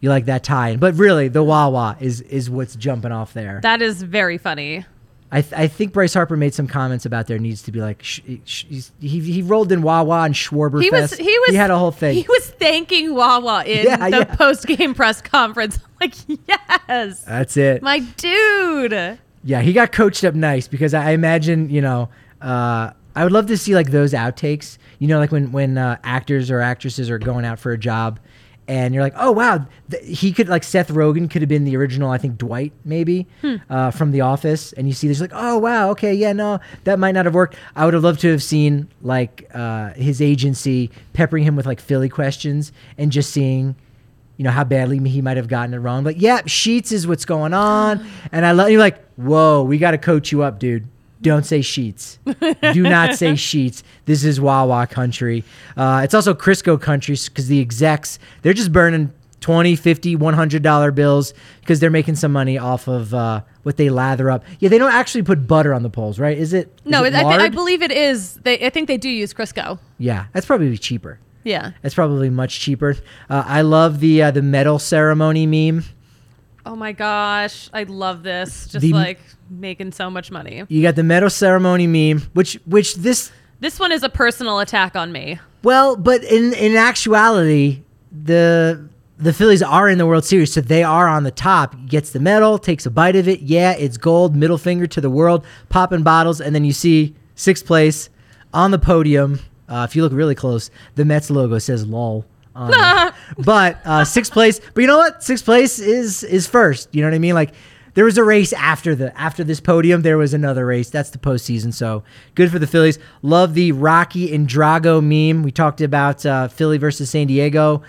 You 0.00 0.10
like 0.10 0.26
that 0.26 0.44
tie-in, 0.44 0.80
but 0.80 0.94
really, 0.96 1.28
the 1.28 1.42
Wawa 1.42 1.96
is 2.00 2.20
is 2.22 2.50
what's 2.50 2.76
jumping 2.76 3.12
off 3.12 3.32
there. 3.32 3.60
That 3.62 3.82
is 3.82 4.02
very 4.02 4.36
funny. 4.36 4.84
I, 5.32 5.42
th- 5.42 5.52
I 5.52 5.66
think 5.66 5.92
Bryce 5.92 6.14
Harper 6.14 6.36
made 6.36 6.54
some 6.54 6.68
comments 6.68 7.06
about 7.06 7.26
there 7.26 7.38
needs 7.40 7.62
to 7.62 7.72
be 7.72 7.80
like 7.80 8.02
sh- 8.04 8.20
sh- 8.44 8.64
he 9.00 9.18
he 9.20 9.42
rolled 9.42 9.72
in 9.72 9.82
Wawa 9.82 10.22
and 10.22 10.34
Schwarber. 10.34 10.80
He 10.80 10.90
was 10.90 11.12
he 11.14 11.24
was 11.40 11.50
he 11.50 11.56
had 11.56 11.70
a 11.72 11.78
whole 11.78 11.90
thing. 11.90 12.14
He 12.14 12.26
was 12.28 12.50
thanking 12.50 13.14
Wawa 13.14 13.64
in 13.64 13.84
Yeah, 13.86 14.10
the 14.10 14.16
yeah. 14.18 14.24
post 14.36 14.66
game 14.66 14.94
press 14.94 15.20
conference. 15.20 15.78
Like 16.00 16.14
yes, 16.88 17.22
That's 17.22 17.56
it. 17.56 17.80
my 17.82 18.00
dude. 18.00 19.18
Yeah, 19.44 19.60
he 19.62 19.72
got 19.72 19.90
coached 19.92 20.22
up 20.24 20.34
nice 20.34 20.68
because 20.68 20.92
I 20.92 21.08
I 21.08 21.10
imagine, 21.12 21.70
you 21.70 21.80
know, 21.80 22.10
uh, 22.42 22.90
I 23.16 23.22
would 23.24 23.32
love 23.32 23.46
to 23.46 23.56
see 23.56 23.74
like 23.74 23.90
those 23.90 24.12
outtakes. 24.12 24.76
You 24.98 25.08
know, 25.08 25.18
like 25.18 25.32
when 25.32 25.50
when 25.52 25.78
uh, 25.78 25.96
actors 26.04 26.50
or 26.50 26.60
actresses 26.60 27.08
are 27.10 27.18
going 27.18 27.44
out 27.44 27.58
for 27.58 27.72
a 27.72 27.78
job, 27.78 28.20
and 28.66 28.94
you're 28.94 29.02
like, 29.02 29.14
oh 29.16 29.32
wow, 29.32 29.66
th- 29.90 30.18
he 30.18 30.32
could 30.32 30.48
like 30.48 30.64
Seth 30.64 30.88
Rogen 30.88 31.30
could 31.30 31.42
have 31.42 31.48
been 31.48 31.64
the 31.64 31.76
original, 31.76 32.10
I 32.10 32.18
think 32.18 32.38
Dwight 32.38 32.72
maybe 32.84 33.26
uh, 33.68 33.90
from 33.90 34.10
The 34.10 34.22
Office, 34.22 34.72
and 34.72 34.86
you 34.86 34.94
see 34.94 35.08
this 35.08 35.20
like, 35.20 35.32
oh 35.34 35.58
wow, 35.58 35.90
okay, 35.90 36.14
yeah, 36.14 36.32
no, 36.32 36.60
that 36.84 36.98
might 36.98 37.12
not 37.12 37.26
have 37.26 37.34
worked. 37.34 37.56
I 37.76 37.84
would 37.84 37.94
have 37.94 38.02
loved 38.02 38.20
to 38.20 38.30
have 38.30 38.42
seen 38.42 38.88
like 39.02 39.50
uh, 39.54 39.92
his 39.94 40.22
agency 40.22 40.90
peppering 41.12 41.44
him 41.44 41.56
with 41.56 41.66
like 41.66 41.80
Philly 41.80 42.08
questions 42.08 42.72
and 42.96 43.12
just 43.12 43.30
seeing 43.30 43.76
you 44.36 44.44
know 44.44 44.50
how 44.50 44.64
badly 44.64 44.98
he 45.08 45.22
might 45.22 45.36
have 45.36 45.48
gotten 45.48 45.74
it 45.74 45.78
wrong. 45.78 46.02
But 46.02 46.16
yeah, 46.16 46.42
Sheetz 46.42 46.90
is 46.90 47.06
what's 47.06 47.24
going 47.24 47.54
on, 47.54 48.04
and 48.32 48.46
I 48.46 48.52
love 48.52 48.70
you. 48.70 48.78
Like, 48.78 49.04
whoa, 49.16 49.62
we 49.62 49.78
got 49.78 49.92
to 49.92 49.98
coach 49.98 50.32
you 50.32 50.42
up, 50.42 50.58
dude. 50.58 50.88
Don't 51.24 51.44
say 51.44 51.58
Sheetz. 51.60 52.18
Do 52.72 52.82
not 52.82 53.14
say 53.16 53.32
Sheetz. 53.48 53.82
This 54.04 54.22
is 54.24 54.40
Wawa 54.40 54.86
country. 54.86 55.42
Uh, 55.76 56.02
it's 56.04 56.14
also 56.14 56.34
Crisco 56.34 56.80
country 56.80 57.16
because 57.16 57.48
the 57.48 57.60
execs 57.60 58.18
they're 58.42 58.52
just 58.52 58.72
burning 58.72 59.12
20 59.40 59.76
50 59.76 60.16
100 60.16 60.62
dollar 60.62 60.90
bills 60.90 61.34
because 61.60 61.80
they're 61.80 61.90
making 61.90 62.14
some 62.14 62.32
money 62.32 62.56
off 62.56 62.88
of 62.88 63.12
uh, 63.12 63.42
what 63.62 63.76
they 63.76 63.90
lather 63.90 64.30
up 64.30 64.42
yeah 64.58 64.68
they 64.70 64.78
don't 64.78 64.92
actually 64.92 65.22
put 65.22 65.46
butter 65.46 65.74
on 65.74 65.82
the 65.82 65.90
poles 65.90 66.18
right 66.18 66.38
is 66.38 66.52
it? 66.54 66.80
No, 66.86 67.04
it 67.04 67.12
I, 67.14 67.20
thi- 67.20 67.44
I 67.44 67.48
believe 67.50 67.82
it 67.82 67.90
is. 67.92 68.34
They, 68.36 68.64
I 68.64 68.70
think 68.70 68.86
they 68.88 68.96
do 68.96 69.08
use 69.10 69.34
Crisco. 69.34 69.78
yeah 69.98 70.26
that's 70.32 70.46
probably 70.46 70.78
cheaper 70.78 71.18
Yeah. 71.42 71.72
that's 71.82 71.94
probably 71.94 72.30
much 72.30 72.58
cheaper 72.60 72.96
uh, 73.28 73.44
i 73.46 73.60
love 73.60 74.00
the 74.00 74.22
uh, 74.22 74.30
the 74.30 74.40
medal 74.42 74.78
ceremony 74.78 75.46
meme 75.46 75.84
Oh 76.66 76.74
my 76.76 76.92
gosh, 76.92 77.68
I 77.72 77.82
love 77.84 78.22
this. 78.22 78.66
Just 78.68 78.80
The- 78.82 78.92
like 78.92 79.20
making 79.50 79.92
so 79.92 80.10
much 80.10 80.30
money. 80.30 80.64
You 80.68 80.82
got 80.82 80.96
the 80.96 81.02
medal 81.04 81.30
ceremony 81.30 81.86
meme, 81.86 82.22
which 82.32 82.58
which 82.66 82.94
this 82.96 83.30
This 83.60 83.78
one 83.78 83.92
is 83.92 84.02
a 84.02 84.08
personal 84.08 84.58
attack 84.60 84.96
on 84.96 85.12
me. 85.12 85.38
well, 85.62 85.96
but 85.96 86.24
in 86.24 86.52
in 86.54 86.76
actuality, 86.76 87.82
the 88.10 88.88
the 89.18 89.32
Phillies 89.32 89.62
are 89.62 89.88
in 89.88 89.98
the 89.98 90.06
World 90.06 90.24
Series, 90.24 90.52
so 90.52 90.60
they 90.60 90.82
are 90.82 91.06
on 91.06 91.22
the 91.22 91.30
top. 91.30 91.76
Gets 91.86 92.10
the 92.10 92.18
medal, 92.20 92.58
takes 92.58 92.84
a 92.86 92.90
bite 92.90 93.14
of 93.14 93.28
it. 93.28 93.40
Yeah, 93.40 93.72
it's 93.72 93.96
gold. 93.96 94.34
Middle 94.34 94.58
finger 94.58 94.86
to 94.88 95.00
the 95.00 95.10
world, 95.10 95.44
popping 95.68 96.02
bottles, 96.02 96.40
and 96.40 96.54
then 96.54 96.64
you 96.64 96.72
see 96.72 97.14
sixth 97.34 97.64
place 97.66 98.08
on 98.52 98.70
the 98.70 98.78
podium. 98.78 99.38
Uh, 99.68 99.86
if 99.88 99.94
you 99.96 100.02
look 100.02 100.12
really 100.12 100.34
close, 100.34 100.70
the 100.94 101.04
Mets 101.04 101.30
logo 101.30 101.58
says 101.58 101.86
"lol." 101.86 102.24
On 102.54 102.72
it. 103.08 103.14
but 103.38 103.78
uh, 103.84 104.04
sixth 104.04 104.32
place. 104.32 104.60
But 104.74 104.80
you 104.80 104.86
know 104.86 104.98
what? 104.98 105.22
Sixth 105.22 105.44
place 105.44 105.78
is 105.78 106.22
is 106.24 106.46
first. 106.46 106.88
You 106.94 107.02
know 107.02 107.08
what 107.08 107.14
I 107.14 107.18
mean? 107.18 107.34
Like 107.34 107.54
there 107.94 108.04
was 108.04 108.18
a 108.18 108.24
race 108.24 108.52
after 108.52 108.94
the 108.94 109.18
after 109.18 109.44
this 109.44 109.60
podium. 109.60 110.02
There 110.02 110.18
was 110.18 110.34
another 110.34 110.66
race. 110.66 110.90
That's 110.90 111.10
the 111.10 111.18
postseason. 111.18 111.72
So 111.72 112.02
good 112.34 112.50
for 112.50 112.58
the 112.58 112.66
Phillies. 112.66 112.98
Love 113.22 113.54
the 113.54 113.72
Rocky 113.72 114.34
and 114.34 114.48
Drago 114.48 115.02
meme. 115.02 115.42
We 115.42 115.50
talked 115.50 115.80
about 115.80 116.24
uh, 116.26 116.48
Philly 116.48 116.78
versus 116.78 117.10
San 117.10 117.26
Diego. 117.26 117.82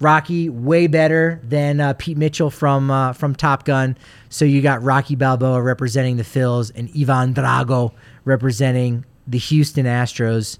Rocky 0.00 0.50
way 0.50 0.88
better 0.88 1.40
than 1.44 1.80
uh, 1.80 1.94
Pete 1.94 2.18
Mitchell 2.18 2.50
from 2.50 2.90
uh, 2.90 3.12
from 3.12 3.34
Top 3.34 3.64
Gun. 3.64 3.96
So 4.28 4.44
you 4.44 4.60
got 4.60 4.82
Rocky 4.82 5.14
Balboa 5.14 5.62
representing 5.62 6.16
the 6.16 6.24
Phils 6.24 6.72
and 6.74 6.90
Ivan 6.98 7.32
Drago 7.32 7.92
representing 8.24 9.04
the 9.26 9.38
Houston 9.38 9.86
Astros. 9.86 10.58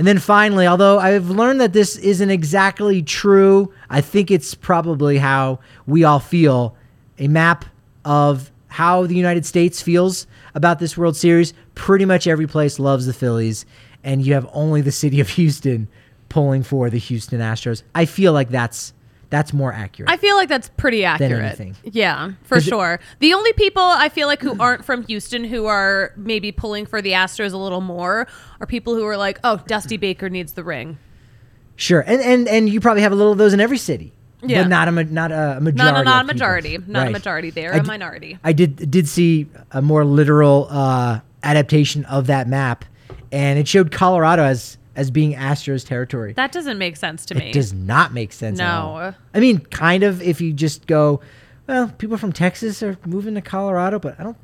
And 0.00 0.06
then 0.06 0.18
finally, 0.18 0.66
although 0.66 0.98
I've 0.98 1.28
learned 1.28 1.60
that 1.60 1.74
this 1.74 1.96
isn't 1.98 2.30
exactly 2.30 3.02
true, 3.02 3.70
I 3.90 4.00
think 4.00 4.30
it's 4.30 4.54
probably 4.54 5.18
how 5.18 5.58
we 5.86 6.04
all 6.04 6.20
feel. 6.20 6.74
A 7.18 7.28
map 7.28 7.66
of 8.06 8.50
how 8.68 9.04
the 9.04 9.14
United 9.14 9.44
States 9.44 9.82
feels 9.82 10.26
about 10.54 10.78
this 10.78 10.96
World 10.96 11.16
Series. 11.16 11.52
Pretty 11.74 12.06
much 12.06 12.26
every 12.26 12.46
place 12.46 12.78
loves 12.78 13.04
the 13.04 13.12
Phillies, 13.12 13.66
and 14.02 14.24
you 14.24 14.32
have 14.32 14.48
only 14.54 14.80
the 14.80 14.90
city 14.90 15.20
of 15.20 15.28
Houston 15.28 15.86
pulling 16.30 16.62
for 16.62 16.88
the 16.88 16.96
Houston 16.96 17.40
Astros. 17.40 17.82
I 17.94 18.06
feel 18.06 18.32
like 18.32 18.48
that's 18.48 18.94
that's 19.30 19.52
more 19.52 19.72
accurate. 19.72 20.10
I 20.10 20.16
feel 20.16 20.36
like 20.36 20.48
that's 20.48 20.68
pretty 20.76 21.04
accurate. 21.04 21.32
anything. 21.32 21.76
Yeah, 21.84 22.32
for 22.42 22.56
'Cause 22.56 22.66
it- 22.66 22.70
sure. 22.70 23.00
the 23.20 23.32
only 23.32 23.52
people 23.54 23.82
I 23.82 24.08
feel 24.08 24.26
like 24.26 24.42
who 24.42 24.58
aren't 24.60 24.84
from 24.84 25.04
Houston 25.06 25.44
who 25.44 25.66
are 25.66 26.12
maybe 26.16 26.50
pulling 26.52 26.84
for 26.86 27.00
the 27.00 27.12
Astros 27.12 27.52
a 27.52 27.56
little 27.56 27.80
more 27.80 28.26
are 28.60 28.66
people 28.66 28.94
who 28.94 29.06
are 29.06 29.16
like, 29.16 29.38
"Oh, 29.44 29.60
Dusty 29.66 29.96
Baker 29.96 30.28
needs 30.28 30.52
the 30.54 30.64
ring." 30.64 30.98
sure, 31.76 32.00
and 32.06 32.20
and 32.20 32.46
and 32.48 32.68
you 32.68 32.78
probably 32.80 33.02
have 33.02 33.12
a 33.12 33.14
little 33.14 33.32
of 33.32 33.38
those 33.38 33.54
in 33.54 33.60
every 33.60 33.78
city. 33.78 34.12
Yeah. 34.42 34.62
but 34.62 34.68
not 34.68 34.88
a 34.88 34.90
not 35.04 35.32
a 35.32 35.60
majority. 35.60 35.76
Not 35.76 36.00
a, 36.00 36.04
not 36.04 36.24
a 36.24 36.24
people. 36.24 36.34
majority. 36.34 36.78
Not 36.86 37.06
a 37.08 37.10
majority. 37.10 37.50
They're 37.50 37.74
I 37.74 37.76
a 37.76 37.80
d- 37.82 37.86
minority. 37.86 38.38
I 38.42 38.52
did 38.54 38.90
did 38.90 39.06
see 39.06 39.46
a 39.70 39.82
more 39.82 40.02
literal 40.04 40.66
uh, 40.70 41.20
adaptation 41.42 42.06
of 42.06 42.26
that 42.28 42.48
map, 42.48 42.86
and 43.30 43.58
it 43.58 43.68
showed 43.68 43.92
Colorado 43.92 44.42
as 44.44 44.78
as 45.00 45.10
being 45.10 45.34
Astros 45.34 45.86
territory. 45.86 46.34
That 46.34 46.52
doesn't 46.52 46.78
make 46.78 46.96
sense 46.96 47.24
to 47.26 47.34
me. 47.34 47.50
It 47.50 47.54
does 47.54 47.72
not 47.72 48.12
make 48.12 48.32
sense. 48.32 48.58
No. 48.58 49.14
I 49.34 49.40
mean, 49.40 49.60
kind 49.60 50.02
of 50.02 50.22
if 50.22 50.40
you 50.40 50.52
just 50.52 50.86
go, 50.86 51.20
well, 51.66 51.88
people 51.98 52.16
from 52.16 52.32
Texas 52.32 52.82
are 52.82 52.98
moving 53.06 53.34
to 53.34 53.40
Colorado, 53.40 53.98
but 53.98 54.18
I 54.20 54.22
don't. 54.22 54.36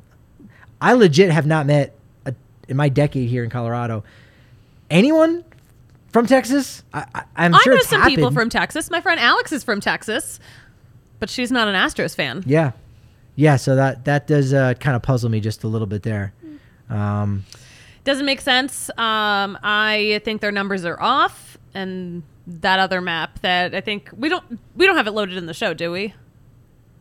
I 0.79 0.93
legit 0.93 1.31
have 1.31 1.47
not 1.47 1.65
met 1.65 1.95
a, 2.25 2.35
in 2.67 2.77
my 2.77 2.89
decade 2.89 3.29
here 3.29 3.43
in 3.43 3.49
Colorado 3.49 4.03
anyone 4.89 5.43
from 6.11 6.25
Texas. 6.25 6.83
I, 6.93 7.23
I 7.35 7.51
sure 7.59 7.75
know 7.75 7.81
some 7.81 8.03
people 8.03 8.31
from 8.31 8.49
Texas. 8.49 8.89
My 8.89 9.01
friend 9.01 9.19
Alex 9.19 9.51
is 9.51 9.63
from 9.63 9.79
Texas, 9.81 10.39
but 11.19 11.29
she's 11.29 11.51
not 11.51 11.67
an 11.67 11.75
Astros 11.75 12.15
fan. 12.15 12.43
Yeah, 12.45 12.71
yeah. 13.35 13.57
So 13.57 13.75
that 13.75 14.05
that 14.05 14.27
does 14.27 14.53
uh, 14.53 14.73
kind 14.75 14.95
of 14.95 15.01
puzzle 15.01 15.29
me 15.29 15.39
just 15.39 15.63
a 15.63 15.67
little 15.67 15.87
bit 15.87 16.03
there. 16.03 16.33
Um, 16.89 17.45
Doesn't 18.07 18.25
make 18.25 18.39
sense. 18.39 18.89
Um, 18.91 19.59
I 19.63 20.21
think 20.23 20.39
their 20.39 20.53
numbers 20.53 20.85
are 20.85 20.97
off, 20.97 21.57
and 21.73 22.23
that 22.47 22.79
other 22.79 23.01
map 23.01 23.39
that 23.39 23.75
I 23.75 23.81
think 23.81 24.09
we 24.17 24.29
don't 24.29 24.45
we 24.77 24.85
don't 24.85 24.95
have 24.95 25.07
it 25.07 25.11
loaded 25.11 25.35
in 25.35 25.45
the 25.45 25.53
show, 25.53 25.73
do 25.73 25.91
we? 25.91 26.13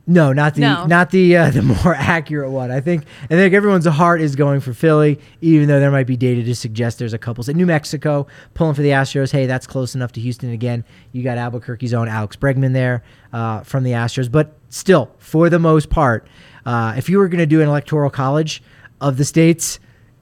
No, 0.09 0.33
not 0.33 0.57
the 0.57 0.63
No. 0.63 0.85
not 0.87 1.13
the 1.13 1.37
uh, 1.37 1.51
the 1.53 1.63
more 1.63 1.95
accurate 1.95 2.51
one. 2.51 2.73
I 2.73 2.81
think 2.81 3.05
I 3.23 3.29
think 3.29 3.55
everyone's 3.55 3.87
heart 3.87 4.21
is 4.21 4.35
going 4.35 4.59
for 4.59 4.75
Philly, 4.75 5.21
even 5.41 5.69
though 5.69 5.79
there 5.79 5.93
might 5.93 6.09
be 6.09 6.17
data 6.17 6.43
to 6.43 6.57
suggest 6.57 6.99
there's 6.99 7.13
a 7.13 7.19
couple. 7.19 7.49
In 7.49 7.57
New 7.57 7.67
Mexico, 7.67 8.27
pulling 8.55 8.75
for 8.75 8.83
the 8.83 8.89
Astros. 8.91 9.31
Hey, 9.31 9.47
that's 9.47 9.69
close 9.69 9.95
enough 9.95 10.11
to 10.11 10.21
Houston 10.21 10.51
again. 10.51 10.85
You 11.13 11.23
got 11.23 11.39
Albuquerque's 11.39 11.95
own 11.95 12.09
Alex 12.09 12.35
Bregman 12.35 12.73
there 12.73 13.05
uh, 13.33 13.61
from 13.61 13.85
the 13.85 13.93
Astros, 13.93 14.29
but 14.29 14.57
still, 14.71 15.13
for 15.19 15.51
the 15.51 15.61
most 15.61 15.89
part, 15.89 16.27
uh, 16.65 16.95
if 16.97 17.09
you 17.09 17.19
were 17.19 17.29
going 17.29 17.39
to 17.39 17.47
do 17.47 17.63
an 17.63 17.69
electoral 17.69 18.11
college 18.11 18.61
of 19.01 19.19
the 19.19 19.25
states, 19.25 19.79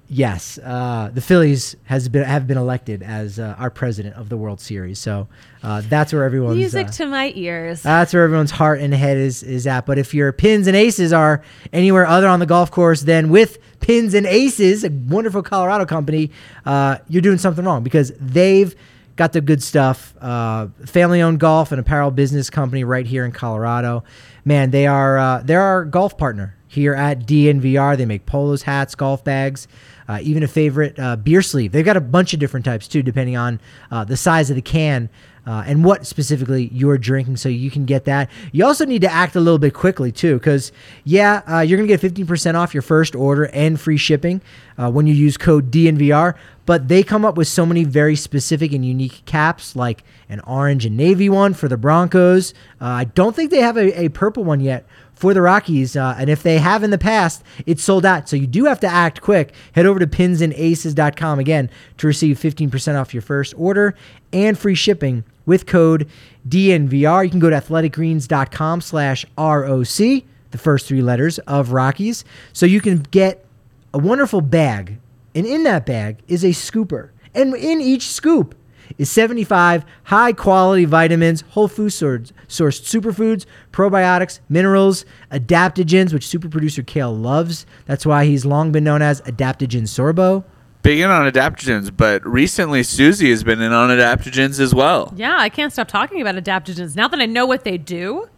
yes, 0.09 0.59
uh, 0.59 1.11
the 1.13 1.21
Phillies 1.21 1.77
has 1.85 2.09
been 2.09 2.25
have 2.25 2.47
been 2.47 2.59
elected 2.59 3.03
as 3.03 3.39
uh, 3.39 3.55
our 3.59 3.71
president 3.71 4.17
of 4.17 4.29
the 4.29 4.37
World 4.37 4.61
Series. 4.61 4.99
So 4.99 5.29
uh, 5.63 5.83
that's 5.89 6.13
where 6.13 6.25
everyone's 6.25 6.57
Music 6.57 6.89
uh, 6.89 6.93
to 6.93 7.07
my 7.07 7.33
ears. 7.35 7.83
that's 7.83 8.13
where 8.13 8.25
everyone's 8.25 8.51
heart 8.51 8.81
and 8.81 8.93
head 8.95 9.17
is 9.17 9.43
is 9.43 9.67
at. 9.67 9.87
But 9.87 9.99
if 9.99 10.15
your 10.15 10.33
pins 10.33 10.67
and 10.67 10.77
aces 10.77 11.13
are 11.13 11.43
anywhere 11.73 12.07
other 12.07 12.29
on 12.29 12.41
the 12.41 12.47
golf 12.47 12.71
course 12.71 13.03
than 13.03 13.29
with 13.31 13.59
Pins 13.81 14.15
and 14.15 14.27
Aces, 14.27 14.85
a 14.85 14.91
wonderful 14.91 15.43
Colorado 15.43 15.85
company, 15.85 16.31
uh, 16.65 16.99
you're 17.09 17.23
doing 17.23 17.39
something 17.39 17.65
wrong 17.65 17.83
because 17.83 18.13
they've 18.19 18.75
got 19.17 19.33
the 19.33 19.41
good 19.41 19.63
stuff. 19.63 20.15
Uh, 20.21 20.69
family-owned 20.87 21.39
golf 21.39 21.71
and 21.71 21.81
apparel 21.81 22.11
business 22.11 22.51
company 22.51 22.83
right 22.85 23.07
here 23.07 23.25
in 23.25 23.33
Colorado. 23.33 24.03
Man, 24.45 24.71
they 24.71 24.87
are 24.87 25.19
uh, 25.19 25.43
they're 25.45 25.61
our 25.61 25.85
golf 25.85 26.19
partner 26.19 26.57
here 26.67 26.95
at 26.95 27.21
DNVR. 27.21 27.97
They 27.97 28.07
make 28.07 28.27
polos, 28.27 28.63
hats, 28.63 28.95
golf 28.95 29.23
bags. 29.25 29.69
Uh, 30.07 30.19
even 30.23 30.43
a 30.43 30.49
favorite 30.49 30.99
uh, 30.99 31.17
beer 31.17 31.41
sleeve. 31.41 31.73
They've 31.73 31.85
got 31.85 31.97
a 31.97 32.01
bunch 32.01 32.35
of 32.35 32.41
different 32.41 32.67
types 32.67 32.87
too, 32.87 33.03
depending 33.03 33.37
on 33.37 33.59
uh, 33.91 34.05
the 34.05 34.19
size 34.19 34.51
of 34.51 34.57
the 34.57 34.63
can 34.63 35.09
uh, 35.47 35.63
and 35.67 35.85
what 35.85 36.07
specifically 36.07 36.69
you're 36.73 36.99
drinking, 36.99 37.37
so 37.37 37.49
you 37.49 37.71
can 37.71 37.85
get 37.85 38.05
that. 38.05 38.31
You 38.53 38.65
also 38.65 38.85
need 38.85 39.03
to 39.03 39.13
act 39.13 39.37
a 39.37 39.41
little 39.41 39.59
bit 39.59 39.75
quickly 39.75 40.11
too, 40.11 40.35
because 40.35 40.73
yeah, 41.05 41.43
uh, 41.47 41.61
you're 41.61 41.79
gonna 41.79 41.89
get 41.89 42.01
15% 42.01 42.55
off 42.55 42.75
your 42.75 42.83
first 42.83 43.15
order 43.15 43.45
and 43.53 43.79
free 43.81 43.97
shipping 43.97 44.41
uh, 44.79 44.91
when 44.91 45.07
you 45.07 45.15
use 45.15 45.37
code 45.37 45.71
DNVR. 45.71 46.35
but 46.67 46.89
they 46.89 47.03
come 47.03 47.27
up 47.27 47.37
with 47.37 47.47
so 47.47 47.67
many 47.67 47.85
very 47.85 48.17
specific 48.17 48.73
and 48.73 48.87
unique 48.87 49.23
caps, 49.27 49.77
like 49.77 50.03
an 50.31 50.41
orange 50.41 50.87
and 50.87 50.97
navy 50.97 51.29
one 51.29 51.53
for 51.53 51.69
the 51.69 51.77
Broncos. 51.77 52.55
I 52.81 53.05
don't 53.05 53.37
think 53.37 53.51
they 53.51 53.61
have 53.61 53.77
a, 53.77 54.05
a 54.05 54.09
purple 54.09 54.45
one 54.45 54.61
yet 54.61 54.87
for 55.15 55.35
the 55.35 55.43
Rockies. 55.43 55.97
Uh, 55.97 56.15
and 56.19 56.29
if 56.29 56.43
they 56.43 56.59
have 56.59 56.83
in 56.83 56.91
the 56.91 56.99
past, 56.99 57.43
it's 57.67 57.83
sold 57.83 58.05
out. 58.05 58.29
So 58.29 58.37
you 58.37 58.47
do 58.47 58.65
have 58.65 58.81
to 58.81 58.87
act 58.87 59.21
quick. 59.21 59.55
Head 59.73 59.87
over 59.87 59.99
to 59.99 60.07
pinsandaces.com 60.07 61.39
again 61.39 61.71
to 61.99 62.07
receive 62.07 62.39
15% 62.39 63.01
off 63.01 63.15
your 63.15 63.23
first 63.23 63.55
order 63.57 63.95
and 64.33 64.59
free 64.59 64.75
shipping 64.75 65.25
with 65.47 65.67
code 65.67 66.09
DNVR. 66.49 67.25
You 67.25 67.31
can 67.31 67.41
go 67.41 67.51
to 67.51 67.57
athleticgreens.com 67.57 68.81
slash 68.81 69.25
ROC, 69.39 69.87
the 70.51 70.59
first 70.59 70.87
three 70.87 71.03
letters 71.03 71.39
of 71.41 71.73
Rockies. 71.73 72.25
So 72.53 72.67
you 72.67 72.81
can 72.81 72.99
get 73.11 73.45
a 73.93 73.99
wonderful 73.99 74.41
bag. 74.41 74.99
And 75.35 75.47
in 75.47 75.65
that 75.65 75.85
bag 75.87 76.19
is 76.29 76.45
a 76.45 76.51
scooper. 76.51 77.11
And 77.35 77.55
in 77.55 77.81
each 77.81 78.09
scoop 78.09 78.55
is 78.99 79.11
75 79.11 79.85
high 80.05 80.33
quality 80.33 80.85
vitamins, 80.85 81.43
whole 81.51 81.69
food 81.69 81.91
sourced, 81.91 82.33
sourced 82.49 82.83
superfoods, 82.83 83.47
probiotics, 83.73 84.41
minerals, 84.49 85.05
adaptogens, 85.31 86.13
which 86.13 86.27
super 86.27 86.49
producer 86.49 86.83
Kale 86.83 87.15
loves. 87.15 87.67
That's 87.87 88.07
why 88.07 88.25
he's 88.25 88.45
long 88.45 88.73
been 88.73 88.85
known 88.85 89.03
as 89.03 89.21
Adaptogen 89.23 89.83
Sorbo. 89.83 90.45
Big 90.83 91.01
in 91.01 91.11
on 91.11 91.31
adaptogens, 91.31 91.91
but 91.97 92.25
recently 92.27 92.83
Susie 92.83 93.31
has 93.31 93.43
been 93.43 93.63
in 93.63 93.73
on 93.73 93.89
adaptogens 93.89 94.61
as 94.61 94.75
well. 94.75 95.13
Yeah, 95.17 95.37
I 95.39 95.49
can't 95.49 95.73
stop 95.73 95.89
talking 95.89 96.21
about 96.21 96.35
adaptogens 96.35 96.95
now 96.95 97.09
that 97.09 97.21
I 97.21 97.27
know 97.27 97.47
what 97.47 97.65
they 97.65 97.79
do. 97.79 98.29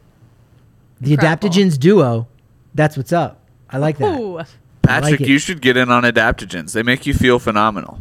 The 1.00 1.14
Incredible. 1.14 1.48
Adaptogens 1.50 1.78
duo, 1.78 2.28
that's 2.72 2.96
what's 2.96 3.12
up. 3.12 3.40
I 3.68 3.78
like 3.78 3.98
that. 3.98 4.18
Ooh. 4.18 4.40
Patrick, 4.82 5.22
it. 5.22 5.28
you 5.28 5.38
should 5.38 5.60
get 5.60 5.76
in 5.76 5.90
on 5.90 6.04
adaptogens. 6.04 6.72
They 6.72 6.84
make 6.84 7.04
you 7.04 7.14
feel 7.14 7.40
phenomenal. 7.40 7.98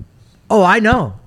Oh, 0.50 0.64
I 0.64 0.80
know. 0.80 1.20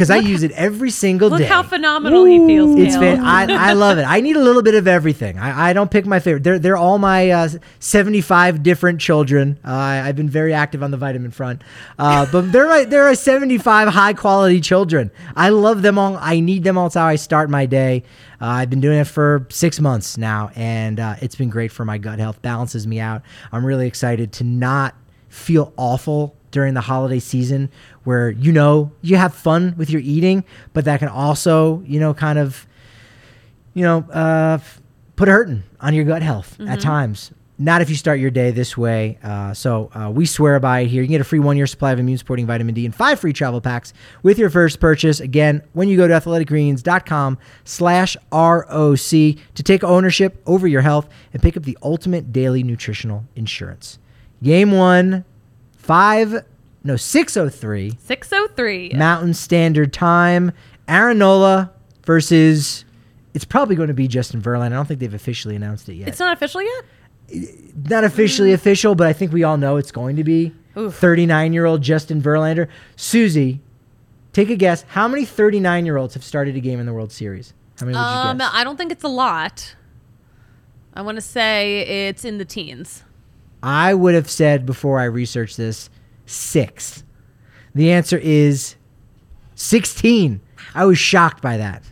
Because 0.00 0.10
I 0.10 0.16
use 0.16 0.42
it 0.42 0.50
every 0.52 0.88
single 0.88 1.28
Look 1.28 1.40
day. 1.40 1.44
Look 1.44 1.52
how 1.52 1.62
phenomenal 1.62 2.24
he 2.24 2.38
feels, 2.38 2.74
It's 2.78 2.96
fan- 2.96 3.20
I, 3.22 3.70
I 3.70 3.72
love 3.74 3.98
it. 3.98 4.04
I 4.04 4.22
need 4.22 4.34
a 4.34 4.40
little 4.40 4.62
bit 4.62 4.74
of 4.74 4.88
everything. 4.88 5.38
I, 5.38 5.68
I 5.68 5.72
don't 5.74 5.90
pick 5.90 6.06
my 6.06 6.20
favorite. 6.20 6.42
They're, 6.42 6.58
they're 6.58 6.76
all 6.78 6.96
my 6.96 7.28
uh, 7.28 7.48
75 7.80 8.62
different 8.62 8.98
children. 8.98 9.58
Uh, 9.62 9.68
I, 9.68 10.08
I've 10.08 10.16
been 10.16 10.30
very 10.30 10.54
active 10.54 10.82
on 10.82 10.90
the 10.90 10.96
vitamin 10.96 11.32
front. 11.32 11.60
Uh, 11.98 12.26
but 12.32 12.50
they're 12.50 12.66
my, 12.66 12.84
they're 12.84 13.10
a 13.10 13.14
75 13.16 13.88
high 13.88 14.14
quality 14.14 14.62
children. 14.62 15.10
I 15.36 15.50
love 15.50 15.82
them 15.82 15.98
all. 15.98 16.16
I 16.16 16.40
need 16.40 16.64
them 16.64 16.78
all. 16.78 16.86
It's 16.86 16.94
how 16.94 17.04
I 17.04 17.16
start 17.16 17.50
my 17.50 17.66
day. 17.66 18.04
Uh, 18.40 18.46
I've 18.46 18.70
been 18.70 18.80
doing 18.80 19.00
it 19.00 19.06
for 19.06 19.46
six 19.50 19.80
months 19.80 20.16
now, 20.16 20.50
and 20.54 20.98
uh, 20.98 21.16
it's 21.20 21.36
been 21.36 21.50
great 21.50 21.72
for 21.72 21.84
my 21.84 21.98
gut 21.98 22.18
health. 22.18 22.40
Balances 22.40 22.86
me 22.86 23.00
out. 23.00 23.20
I'm 23.52 23.66
really 23.66 23.86
excited 23.86 24.32
to 24.32 24.44
not 24.44 24.94
feel 25.28 25.74
awful 25.76 26.39
during 26.50 26.74
the 26.74 26.80
holiday 26.80 27.18
season 27.18 27.70
where 28.04 28.30
you 28.30 28.52
know 28.52 28.90
you 29.02 29.16
have 29.16 29.34
fun 29.34 29.74
with 29.76 29.90
your 29.90 30.00
eating 30.02 30.44
but 30.72 30.84
that 30.84 30.98
can 30.98 31.08
also 31.08 31.82
you 31.86 32.00
know 32.00 32.12
kind 32.14 32.38
of 32.38 32.66
you 33.74 33.82
know 33.82 33.98
uh, 34.12 34.58
put 35.16 35.28
a 35.28 35.32
hurting 35.32 35.62
on 35.80 35.94
your 35.94 36.04
gut 36.04 36.22
health 36.22 36.58
at 36.60 36.80
times. 36.80 37.30
Not 37.58 37.82
if 37.82 37.90
you 37.90 37.96
start 37.96 38.20
your 38.20 38.30
day 38.30 38.52
this 38.52 38.74
way. 38.74 39.18
Uh, 39.22 39.52
so 39.52 39.90
uh, 39.94 40.10
we 40.10 40.24
swear 40.24 40.58
by 40.60 40.80
it 40.80 40.86
here 40.86 41.02
you 41.02 41.08
can 41.08 41.12
get 41.12 41.20
a 41.20 41.24
free 41.24 41.38
one 41.38 41.58
year 41.58 41.66
supply 41.66 41.92
of 41.92 41.98
immune 41.98 42.16
supporting 42.16 42.46
vitamin 42.46 42.74
d 42.74 42.86
and 42.86 42.94
five 42.94 43.20
free 43.20 43.34
travel 43.34 43.60
packs 43.60 43.92
with 44.22 44.38
your 44.38 44.48
first 44.48 44.80
purchase. 44.80 45.20
Again 45.20 45.62
when 45.74 45.88
you 45.88 45.98
go 45.98 46.08
to 46.08 46.14
athleticgreens.com 46.14 47.38
slash 47.64 48.16
roc 48.32 48.96
to 49.54 49.62
take 49.62 49.84
ownership 49.84 50.42
over 50.46 50.66
your 50.66 50.80
health 50.80 51.08
and 51.34 51.42
pick 51.42 51.56
up 51.56 51.64
the 51.64 51.76
ultimate 51.82 52.32
daily 52.32 52.62
nutritional 52.62 53.26
insurance. 53.36 53.98
Game 54.42 54.72
one 54.72 55.26
five 55.80 56.44
no 56.84 56.96
603 56.96 57.92
603. 57.98 58.92
mountain 58.94 59.34
standard 59.34 59.92
time 59.92 60.52
aaron 60.88 61.18
nola 61.18 61.70
versus 62.04 62.84
it's 63.34 63.44
probably 63.44 63.76
going 63.76 63.88
to 63.88 63.94
be 63.94 64.08
justin 64.08 64.40
verlander. 64.40 64.66
I 64.72 64.76
don't 64.76 64.86
think 64.86 65.00
they've 65.00 65.12
officially 65.14 65.56
announced 65.56 65.88
it 65.88 65.94
yet. 65.94 66.08
It's 66.08 66.18
not 66.20 66.32
official 66.32 66.62
yet? 66.62 66.84
not 67.88 68.02
officially 68.04 68.52
official 68.52 68.94
but 68.96 69.06
i 69.06 69.12
think 69.12 69.32
we 69.32 69.44
all 69.44 69.56
know 69.56 69.76
it's 69.76 69.92
going 69.92 70.16
to 70.16 70.24
be 70.24 70.52
39 70.74 71.52
year 71.52 71.64
old 71.66 71.82
justin 71.82 72.20
verlander. 72.22 72.68
Susie 72.96 73.60
take 74.32 74.50
a 74.50 74.56
guess. 74.56 74.84
How 74.88 75.06
many 75.08 75.24
39 75.24 75.84
year 75.86 75.96
olds 75.96 76.14
have 76.14 76.24
started 76.24 76.56
a 76.56 76.60
game 76.60 76.78
in 76.80 76.86
the 76.86 76.92
world 76.92 77.10
series? 77.12 77.52
How 77.78 77.86
many 77.86 77.96
would 77.96 78.02
you 78.02 78.06
Um, 78.30 78.38
guess? 78.38 78.50
I 78.52 78.64
don't 78.64 78.76
think 78.76 78.92
it's 78.92 79.04
a 79.04 79.08
lot. 79.08 79.74
I 80.94 81.02
want 81.02 81.16
to 81.16 81.22
say 81.22 81.80
it's 82.08 82.24
in 82.24 82.38
the 82.38 82.44
teens. 82.44 83.02
I 83.62 83.94
would 83.94 84.14
have 84.14 84.30
said 84.30 84.66
before 84.66 84.98
I 84.98 85.04
researched 85.04 85.56
this 85.56 85.90
six. 86.26 87.04
The 87.74 87.92
answer 87.92 88.18
is 88.18 88.76
16. 89.54 90.40
I 90.74 90.84
was 90.84 90.98
shocked 90.98 91.42
by 91.42 91.56
that. 91.58 91.82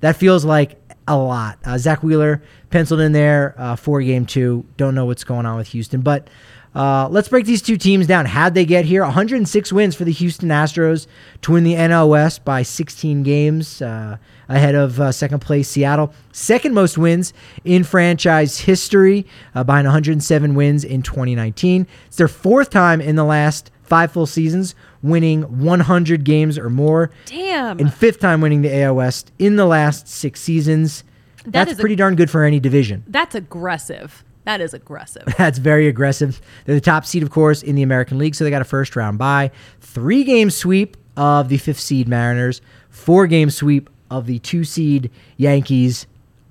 That 0.00 0.16
feels 0.16 0.44
like 0.44 0.80
a 1.06 1.16
lot. 1.16 1.58
Uh, 1.64 1.78
Zack 1.78 2.02
Wheeler 2.02 2.42
penciled 2.70 3.00
in 3.00 3.12
there 3.12 3.54
uh, 3.58 3.76
for 3.76 4.00
game 4.00 4.26
two. 4.26 4.64
Don't 4.76 4.94
know 4.94 5.06
what's 5.06 5.24
going 5.24 5.46
on 5.46 5.56
with 5.56 5.68
Houston, 5.68 6.00
but 6.00 6.28
uh, 6.74 7.08
let's 7.10 7.28
break 7.28 7.46
these 7.46 7.62
two 7.62 7.76
teams 7.76 8.06
down. 8.06 8.26
How'd 8.26 8.54
they 8.54 8.64
get 8.64 8.84
here? 8.84 9.02
106 9.02 9.72
wins 9.72 9.94
for 9.94 10.04
the 10.04 10.12
Houston 10.12 10.48
Astros 10.50 11.06
to 11.42 11.52
win 11.52 11.64
the 11.64 11.74
NL 11.74 12.08
West 12.10 12.44
by 12.44 12.62
16 12.62 13.22
games 13.22 13.80
uh, 13.82 14.16
ahead 14.48 14.74
of 14.74 15.00
uh, 15.00 15.10
second 15.12 15.40
place 15.40 15.68
Seattle. 15.68 16.12
Second 16.32 16.74
most 16.74 16.96
wins 16.98 17.32
in 17.64 17.84
franchise 17.84 18.60
history, 18.60 19.26
uh, 19.54 19.64
behind 19.64 19.86
107 19.86 20.54
wins 20.54 20.84
in 20.84 21.02
2019. 21.02 21.86
It's 22.06 22.16
their 22.16 22.28
fourth 22.28 22.70
time 22.70 23.00
in 23.00 23.16
the 23.16 23.24
last 23.24 23.70
five 23.82 24.12
full 24.12 24.26
seasons 24.26 24.74
winning 25.02 25.42
100 25.64 26.24
games 26.24 26.58
or 26.58 26.68
more, 26.68 27.10
Damn. 27.26 27.78
and 27.78 27.92
fifth 27.92 28.20
time 28.20 28.40
winning 28.40 28.62
the 28.62 28.82
AL 28.82 28.96
West 28.96 29.32
in 29.38 29.56
the 29.56 29.64
last 29.64 30.06
six 30.08 30.40
seasons. 30.40 31.04
That 31.44 31.52
That's 31.52 31.72
is 31.72 31.78
a- 31.78 31.80
pretty 31.80 31.96
darn 31.96 32.14
good 32.16 32.30
for 32.30 32.44
any 32.44 32.60
division. 32.60 33.04
That's 33.06 33.34
aggressive. 33.34 34.24
That 34.48 34.62
is 34.62 34.72
aggressive. 34.72 35.24
That's 35.36 35.58
very 35.58 35.88
aggressive. 35.88 36.40
They're 36.64 36.74
the 36.74 36.80
top 36.80 37.04
seed, 37.04 37.22
of 37.22 37.28
course, 37.28 37.62
in 37.62 37.74
the 37.74 37.82
American 37.82 38.16
League, 38.16 38.34
so 38.34 38.44
they 38.44 38.50
got 38.50 38.62
a 38.62 38.64
first 38.64 38.96
round 38.96 39.18
bye. 39.18 39.50
Three 39.82 40.24
game 40.24 40.48
sweep 40.48 40.96
of 41.18 41.50
the 41.50 41.58
fifth 41.58 41.78
seed 41.78 42.08
Mariners, 42.08 42.62
four 42.88 43.26
game 43.26 43.50
sweep 43.50 43.90
of 44.10 44.24
the 44.24 44.38
two 44.38 44.64
seed 44.64 45.10
Yankees. 45.36 46.06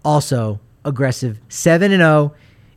Also 0.06 0.60
aggressive, 0.86 1.40
7 1.50 1.92
and 1.92 2.02
0 2.02 2.36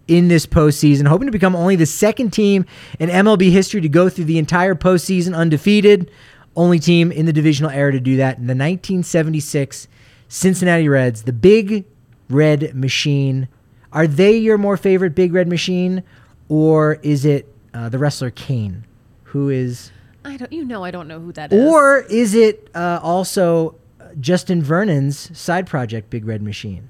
in 0.09 0.29
this 0.29 0.47
postseason, 0.47 1.07
hoping 1.07 1.27
to 1.27 1.33
become 1.33 1.55
only 1.55 1.77
the 1.77 1.85
second 1.85 2.31
team 2.31 2.65
in 2.99 3.11
MLB 3.11 3.51
history 3.51 3.83
to 3.83 3.91
go 3.91 4.09
through 4.09 4.25
the 4.25 4.39
entire 4.39 4.75
postseason 4.75 5.37
undefeated. 5.37 6.11
Only 6.57 6.79
team 6.79 7.13
in 7.13 7.27
the 7.27 7.33
divisional 7.35 7.71
era 7.71 7.93
to 7.93 8.01
do 8.01 8.17
that 8.17 8.39
in 8.39 8.47
the 8.47 8.55
1976 8.55 9.87
Cincinnati 10.29 10.89
Reds, 10.89 11.25
the 11.25 11.35
big 11.35 11.85
red 12.31 12.75
machine. 12.75 13.49
Are 13.93 14.07
they 14.07 14.37
your 14.37 14.59
more 14.59 14.77
favorite 14.77 15.15
Big 15.15 15.33
Red 15.33 15.49
Machine, 15.49 16.03
or 16.49 16.99
is 17.03 17.25
it 17.25 17.53
uh, 17.75 17.89
the 17.89 17.99
wrestler 17.99 18.31
Kane, 18.31 18.85
who 19.25 19.49
is, 19.49 19.91
I 20.25 20.37
don't. 20.37 20.53
You 20.53 20.65
know, 20.65 20.85
I 20.85 20.91
don't 20.91 21.09
know 21.09 21.21
who 21.21 21.33
that 21.33 21.53
is. 21.53 21.69
or 21.71 22.01
is 22.01 22.35
it 22.35 22.69
uh, 22.75 23.01
also 23.03 23.75
Justin 24.21 24.63
Vernon's 24.63 25.37
side 25.39 25.67
project 25.67 26.11
Big 26.11 26.25
Red 26.25 26.43
Machine, 26.43 26.89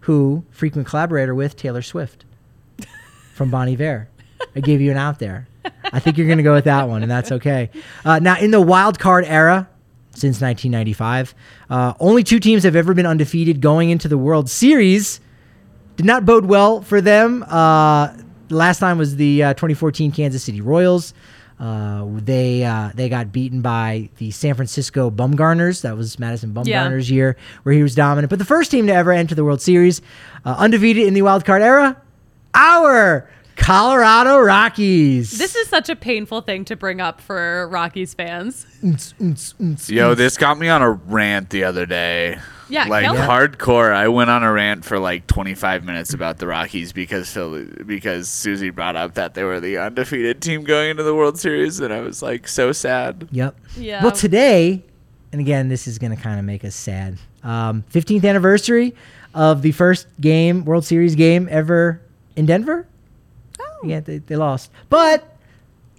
who 0.00 0.44
frequent 0.50 0.86
collaborator 0.88 1.34
with 1.34 1.56
Taylor 1.56 1.82
Swift 1.82 2.24
from 3.34 3.50
Bon 3.50 3.68
Iver? 3.68 4.08
I 4.54 4.60
gave 4.60 4.80
you 4.80 4.90
an 4.90 4.96
out 4.96 5.18
there. 5.18 5.48
I 5.92 6.00
think 6.00 6.18
you're 6.18 6.26
going 6.26 6.38
to 6.38 6.44
go 6.44 6.54
with 6.54 6.64
that 6.64 6.88
one, 6.88 7.02
and 7.02 7.10
that's 7.10 7.30
okay. 7.30 7.70
Uh, 8.04 8.18
now, 8.18 8.38
in 8.38 8.50
the 8.50 8.60
wild 8.60 8.98
card 8.98 9.24
era, 9.24 9.68
since 10.10 10.40
1995, 10.40 11.34
uh, 11.70 11.94
only 12.00 12.24
two 12.24 12.40
teams 12.40 12.64
have 12.64 12.74
ever 12.74 12.94
been 12.94 13.06
undefeated 13.06 13.60
going 13.60 13.90
into 13.90 14.08
the 14.08 14.18
World 14.18 14.50
Series 14.50 15.20
did 16.02 16.06
not 16.06 16.26
bode 16.26 16.44
well 16.46 16.82
for 16.82 17.00
them. 17.00 17.44
Uh, 17.48 18.12
last 18.50 18.78
time 18.80 18.98
was 18.98 19.16
the 19.16 19.42
uh, 19.44 19.54
2014 19.54 20.12
Kansas 20.12 20.42
City 20.42 20.60
Royals. 20.60 21.14
Uh, 21.60 22.06
they 22.16 22.64
uh, 22.64 22.90
they 22.94 23.08
got 23.08 23.30
beaten 23.30 23.60
by 23.62 24.08
the 24.16 24.32
San 24.32 24.54
Francisco 24.54 25.10
Bumgarners. 25.12 25.82
That 25.82 25.96
was 25.96 26.18
Madison 26.18 26.52
Yeah. 26.64 26.84
Bumgarner's 26.88 27.08
year 27.10 27.36
where 27.62 27.72
he 27.74 27.82
was 27.84 27.94
dominant. 27.94 28.30
But 28.30 28.40
the 28.40 28.44
first 28.44 28.70
team 28.72 28.88
to 28.88 28.92
ever 28.92 29.12
enter 29.12 29.36
the 29.36 29.44
World 29.44 29.62
Series, 29.62 30.02
uh, 30.44 30.56
undefeated 30.58 31.06
in 31.06 31.14
the 31.14 31.22
wild 31.22 31.44
card 31.44 31.62
era, 31.62 32.02
our 32.52 33.30
Colorado 33.54 34.38
Rockies. 34.40 35.38
this 35.38 35.54
is 35.54 35.68
such 35.68 35.88
a 35.88 35.94
painful 35.94 36.40
thing 36.40 36.64
to 36.64 36.74
bring 36.74 37.00
up 37.00 37.20
for 37.20 37.68
Rockies 37.68 38.12
fans. 38.12 38.66
Yo, 39.88 40.14
this 40.16 40.36
got 40.36 40.58
me 40.58 40.68
on 40.68 40.82
a 40.82 40.90
rant 40.90 41.50
the 41.50 41.62
other 41.62 41.86
day. 41.86 42.38
Yeah, 42.72 42.86
like 42.86 43.04
kill 43.04 43.14
it. 43.14 43.18
hardcore. 43.20 43.92
I 43.92 44.08
went 44.08 44.30
on 44.30 44.42
a 44.42 44.50
rant 44.50 44.84
for 44.84 44.98
like 44.98 45.26
25 45.26 45.84
minutes 45.84 46.14
about 46.14 46.38
the 46.38 46.46
Rockies 46.46 46.92
because 46.92 47.30
Phil, 47.30 47.66
because 47.86 48.28
Susie 48.28 48.70
brought 48.70 48.96
up 48.96 49.14
that 49.14 49.34
they 49.34 49.44
were 49.44 49.60
the 49.60 49.76
undefeated 49.78 50.40
team 50.40 50.64
going 50.64 50.90
into 50.90 51.02
the 51.02 51.14
World 51.14 51.38
Series, 51.38 51.80
and 51.80 51.92
I 51.92 52.00
was 52.00 52.22
like 52.22 52.48
so 52.48 52.72
sad. 52.72 53.28
Yep. 53.30 53.56
Yeah. 53.76 54.02
Well, 54.02 54.12
today, 54.12 54.82
and 55.32 55.40
again, 55.40 55.68
this 55.68 55.86
is 55.86 55.98
going 55.98 56.16
to 56.16 56.20
kind 56.22 56.38
of 56.38 56.44
make 56.46 56.64
us 56.64 56.74
sad. 56.74 57.18
Um, 57.42 57.84
15th 57.92 58.24
anniversary 58.24 58.94
of 59.34 59.62
the 59.62 59.72
first 59.72 60.06
game, 60.20 60.64
World 60.64 60.84
Series 60.84 61.14
game 61.14 61.48
ever 61.50 62.00
in 62.36 62.46
Denver. 62.46 62.86
Oh. 63.60 63.80
Yeah, 63.84 64.00
they, 64.00 64.18
they 64.18 64.36
lost. 64.36 64.70
But 64.88 65.36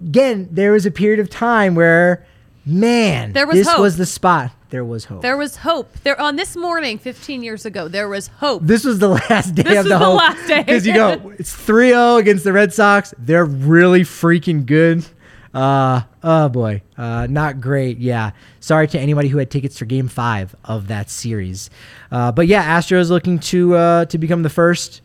again, 0.02 0.48
there 0.52 0.72
was 0.72 0.86
a 0.86 0.92
period 0.92 1.20
of 1.20 1.30
time 1.30 1.76
where 1.76 2.26
Man, 2.66 3.34
There 3.34 3.46
was 3.46 3.58
this 3.58 3.68
hope. 3.68 3.82
was 3.82 3.98
the 3.98 4.06
spot. 4.06 4.52
There 4.74 4.84
was 4.84 5.06
hope. 5.06 5.22
There 5.22 5.38
was 5.38 5.58
hope. 5.58 5.94
There 6.02 6.20
on 6.20 6.36
this 6.36 6.56
morning, 6.56 6.98
15 6.98 7.44
years 7.44 7.64
ago, 7.64 7.88
there 7.88 8.10
was 8.10 8.30
hope. 8.30 8.64
this 8.64 8.84
was 8.84 8.98
the 8.98 9.08
last 9.30 9.54
day 9.54 9.62
This 9.62 9.78
of 9.78 9.86
was 9.86 9.90
the 9.94 10.00
the 10.00 10.10
last 10.10 10.48
day. 10.48 10.64
Because 10.64 10.88
you 10.88 10.96
go, 10.96 11.32
it's 11.38 11.54
3 11.54 11.90
0 11.90 12.16
against 12.16 12.44
the 12.44 12.54
Red 12.54 12.74
Sox. 12.74 13.14
They're 13.20 13.46
really 13.46 14.02
freaking 14.02 14.66
good. 14.66 15.06
Uh, 15.54 16.02
oh 16.24 16.50
boy, 16.50 16.82
uh, 16.98 17.28
not 17.30 17.62
great. 17.62 18.00
Yeah, 18.00 18.32
sorry 18.62 18.88
to 18.88 19.00
anybody 19.00 19.28
who 19.28 19.38
had 19.38 19.52
tickets 19.52 19.78
for 19.78 19.86
Game 19.86 20.08
Five 20.08 20.56
of 20.66 20.88
that 20.88 21.12
series. 21.12 21.70
Uh, 22.12 22.32
but 22.32 22.48
yeah, 22.48 22.76
Astros 22.76 23.12
looking 23.12 23.38
to 23.42 23.76
uh, 23.76 24.06
to 24.06 24.18
become 24.18 24.42
the 24.42 24.50
first. 24.50 25.02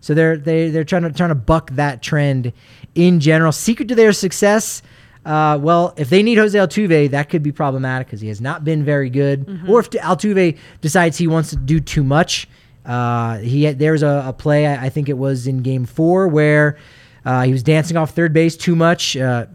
So 0.00 0.14
they're 0.14 0.36
they 0.36 0.70
they're 0.70 0.82
trying 0.82 1.02
to 1.02 1.12
trying 1.12 1.28
to 1.28 1.36
buck 1.36 1.70
that 1.74 2.02
trend 2.02 2.52
in 2.96 3.20
general. 3.20 3.52
Secret 3.52 3.86
to 3.86 3.94
their 3.94 4.12
success. 4.12 4.82
Uh, 5.24 5.58
well, 5.60 5.94
if 5.96 6.10
they 6.10 6.22
need 6.22 6.36
Jose 6.36 6.58
Altuve, 6.58 7.10
that 7.10 7.28
could 7.28 7.42
be 7.42 7.52
problematic 7.52 8.08
because 8.08 8.20
he 8.20 8.28
has 8.28 8.40
not 8.40 8.64
been 8.64 8.84
very 8.84 9.08
good. 9.08 9.46
Or 9.68 9.80
if 9.80 9.90
Altuve 9.90 10.58
decides 10.80 11.16
he 11.16 11.28
wants 11.28 11.50
to 11.50 11.56
do 11.56 11.78
too 11.78 12.02
much, 12.02 12.48
uh, 12.84 13.38
he 13.38 13.64
had, 13.64 13.78
there 13.78 13.92
was 13.92 14.02
a, 14.02 14.24
a 14.26 14.32
play 14.32 14.66
I, 14.66 14.86
I 14.86 14.88
think 14.88 15.08
it 15.08 15.16
was 15.16 15.46
in 15.46 15.62
Game 15.62 15.86
Four 15.86 16.26
where 16.26 16.76
uh, 17.24 17.42
he 17.42 17.52
was 17.52 17.62
dancing 17.62 17.96
off 17.96 18.14
third 18.14 18.32
base 18.32 18.56
too 18.56 18.74
much. 18.74 19.16
Uh, 19.16 19.46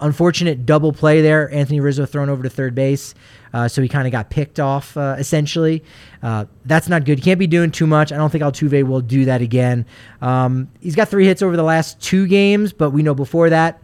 unfortunate 0.00 0.64
double 0.64 0.92
play 0.92 1.20
there. 1.20 1.52
Anthony 1.52 1.80
Rizzo 1.80 2.06
thrown 2.06 2.28
over 2.28 2.42
to 2.42 2.50
third 2.50 2.74
base. 2.74 3.14
Uh, 3.52 3.66
so 3.66 3.82
he 3.82 3.88
kind 3.88 4.06
of 4.06 4.12
got 4.12 4.30
picked 4.30 4.60
off, 4.60 4.96
uh, 4.96 5.16
essentially. 5.18 5.82
Uh, 6.22 6.44
that's 6.64 6.88
not 6.88 7.04
good. 7.04 7.18
You 7.18 7.24
can't 7.24 7.38
be 7.38 7.48
doing 7.48 7.72
too 7.72 7.86
much. 7.86 8.12
I 8.12 8.16
don't 8.16 8.30
think 8.30 8.44
Altuve 8.44 8.84
will 8.84 9.00
do 9.00 9.24
that 9.24 9.42
again. 9.42 9.86
Um, 10.22 10.70
he's 10.80 10.94
got 10.94 11.08
three 11.08 11.26
hits 11.26 11.42
over 11.42 11.56
the 11.56 11.64
last 11.64 12.00
two 12.00 12.28
games, 12.28 12.72
but 12.72 12.90
we 12.90 13.02
know 13.02 13.14
before 13.14 13.50
that, 13.50 13.82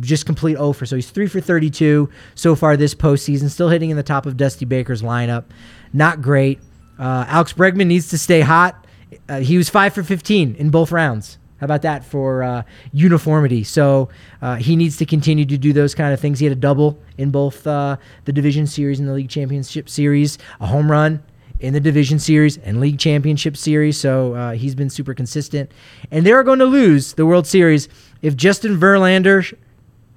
just 0.00 0.26
complete 0.26 0.56
over. 0.56 0.86
So 0.86 0.96
he's 0.96 1.10
three 1.10 1.26
for 1.26 1.40
32 1.40 2.08
so 2.34 2.54
far 2.54 2.76
this 2.76 2.94
postseason, 2.94 3.50
still 3.50 3.68
hitting 3.68 3.90
in 3.90 3.96
the 3.96 4.02
top 4.02 4.26
of 4.26 4.36
Dusty 4.36 4.64
Baker's 4.64 5.02
lineup. 5.02 5.44
Not 5.92 6.22
great. 6.22 6.60
Uh, 6.98 7.24
Alex 7.28 7.52
Bregman 7.52 7.86
needs 7.86 8.08
to 8.10 8.18
stay 8.18 8.40
hot. 8.40 8.86
Uh, 9.28 9.40
he 9.40 9.56
was 9.56 9.68
five 9.68 9.92
for 9.92 10.02
15 10.02 10.54
in 10.54 10.70
both 10.70 10.92
rounds. 10.92 11.38
How 11.58 11.64
about 11.64 11.82
that 11.82 12.04
for 12.04 12.42
uh, 12.42 12.62
uniformity? 12.92 13.64
So 13.64 14.08
uh, 14.40 14.56
he 14.56 14.76
needs 14.76 14.96
to 14.96 15.04
continue 15.04 15.44
to 15.44 15.58
do 15.58 15.74
those 15.74 15.94
kind 15.94 16.14
of 16.14 16.20
things. 16.20 16.38
He 16.38 16.46
had 16.46 16.52
a 16.52 16.60
double 16.60 16.98
in 17.18 17.30
both 17.30 17.66
uh, 17.66 17.98
the 18.24 18.32
division 18.32 18.66
series 18.66 18.98
and 18.98 19.06
the 19.06 19.12
league 19.12 19.28
championship 19.28 19.88
series, 19.90 20.38
a 20.60 20.66
home 20.66 20.90
run 20.90 21.22
in 21.60 21.74
the 21.74 21.80
division 21.80 22.18
series 22.18 22.56
and 22.56 22.80
league 22.80 22.98
championship 22.98 23.56
series. 23.56 23.98
So 23.98 24.34
uh, 24.34 24.52
he's 24.52 24.74
been 24.74 24.88
super 24.88 25.12
consistent. 25.12 25.70
And 26.10 26.24
they're 26.24 26.42
going 26.42 26.60
to 26.60 26.64
lose 26.64 27.12
the 27.12 27.26
World 27.26 27.46
Series 27.46 27.88
if 28.22 28.36
Justin 28.36 28.78
Verlander, 28.78 29.54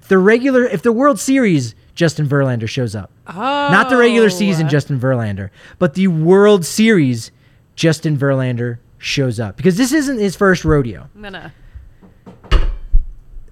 the 0.08 0.18
regular, 0.18 0.64
if 0.64 0.82
the 0.82 0.92
World 0.92 1.18
Series 1.18 1.74
Justin 1.94 2.26
Verlander 2.28 2.68
shows 2.68 2.94
up. 2.94 3.10
Not 3.32 3.88
the 3.88 3.96
regular 3.96 4.26
oh. 4.26 4.30
season 4.30 4.68
Justin 4.68 4.98
Verlander, 4.98 5.50
but 5.78 5.94
the 5.94 6.08
World 6.08 6.66
Series 6.66 7.30
Justin 7.76 8.16
Verlander 8.16 8.78
shows 8.98 9.38
up 9.38 9.56
because 9.56 9.76
this 9.76 9.92
isn't 9.92 10.18
his 10.18 10.34
first 10.34 10.64
rodeo. 10.64 11.08
I'm 11.14 11.22
gonna 11.22 11.52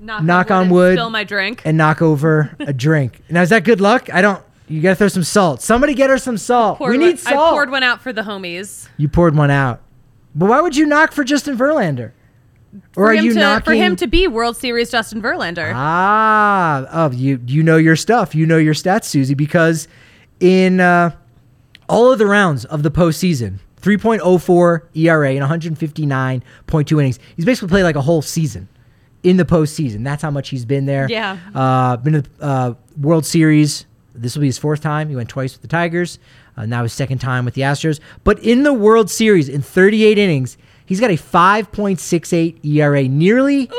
knock, 0.01 0.23
Knock 0.23 0.51
on 0.51 0.71
wood. 0.71 0.97
Spill 0.97 1.11
my 1.11 1.25
drink. 1.25 1.63
and 1.65 1.77
knock 1.77 2.03
over 2.03 2.55
a 2.61 2.73
drink. 2.73 3.21
Now 3.31 3.43
is 3.43 3.51
that 3.51 3.65
good 3.65 3.81
luck? 3.81 4.13
I 4.13 4.21
don't. 4.23 4.43
You 4.69 4.81
gotta 4.81 4.97
throw 4.97 5.09
some 5.09 5.25
salt. 5.25 5.61
Somebody 5.63 5.95
get 5.95 6.11
her 6.11 6.19
some 6.19 6.39
salt. 6.39 6.81
We 6.81 6.87
one- 6.87 6.99
need 6.99 7.19
salt. 7.19 7.37
I 7.37 7.51
poured 7.51 7.71
one 7.71 7.83
out 7.83 8.01
for 8.01 8.13
the 8.13 8.23
homies. 8.23 8.89
You 8.97 9.09
poured 9.09 9.37
one 9.37 9.51
out. 9.51 9.81
But 10.35 10.49
why 10.49 10.61
would 10.61 10.77
you 10.77 10.87
knock 10.87 11.13
for 11.13 11.25
Justin 11.25 11.57
Verlander? 11.59 12.13
Or 12.75 12.81
For 12.95 13.11
are 13.11 13.13
him 13.15 13.25
you 13.25 13.35
to, 13.35 13.39
knocking 13.39 13.65
for 13.65 13.75
him 13.75 13.97
to 13.97 14.07
be 14.07 14.27
World 14.27 14.57
Series 14.57 14.91
Justin 14.91 15.21
Verlander. 15.21 15.73
Ah, 15.75 16.87
oh, 16.91 17.11
you 17.13 17.41
you 17.47 17.63
know 17.63 17.77
your 17.77 17.97
stuff. 17.97 18.35
You 18.35 18.47
know 18.47 18.57
your 18.57 18.75
stats, 18.75 19.05
Susie, 19.05 19.35
because 19.35 19.89
in 20.41 20.81
uh, 20.81 21.15
all 21.89 22.11
of 22.11 22.19
the 22.19 22.27
rounds 22.27 22.65
of 22.65 22.83
the 22.83 22.91
postseason, 22.91 23.59
3.04 23.83 24.81
ERA 24.95 25.31
and 25.31 25.43
159.2 25.43 26.93
innings. 26.93 27.19
He's 27.37 27.45
basically 27.45 27.69
played 27.69 27.83
like 27.83 27.97
a 27.97 28.01
whole 28.01 28.23
season 28.23 28.69
in 29.23 29.37
the 29.37 29.45
postseason. 29.45 30.05
That's 30.05 30.23
how 30.23 30.31
much 30.31 30.49
he's 30.49 30.65
been 30.65 30.87
there. 30.87 31.07
Yeah. 31.11 31.39
Uh, 31.55 31.97
been 31.97 32.15
to 32.15 32.23
the 32.23 32.31
uh, 32.41 32.75
World 32.99 33.27
Series. 33.27 33.87
This 34.15 34.35
will 34.35 34.43
be 34.43 34.47
his 34.47 34.59
fourth 34.59 34.81
time. 34.81 35.09
He 35.09 35.17
went 35.17 35.29
twice 35.29 35.53
with 35.55 35.63
the 35.63 35.69
Tigers. 35.69 36.19
Uh, 36.57 36.67
now 36.67 36.83
his 36.83 36.93
second 36.93 37.19
time 37.19 37.45
with 37.45 37.55
the 37.55 37.63
Astros. 37.63 37.99
But 38.25 38.39
in 38.41 38.63
the 38.63 38.75
World 38.75 39.11
Series, 39.11 39.49
in 39.49 39.63
38 39.63 40.19
innings, 40.19 40.59
he's 40.87 41.01
got 41.01 41.11
a 41.11 41.15
5.68 41.15 42.65
ERA, 42.65 43.05
nearly 43.05 43.71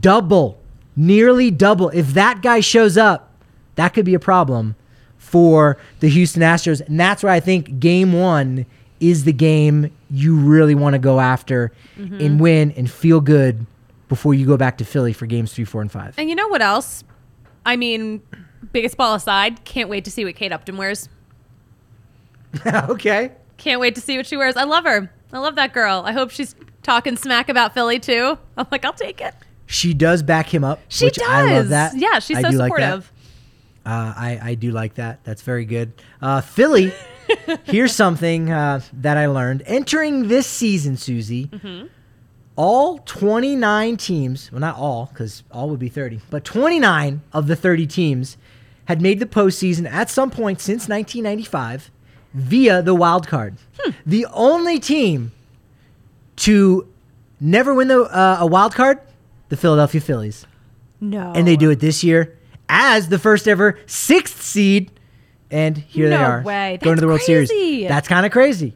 double, 0.00 0.58
nearly 0.96 1.50
double. 1.50 1.88
If 1.90 2.14
that 2.14 2.42
guy 2.42 2.60
shows 2.60 2.96
up, 2.96 3.30
that 3.74 3.90
could 3.90 4.04
be 4.04 4.14
a 4.14 4.20
problem 4.20 4.76
for 5.18 5.78
the 6.00 6.08
Houston 6.08 6.42
Astros. 6.42 6.80
And 6.86 7.00
that's 7.00 7.22
why 7.22 7.34
I 7.34 7.40
think 7.40 7.78
game 7.78 8.12
one 8.12 8.66
is 9.00 9.24
the 9.24 9.32
game 9.32 9.90
you 10.10 10.36
really 10.36 10.74
want 10.74 10.94
to 10.94 10.98
go 10.98 11.18
after 11.18 11.72
mm-hmm. 11.96 12.20
and 12.20 12.38
win 12.38 12.70
and 12.72 12.90
feel 12.90 13.20
good 13.20 13.66
before 14.08 14.34
you 14.34 14.46
go 14.46 14.56
back 14.56 14.78
to 14.78 14.84
Philly 14.84 15.12
for 15.12 15.26
games 15.26 15.52
three, 15.52 15.64
four, 15.64 15.80
and 15.80 15.90
five. 15.90 16.14
And 16.18 16.28
you 16.28 16.36
know 16.36 16.48
what 16.48 16.62
else? 16.62 17.02
I 17.64 17.76
mean, 17.76 18.22
biggest 18.72 18.96
ball 18.96 19.14
aside, 19.14 19.64
can't 19.64 19.88
wait 19.88 20.04
to 20.04 20.10
see 20.10 20.24
what 20.24 20.34
Kate 20.34 20.52
Upton 20.52 20.76
wears. 20.76 21.08
okay. 22.66 23.32
Can't 23.56 23.80
wait 23.80 23.94
to 23.94 24.00
see 24.00 24.16
what 24.16 24.26
she 24.26 24.36
wears. 24.36 24.56
I 24.56 24.64
love 24.64 24.84
her. 24.84 25.10
I 25.32 25.38
love 25.38 25.54
that 25.56 25.72
girl. 25.72 26.02
I 26.04 26.12
hope 26.12 26.30
she's 26.30 26.54
talking 26.82 27.16
smack 27.16 27.48
about 27.48 27.74
Philly 27.74 27.98
too. 27.98 28.38
I'm 28.56 28.66
like, 28.70 28.84
I'll 28.84 28.92
take 28.92 29.20
it. 29.20 29.34
She 29.66 29.94
does 29.94 30.22
back 30.22 30.52
him 30.52 30.64
up. 30.64 30.80
She 30.88 31.06
which 31.06 31.14
does. 31.16 31.28
I 31.28 31.56
love 31.58 31.68
that. 31.70 31.96
Yeah, 31.96 32.18
she's 32.18 32.36
I 32.38 32.42
so 32.42 32.50
do 32.50 32.56
like 32.58 32.72
supportive. 32.72 33.12
Uh, 33.86 34.12
I, 34.16 34.38
I 34.42 34.54
do 34.54 34.70
like 34.70 34.94
that. 34.94 35.24
That's 35.24 35.42
very 35.42 35.64
good. 35.64 35.92
Uh, 36.20 36.40
Philly, 36.40 36.92
here's 37.64 37.94
something 37.94 38.50
uh, 38.50 38.80
that 38.92 39.16
I 39.16 39.26
learned. 39.26 39.62
Entering 39.66 40.28
this 40.28 40.46
season, 40.46 40.96
Susie, 40.96 41.46
Mm-hmm. 41.46 41.86
all 42.54 42.98
29 42.98 43.96
teams, 43.96 44.52
well, 44.52 44.60
not 44.60 44.76
all, 44.76 45.06
because 45.06 45.42
all 45.50 45.68
would 45.70 45.80
be 45.80 45.88
30, 45.88 46.20
but 46.30 46.44
29 46.44 47.22
of 47.32 47.46
the 47.46 47.56
30 47.56 47.86
teams 47.86 48.36
had 48.84 49.00
made 49.00 49.18
the 49.20 49.26
postseason 49.26 49.90
at 49.90 50.10
some 50.10 50.30
point 50.30 50.60
since 50.60 50.88
1995 50.88 51.90
via 52.34 52.82
the 52.82 52.94
wild 52.94 53.26
card. 53.26 53.56
Hmm. 53.80 53.90
The 54.06 54.26
only 54.32 54.78
team 54.78 55.32
to 56.36 56.86
never 57.40 57.74
win 57.74 57.88
the, 57.88 58.02
uh, 58.02 58.38
a 58.40 58.46
wild 58.46 58.74
card, 58.74 58.98
the 59.48 59.56
Philadelphia 59.56 60.00
Phillies 60.00 60.46
No. 61.00 61.32
and 61.34 61.46
they 61.46 61.56
do 61.56 61.70
it 61.70 61.80
this 61.80 62.02
year 62.02 62.36
as 62.68 63.08
the 63.08 63.18
first 63.18 63.46
ever 63.46 63.78
sixth 63.86 64.42
seed. 64.42 64.90
And 65.50 65.76
here 65.76 66.08
they 66.08 66.14
are 66.16 66.40
way. 66.42 66.78
going 66.80 66.96
to 66.96 67.00
the 67.02 67.06
World 67.06 67.20
That's 67.20 67.26
Series. 67.50 67.86
That's 67.88 68.08
kind 68.08 68.24
of 68.24 68.32
crazy. 68.32 68.74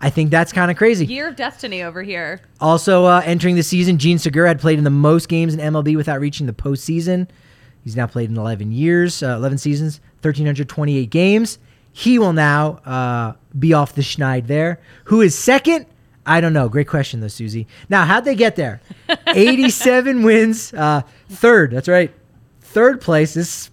I 0.00 0.08
think 0.10 0.30
that's 0.30 0.52
kind 0.52 0.70
of 0.70 0.76
crazy. 0.76 1.06
Year 1.06 1.28
of 1.28 1.34
destiny 1.36 1.82
over 1.82 2.02
here. 2.02 2.40
Also 2.60 3.04
uh, 3.06 3.22
entering 3.24 3.56
the 3.56 3.62
season, 3.64 3.98
Jean 3.98 4.18
Segura 4.18 4.46
had 4.48 4.60
played 4.60 4.78
in 4.78 4.84
the 4.84 4.90
most 4.90 5.28
games 5.28 5.54
in 5.54 5.60
MLB 5.60 5.96
without 5.96 6.20
reaching 6.20 6.46
the 6.46 6.52
postseason. 6.52 7.28
He's 7.82 7.96
now 7.96 8.06
played 8.06 8.30
in 8.30 8.36
11 8.36 8.70
years, 8.70 9.22
uh, 9.24 9.34
11 9.36 9.58
seasons, 9.58 10.00
1,328 10.22 11.10
games. 11.10 11.58
He 11.92 12.18
will 12.18 12.32
now 12.32 12.78
uh, 12.86 13.34
be 13.58 13.72
off 13.74 13.94
the 13.94 14.02
schneid 14.02 14.46
there. 14.46 14.80
Who 15.04 15.20
is 15.20 15.38
second? 15.38 15.86
I 16.24 16.40
don't 16.40 16.52
know. 16.52 16.68
Great 16.68 16.88
question, 16.88 17.20
though, 17.20 17.28
Susie. 17.28 17.66
Now, 17.88 18.04
how'd 18.04 18.24
they 18.24 18.34
get 18.34 18.56
there? 18.56 18.80
87 19.26 20.22
wins. 20.22 20.72
Uh, 20.72 21.02
third, 21.28 21.72
that's 21.72 21.88
right. 21.88 22.12
Third 22.60 23.00
place. 23.00 23.34
This 23.34 23.70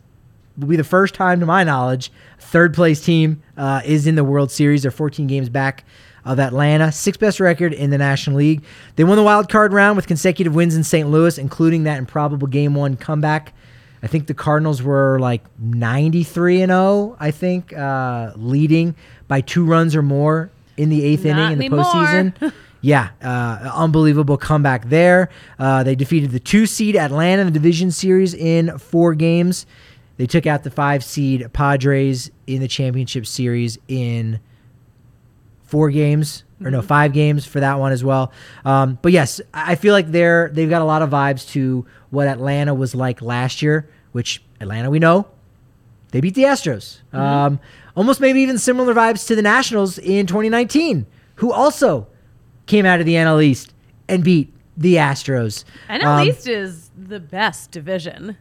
will 0.57 0.67
be 0.67 0.75
the 0.75 0.83
first 0.83 1.13
time, 1.13 1.39
to 1.39 1.45
my 1.45 1.63
knowledge, 1.63 2.11
third 2.39 2.73
place 2.73 3.01
team 3.01 3.41
uh, 3.55 3.81
is 3.85 4.07
in 4.07 4.15
the 4.15 4.23
World 4.23 4.51
Series. 4.51 4.81
They're 4.81 4.91
14 4.91 5.27
games 5.27 5.47
back 5.47 5.85
of 6.25 6.39
Atlanta, 6.39 6.91
sixth 6.91 7.19
best 7.19 7.39
record 7.39 7.73
in 7.73 7.91
the 7.91 7.97
National 7.97 8.37
League. 8.37 8.63
They 8.95 9.03
won 9.03 9.15
the 9.15 9.23
wild 9.23 9.49
card 9.49 9.71
round 9.71 9.95
with 9.95 10.07
consecutive 10.07 10.53
wins 10.53 10.75
in 10.75 10.83
St. 10.83 11.09
Louis, 11.09 11.37
including 11.37 11.83
that 11.83 11.97
improbable 11.97 12.47
Game 12.47 12.75
One 12.75 12.97
comeback. 12.97 13.53
I 14.01 14.07
think 14.07 14.27
the 14.27 14.33
Cardinals 14.33 14.81
were 14.81 15.19
like 15.19 15.43
93 15.59 16.61
and 16.61 16.69
0. 16.71 17.17
I 17.19 17.31
think 17.31 17.73
uh, 17.73 18.31
leading 18.35 18.95
by 19.27 19.41
two 19.41 19.65
runs 19.65 19.95
or 19.95 20.01
more 20.01 20.49
in 20.77 20.89
the 20.89 21.03
eighth 21.03 21.25
Not 21.25 21.31
inning 21.31 21.51
in 21.53 21.59
the 21.59 21.65
anymore. 21.65 21.83
postseason. 21.83 22.53
Yeah, 22.81 23.09
uh, 23.21 23.69
unbelievable 23.75 24.37
comeback 24.37 24.87
there. 24.87 25.27
Uh, 25.59 25.83
they 25.83 25.95
defeated 25.95 26.31
the 26.31 26.39
two 26.39 26.65
seed 26.65 26.95
Atlanta 26.95 27.41
in 27.41 27.47
the 27.47 27.51
division 27.51 27.91
series 27.91 28.33
in 28.33 28.77
four 28.77 29.15
games. 29.15 29.65
They 30.15 30.25
took 30.25 30.47
out 30.47 30.63
the 30.63 30.71
five 30.71 31.03
seed 31.03 31.51
Padres 31.51 32.31
in 32.47 32.61
the 32.61 32.69
championship 32.69 33.25
series 33.25 33.77
in 33.89 34.39
four 35.63 35.89
games 35.89 36.45
or 36.63 36.71
no 36.71 36.81
five 36.81 37.11
games 37.13 37.45
for 37.45 37.59
that 37.59 37.79
one 37.79 37.91
as 37.91 38.03
well. 38.03 38.31
Um, 38.63 38.97
but 39.01 39.11
yes, 39.11 39.41
I 39.53 39.73
I 39.73 39.75
feel 39.75 39.93
like 39.93 40.09
they're 40.11 40.49
they've 40.53 40.69
got 40.69 40.81
a 40.81 40.85
lot 40.85 41.01
of 41.01 41.09
vibes 41.09 41.49
to 41.51 41.85
what 42.09 42.27
Atlanta 42.27 42.73
was 42.73 42.95
like 42.95 43.21
last 43.21 43.61
year, 43.61 43.89
which 44.11 44.41
Atlanta 44.59 44.89
we 44.89 44.99
know 44.99 45.27
they 46.11 46.21
beat 46.21 46.35
the 46.35 46.43
Astros. 46.43 46.99
Um, 47.13 47.59
almost 47.95 48.19
maybe 48.19 48.41
even 48.41 48.57
similar 48.57 48.93
vibes 48.93 49.27
to 49.27 49.35
the 49.35 49.41
Nationals 49.41 49.97
in 49.99 50.25
2019, 50.25 51.05
who 51.35 51.51
also 51.51 52.07
came 52.65 52.85
out 52.85 52.99
of 52.99 53.05
the 53.05 53.13
NL 53.13 53.43
East 53.43 53.73
and 54.07 54.23
beat 54.23 54.51
the 54.75 54.95
Astros. 54.95 55.63
NL 55.89 56.05
Um, 56.05 56.27
East 56.27 56.47
is 56.47 56.89
the 56.97 57.19
best 57.19 57.71
division. 57.71 58.37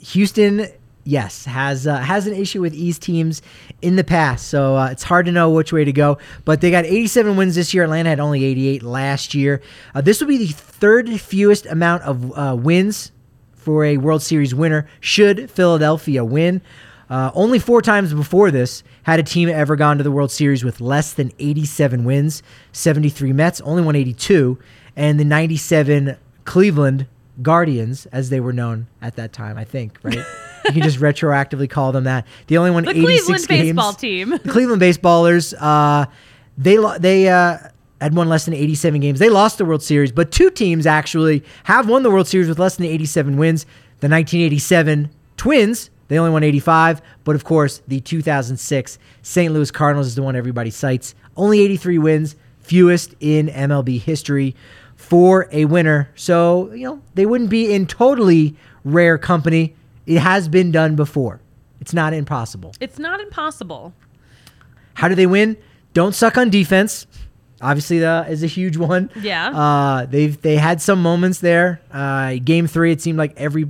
Houston 0.00 0.66
yes, 1.04 1.44
has 1.44 1.86
uh, 1.86 1.98
has 1.98 2.26
an 2.26 2.34
issue 2.34 2.60
with 2.60 2.74
East 2.74 3.02
teams 3.02 3.42
in 3.82 3.96
the 3.96 4.04
past, 4.04 4.48
so 4.48 4.76
uh, 4.76 4.88
it's 4.90 5.02
hard 5.02 5.26
to 5.26 5.32
know 5.32 5.50
which 5.50 5.72
way 5.72 5.84
to 5.84 5.92
go. 5.92 6.18
But 6.44 6.60
they 6.60 6.70
got 6.70 6.84
87 6.84 7.36
wins 7.36 7.54
this 7.54 7.72
year. 7.74 7.84
Atlanta 7.84 8.10
had 8.10 8.20
only 8.20 8.44
88 8.44 8.82
last 8.82 9.34
year. 9.34 9.62
Uh, 9.94 10.00
this 10.00 10.20
will 10.20 10.28
be 10.28 10.38
the 10.38 10.52
third 10.52 11.20
fewest 11.20 11.66
amount 11.66 12.02
of 12.04 12.38
uh, 12.38 12.56
wins 12.56 13.12
for 13.54 13.84
a 13.84 13.96
World 13.96 14.22
Series 14.22 14.54
winner. 14.54 14.88
Should 15.00 15.50
Philadelphia 15.50 16.24
win? 16.24 16.62
Uh, 17.08 17.32
only 17.34 17.58
four 17.58 17.82
times 17.82 18.14
before 18.14 18.52
this 18.52 18.84
had 19.02 19.18
a 19.18 19.22
team 19.24 19.48
ever 19.48 19.74
gone 19.74 19.98
to 19.98 20.04
the 20.04 20.12
World 20.12 20.30
Series 20.30 20.62
with 20.62 20.80
less 20.80 21.12
than 21.12 21.32
87 21.40 22.04
wins. 22.04 22.42
73 22.72 23.32
Mets, 23.32 23.60
only 23.62 23.82
won 23.82 23.96
82, 23.96 24.58
and 24.94 25.18
the 25.18 25.24
97 25.24 26.16
Cleveland 26.44 27.06
Guardians, 27.42 28.06
as 28.06 28.30
they 28.30 28.38
were 28.38 28.52
known 28.52 28.86
at 29.02 29.16
that 29.16 29.32
time, 29.32 29.58
I 29.58 29.64
think, 29.64 29.98
right? 30.02 30.24
you 30.66 30.72
can 30.72 30.82
just 30.82 30.98
retroactively 30.98 31.68
call 31.68 31.92
them 31.92 32.04
that. 32.04 32.26
The 32.46 32.58
only 32.58 32.70
one 32.70 32.84
The 32.84 32.90
86 32.90 33.06
Cleveland 33.24 33.48
games. 33.48 33.68
baseball 33.68 33.92
team. 33.94 34.30
The 34.30 34.38
Cleveland 34.50 34.82
baseballers, 34.82 35.54
uh, 35.58 36.06
they 36.58 36.78
lo- 36.78 36.98
they 36.98 37.28
uh, 37.28 37.58
had 38.00 38.14
won 38.14 38.28
less 38.28 38.44
than 38.44 38.54
87 38.54 39.00
games. 39.00 39.18
They 39.18 39.28
lost 39.30 39.58
the 39.58 39.64
World 39.64 39.82
Series, 39.82 40.12
but 40.12 40.30
two 40.32 40.50
teams 40.50 40.86
actually 40.86 41.44
have 41.64 41.88
won 41.88 42.02
the 42.02 42.10
World 42.10 42.28
Series 42.28 42.48
with 42.48 42.58
less 42.58 42.76
than 42.76 42.86
87 42.86 43.36
wins. 43.36 43.64
The 44.00 44.08
1987 44.08 45.10
Twins, 45.36 45.90
they 46.08 46.18
only 46.18 46.30
won 46.32 46.42
85, 46.42 47.00
but 47.24 47.34
of 47.34 47.44
course, 47.44 47.82
the 47.88 48.00
2006 48.00 48.98
St. 49.22 49.52
Louis 49.52 49.70
Cardinals 49.70 50.06
is 50.08 50.14
the 50.14 50.22
one 50.22 50.36
everybody 50.36 50.70
cites. 50.70 51.14
Only 51.36 51.60
83 51.60 51.98
wins, 51.98 52.36
fewest 52.60 53.14
in 53.20 53.48
MLB 53.48 54.00
history 54.00 54.54
for 54.96 55.48
a 55.52 55.64
winner. 55.66 56.10
So, 56.14 56.72
you 56.72 56.84
know, 56.86 57.00
they 57.14 57.26
wouldn't 57.26 57.50
be 57.50 57.72
in 57.72 57.86
totally 57.86 58.56
rare 58.84 59.18
company. 59.18 59.74
It 60.06 60.18
has 60.18 60.48
been 60.48 60.72
done 60.72 60.96
before. 60.96 61.40
It's 61.80 61.94
not 61.94 62.12
impossible. 62.12 62.74
It's 62.80 62.98
not 62.98 63.20
impossible. 63.20 63.94
How 64.94 65.08
do 65.08 65.14
they 65.14 65.26
win? 65.26 65.56
Don't 65.94 66.14
suck 66.14 66.36
on 66.36 66.50
defense. 66.50 67.06
Obviously, 67.62 67.98
that 68.00 68.30
is 68.30 68.42
a 68.42 68.46
huge 68.46 68.76
one. 68.76 69.10
Yeah. 69.20 69.50
Uh, 69.50 70.06
they've 70.06 70.40
they 70.40 70.56
had 70.56 70.80
some 70.80 71.02
moments 71.02 71.40
there. 71.40 71.80
Uh, 71.90 72.36
game 72.42 72.66
three, 72.66 72.92
it 72.92 73.00
seemed 73.00 73.18
like 73.18 73.34
every 73.36 73.66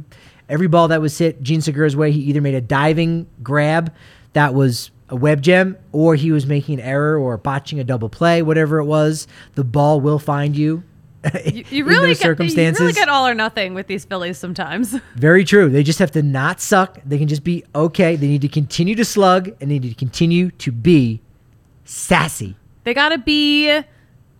every 0.49 0.66
ball 0.66 0.89
that 0.89 1.01
was 1.01 1.16
hit 1.18 1.43
Jean 1.43 1.61
Segura's 1.61 1.97
way, 1.97 2.12
he 2.12 2.20
either 2.20 2.41
made 2.41 2.55
a 2.55 2.61
diving 2.61 3.26
grab 3.43 3.93
that 4.33 4.55
was 4.55 4.91
a 5.09 5.16
web 5.16 5.41
gem, 5.41 5.76
or 5.91 6.14
he 6.14 6.31
was 6.31 6.47
making 6.47 6.78
an 6.78 6.87
error 6.87 7.18
or 7.18 7.37
botching 7.37 7.81
a 7.81 7.85
double 7.85 8.09
play, 8.09 8.43
whatever 8.43 8.78
it 8.78 8.85
was. 8.85 9.26
The 9.57 9.64
ball 9.64 10.01
will 10.01 10.20
find 10.20 10.57
you. 10.57 10.85
You, 11.45 11.64
you 11.68 11.85
really 11.85 12.14
get, 12.14 12.39
you 12.39 12.73
really 12.73 12.93
get 12.93 13.09
all 13.11 13.27
or 13.27 13.35
nothing 13.35 13.75
with 13.75 13.87
these 13.89 14.07
Phillies 14.07 14.39
sometimes. 14.39 14.93
Very 15.16 15.45
true. 15.45 15.68
They 15.68 15.83
just 15.83 15.99
have 15.99 16.11
to 16.12 16.23
not 16.23 16.61
suck. 16.61 16.99
They 17.05 17.18
can 17.18 17.29
just 17.29 17.45
be 17.45 17.62
okay. 17.75 18.16
They 18.16 18.27
need 18.27 18.41
to 18.41 18.49
continue 18.49 18.95
to 18.95 19.05
slug 19.05 19.49
and 19.61 19.71
they 19.71 19.79
need 19.79 19.91
to 19.91 19.95
continue 19.95 20.51
to 20.53 20.73
be 20.73 21.21
sassy. 21.85 22.57
They 22.85 22.95
got 22.95 23.11
to 23.11 23.18
be 23.18 23.83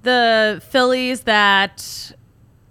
the 0.03 0.63
Phillies 0.71 1.23
that 1.23 2.13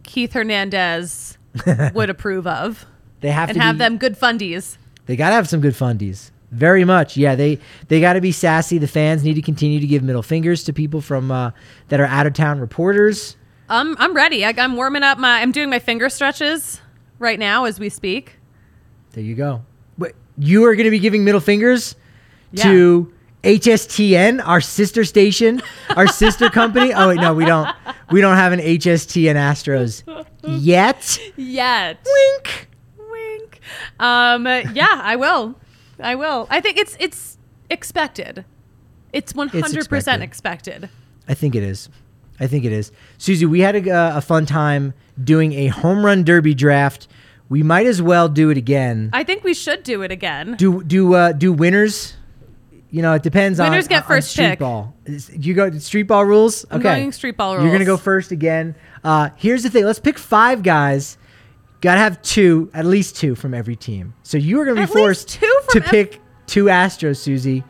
Keith 0.04 0.34
Hernandez 0.34 1.38
would 1.94 2.10
approve 2.10 2.48
of 2.48 2.86
They 3.22 3.30
have 3.30 3.50
and 3.50 3.58
to 3.58 3.64
have 3.64 3.76
be, 3.76 3.80
them 3.80 3.98
good 3.98 4.20
fundies. 4.20 4.78
They 5.06 5.16
gotta 5.16 5.36
have 5.36 5.48
some 5.48 5.62
good 5.62 5.74
fundies. 5.74 6.32
Very 6.52 6.84
much, 6.84 7.16
yeah. 7.16 7.36
They 7.36 7.60
they 7.90 8.02
got 8.02 8.14
to 8.14 8.22
be 8.22 8.32
sassy. 8.32 8.80
The 8.80 8.88
fans 8.88 9.24
need 9.24 9.36
to 9.36 9.42
continue 9.42 9.80
to 9.80 9.86
give 9.86 10.02
middle 10.02 10.24
fingers 10.24 10.64
to 10.64 10.74
people 10.74 11.00
from 11.00 11.30
uh, 11.30 11.52
that 11.90 12.00
are 12.00 12.06
out 12.06 12.26
of 12.26 12.34
town 12.34 12.60
reporters. 12.60 13.36
I'm 13.70 13.96
I'm 13.98 14.14
ready. 14.16 14.44
I, 14.44 14.54
I'm 14.58 14.76
warming 14.76 15.04
up 15.04 15.18
my. 15.18 15.42
I'm 15.42 15.52
doing 15.52 15.70
my 15.70 15.80
finger 15.80 16.10
stretches 16.10 16.82
right 17.20 17.38
now 17.40 17.66
as 17.66 17.80
we 17.80 17.90
speak. 17.90 18.38
There 19.12 19.24
you 19.24 19.36
go. 19.36 19.64
Wait, 19.98 20.14
you 20.38 20.66
are 20.66 20.76
going 20.76 20.86
to 20.86 20.92
be 20.92 21.00
giving 21.00 21.24
middle 21.24 21.42
fingers 21.42 21.96
to 22.56 23.14
HSTN, 23.44 24.46
our 24.46 24.60
sister 24.62 25.04
station, 25.04 25.62
our 25.96 26.08
sister 26.08 26.50
company. 26.60 26.94
Oh 26.94 27.10
wait, 27.10 27.20
no, 27.20 27.34
we 27.34 27.46
don't. 27.46 27.70
We 28.12 28.22
don't 28.22 28.36
have 28.38 28.52
an 28.54 28.60
HSTN 28.60 29.36
Astros 29.36 30.04
yet. 30.44 31.20
Yet. 31.38 32.06
Wink. 32.06 32.70
Wink. 33.12 33.60
Um. 34.00 34.46
Yeah, 34.48 35.00
I 35.04 35.16
will. 35.16 35.56
I 36.00 36.16
will. 36.16 36.48
I 36.50 36.60
think 36.60 36.78
it's 36.78 36.98
it's 37.00 37.38
expected. 37.70 38.46
It's 39.14 39.34
100 39.36 39.90
percent 39.90 40.24
expected. 40.24 40.84
expected. 40.84 40.90
I 41.28 41.34
think 41.36 41.56
it 41.56 41.64
is. 41.64 41.90
I 42.40 42.48
think 42.48 42.66
it 42.66 42.72
is. 42.72 42.92
Susie, 43.18 43.46
we 43.46 43.60
had 43.62 43.76
a, 43.76 43.92
uh, 43.92 44.18
a 44.18 44.22
fun 44.22 44.46
time 44.46 44.94
doing 45.22 45.54
a 45.54 45.68
home 45.68 46.06
run 46.06 46.24
derby 46.24 46.54
draft. 46.54 47.08
We 47.50 47.64
might 47.64 47.86
as 47.88 48.02
well 48.02 48.30
do 48.30 48.50
it 48.50 48.58
again. 48.58 49.10
I 49.12 49.24
think 49.24 49.44
we 49.44 49.54
should 49.54 49.84
do 49.84 50.02
it 50.04 50.12
again. 50.12 50.56
Do 50.58 50.84
do 50.84 51.14
uh, 51.16 51.32
do 51.32 51.52
winners? 51.52 52.14
You 52.92 53.02
know, 53.04 53.14
it 53.14 53.22
depends 53.24 53.60
on 53.60 53.70
Winners 53.70 53.88
get 53.88 54.04
on 54.04 54.08
first 54.08 54.32
street 54.32 54.50
pick. 54.52 54.60
ball. 54.60 54.96
You 55.32 55.54
go 55.54 55.70
street 55.78 56.04
ball 56.04 56.26
rules. 56.26 56.64
Okay, 56.66 56.76
I'm 56.76 56.82
going 56.82 57.12
street 57.12 57.38
ball 57.38 57.54
rules. 57.54 57.64
You're 57.64 57.72
gonna 57.74 57.86
go 57.86 57.98
first 57.98 58.32
again. 58.32 58.76
Uh, 59.04 59.30
here's 59.36 59.64
the 59.64 59.70
thing. 59.70 59.86
Let's 59.86 60.00
pick 60.00 60.18
five 60.18 60.64
guys. 60.64 61.18
Got 61.82 61.94
to 61.96 62.00
have 62.02 62.22
two, 62.22 62.70
at 62.74 62.86
least 62.86 63.16
two 63.16 63.36
from 63.36 63.54
every 63.54 63.76
team. 63.76 64.14
So 64.24 64.38
you 64.38 64.60
are 64.60 64.66
gonna 64.66 64.78
be 64.78 64.82
At 64.84 64.90
forced 64.90 65.30
to 65.40 65.78
ev- 65.78 65.86
pick 65.86 66.20
two 66.46 66.66
Astros, 66.66 67.18
Susie. 67.18 67.64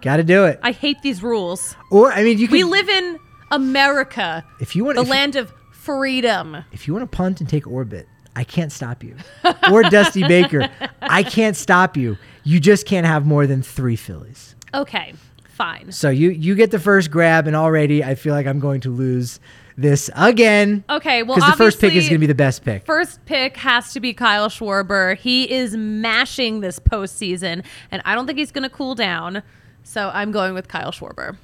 Got 0.00 0.16
to 0.18 0.24
do 0.24 0.44
it. 0.44 0.60
I 0.62 0.72
hate 0.72 1.02
these 1.02 1.22
rules. 1.22 1.76
Or 1.90 2.12
I 2.12 2.22
mean, 2.22 2.38
you 2.38 2.46
can. 2.46 2.52
We 2.52 2.64
live 2.64 2.88
in 2.88 3.18
America, 3.50 4.44
if 4.60 4.74
you 4.76 4.84
want 4.84 4.96
the 4.96 5.02
if 5.02 5.06
you- 5.08 5.12
land 5.12 5.36
of 5.36 5.52
freedom. 5.72 6.64
if 6.72 6.86
you 6.86 6.94
want 6.94 7.10
to 7.10 7.16
punt 7.16 7.40
and 7.40 7.48
take 7.48 7.66
orbit, 7.66 8.08
I 8.36 8.44
can't 8.44 8.70
stop 8.70 9.02
you. 9.02 9.16
or 9.70 9.82
Dusty 9.82 10.26
Baker, 10.26 10.68
I 11.02 11.22
can't 11.22 11.56
stop 11.56 11.96
you. 11.96 12.16
You 12.44 12.60
just 12.60 12.86
can't 12.86 13.06
have 13.06 13.26
more 13.26 13.46
than 13.46 13.62
three 13.62 13.96
Phillies. 13.96 14.54
Okay, 14.72 15.14
fine. 15.48 15.90
So 15.92 16.10
you 16.10 16.30
you 16.30 16.54
get 16.54 16.70
the 16.70 16.78
first 16.78 17.10
grab, 17.10 17.46
and 17.46 17.56
already 17.56 18.04
I 18.04 18.14
feel 18.14 18.34
like 18.34 18.46
I'm 18.46 18.60
going 18.60 18.80
to 18.82 18.90
lose 18.90 19.40
this 19.76 20.10
again. 20.14 20.84
Okay, 20.88 21.22
well, 21.22 21.36
because 21.36 21.50
the 21.52 21.56
first 21.56 21.80
pick 21.80 21.94
is 21.94 22.04
going 22.04 22.14
to 22.16 22.18
be 22.18 22.26
the 22.26 22.34
best 22.34 22.64
pick. 22.64 22.84
First 22.84 23.24
pick 23.24 23.56
has 23.56 23.92
to 23.94 24.00
be 24.00 24.12
Kyle 24.12 24.48
Schwarber. 24.48 25.16
He 25.16 25.50
is 25.50 25.76
mashing 25.76 26.60
this 26.60 26.78
postseason, 26.78 27.64
and 27.90 28.02
I 28.04 28.14
don't 28.14 28.26
think 28.26 28.38
he's 28.38 28.52
going 28.52 28.64
to 28.64 28.70
cool 28.70 28.94
down. 28.94 29.42
So 29.82 30.10
I'm 30.12 30.30
going 30.30 30.54
with 30.54 30.68
Kyle 30.68 30.92
Schwarber. 30.92 31.36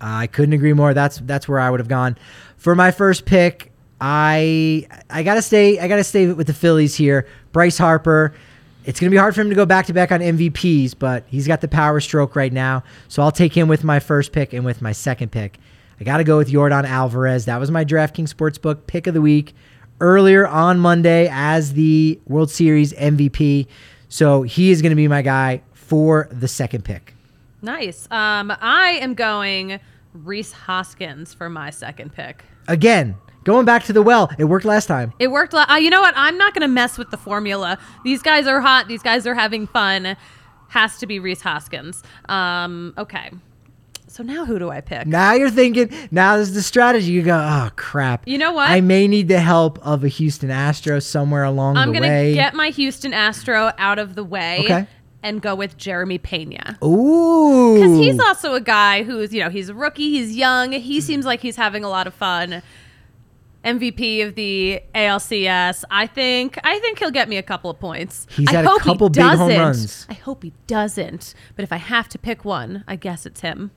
I 0.00 0.26
couldn't 0.26 0.52
agree 0.52 0.72
more. 0.72 0.94
That's 0.94 1.18
that's 1.18 1.48
where 1.48 1.60
I 1.60 1.70
would 1.70 1.80
have 1.80 1.88
gone 1.88 2.18
for 2.56 2.74
my 2.74 2.90
first 2.90 3.24
pick. 3.24 3.72
I 4.00 4.86
I 5.08 5.22
gotta 5.22 5.42
stay. 5.42 5.78
I 5.78 5.88
gotta 5.88 6.04
stay 6.04 6.32
with 6.32 6.46
the 6.46 6.54
Phillies 6.54 6.94
here. 6.94 7.26
Bryce 7.52 7.78
Harper. 7.78 8.34
It's 8.84 9.00
gonna 9.00 9.10
be 9.10 9.16
hard 9.16 9.34
for 9.34 9.40
him 9.40 9.48
to 9.48 9.54
go 9.54 9.64
back 9.64 9.86
to 9.86 9.94
back 9.94 10.12
on 10.12 10.20
MVPs, 10.20 10.94
but 10.98 11.24
he's 11.26 11.46
got 11.46 11.60
the 11.62 11.68
power 11.68 12.00
stroke 12.00 12.36
right 12.36 12.52
now. 12.52 12.84
So 13.08 13.22
I'll 13.22 13.32
take 13.32 13.56
him 13.56 13.68
with 13.68 13.82
my 13.82 14.00
first 14.00 14.32
pick 14.32 14.52
and 14.52 14.64
with 14.64 14.82
my 14.82 14.92
second 14.92 15.32
pick. 15.32 15.58
I 15.98 16.04
gotta 16.04 16.24
go 16.24 16.36
with 16.36 16.50
Yordan 16.50 16.84
Alvarez. 16.84 17.46
That 17.46 17.58
was 17.58 17.70
my 17.70 17.84
DraftKings 17.84 18.34
Sportsbook 18.34 18.86
pick 18.86 19.06
of 19.06 19.14
the 19.14 19.22
week 19.22 19.54
earlier 20.00 20.46
on 20.46 20.78
Monday 20.80 21.28
as 21.30 21.72
the 21.72 22.20
World 22.26 22.50
Series 22.50 22.92
MVP. 22.92 23.68
So 24.08 24.42
he 24.42 24.70
is 24.70 24.82
gonna 24.82 24.96
be 24.96 25.08
my 25.08 25.22
guy 25.22 25.62
for 25.72 26.28
the 26.30 26.48
second 26.48 26.84
pick. 26.84 27.13
Nice. 27.64 28.06
Um, 28.10 28.52
I 28.60 28.98
am 29.00 29.14
going 29.14 29.80
Rhys 30.12 30.52
Hoskins 30.52 31.32
for 31.34 31.48
my 31.48 31.70
second 31.70 32.12
pick. 32.12 32.44
Again, 32.68 33.16
going 33.44 33.64
back 33.64 33.84
to 33.84 33.92
the 33.92 34.02
well. 34.02 34.30
It 34.38 34.44
worked 34.44 34.64
last 34.64 34.86
time. 34.86 35.12
It 35.18 35.28
worked. 35.30 35.52
La- 35.52 35.66
uh, 35.68 35.76
you 35.76 35.90
know 35.90 36.00
what? 36.00 36.14
I'm 36.16 36.38
not 36.38 36.54
going 36.54 36.62
to 36.62 36.68
mess 36.68 36.98
with 36.98 37.10
the 37.10 37.16
formula. 37.16 37.78
These 38.04 38.22
guys 38.22 38.46
are 38.46 38.60
hot. 38.60 38.86
These 38.88 39.02
guys 39.02 39.26
are 39.26 39.34
having 39.34 39.66
fun. 39.66 40.16
Has 40.68 40.98
to 40.98 41.06
be 41.06 41.18
Rhys 41.18 41.40
Hoskins. 41.42 42.02
Um, 42.28 42.94
okay. 42.98 43.30
So 44.06 44.22
now 44.22 44.44
who 44.44 44.58
do 44.60 44.70
I 44.70 44.80
pick? 44.80 45.06
Now 45.08 45.32
you're 45.32 45.50
thinking, 45.50 45.92
now 46.12 46.36
this 46.36 46.48
is 46.48 46.54
the 46.54 46.62
strategy. 46.62 47.10
You 47.10 47.22
go, 47.22 47.36
oh, 47.36 47.70
crap. 47.74 48.28
You 48.28 48.38
know 48.38 48.52
what? 48.52 48.70
I 48.70 48.80
may 48.80 49.08
need 49.08 49.26
the 49.28 49.40
help 49.40 49.84
of 49.84 50.04
a 50.04 50.08
Houston 50.08 50.50
Astro 50.50 51.00
somewhere 51.00 51.42
along 51.42 51.76
I'm 51.76 51.92
the 51.92 51.98
going 51.98 52.10
way. 52.10 52.28
to 52.30 52.34
get 52.34 52.54
my 52.54 52.68
Houston 52.70 53.12
Astro 53.12 53.72
out 53.76 53.98
of 53.98 54.14
the 54.14 54.22
way 54.22 54.60
Okay. 54.64 54.86
And 55.24 55.42
go 55.42 55.56
with 55.56 55.76
Jeremy 55.76 56.18
Pena. 56.18 56.78
Ooh. 56.84 57.74
Because 57.74 57.98
he's 57.98 58.20
also 58.20 58.54
a 58.54 58.60
guy 58.60 59.02
who's, 59.02 59.32
you 59.34 59.42
know, 59.42 59.48
he's 59.50 59.70
a 59.70 59.74
rookie, 59.74 60.10
he's 60.10 60.36
young, 60.36 60.70
he 60.72 61.00
seems 61.00 61.24
like 61.26 61.40
he's 61.40 61.56
having 61.56 61.82
a 61.82 61.88
lot 61.88 62.06
of 62.06 62.14
fun. 62.14 62.62
MVP 63.64 64.26
of 64.26 64.34
the 64.34 64.82
ALCS. 64.94 65.84
I 65.90 66.06
think 66.06 66.58
I 66.62 66.78
think 66.80 66.98
he'll 66.98 67.10
get 67.10 67.30
me 67.30 67.38
a 67.38 67.42
couple 67.42 67.70
of 67.70 67.80
points. 67.80 68.26
He's 68.28 68.46
I 68.48 68.56
had 68.56 68.66
a 68.66 68.68
hope 68.68 68.82
he 68.82 68.90
couple 68.90 69.08
big 69.08 69.22
home 69.22 69.38
doesn't. 69.38 69.58
runs. 69.58 70.06
I 70.10 70.12
hope 70.12 70.42
he 70.42 70.52
doesn't. 70.66 71.34
But 71.56 71.62
if 71.62 71.72
I 71.72 71.78
have 71.78 72.06
to 72.10 72.18
pick 72.18 72.44
one, 72.44 72.84
I 72.86 72.96
guess 72.96 73.24
it's 73.24 73.40
him. 73.40 73.70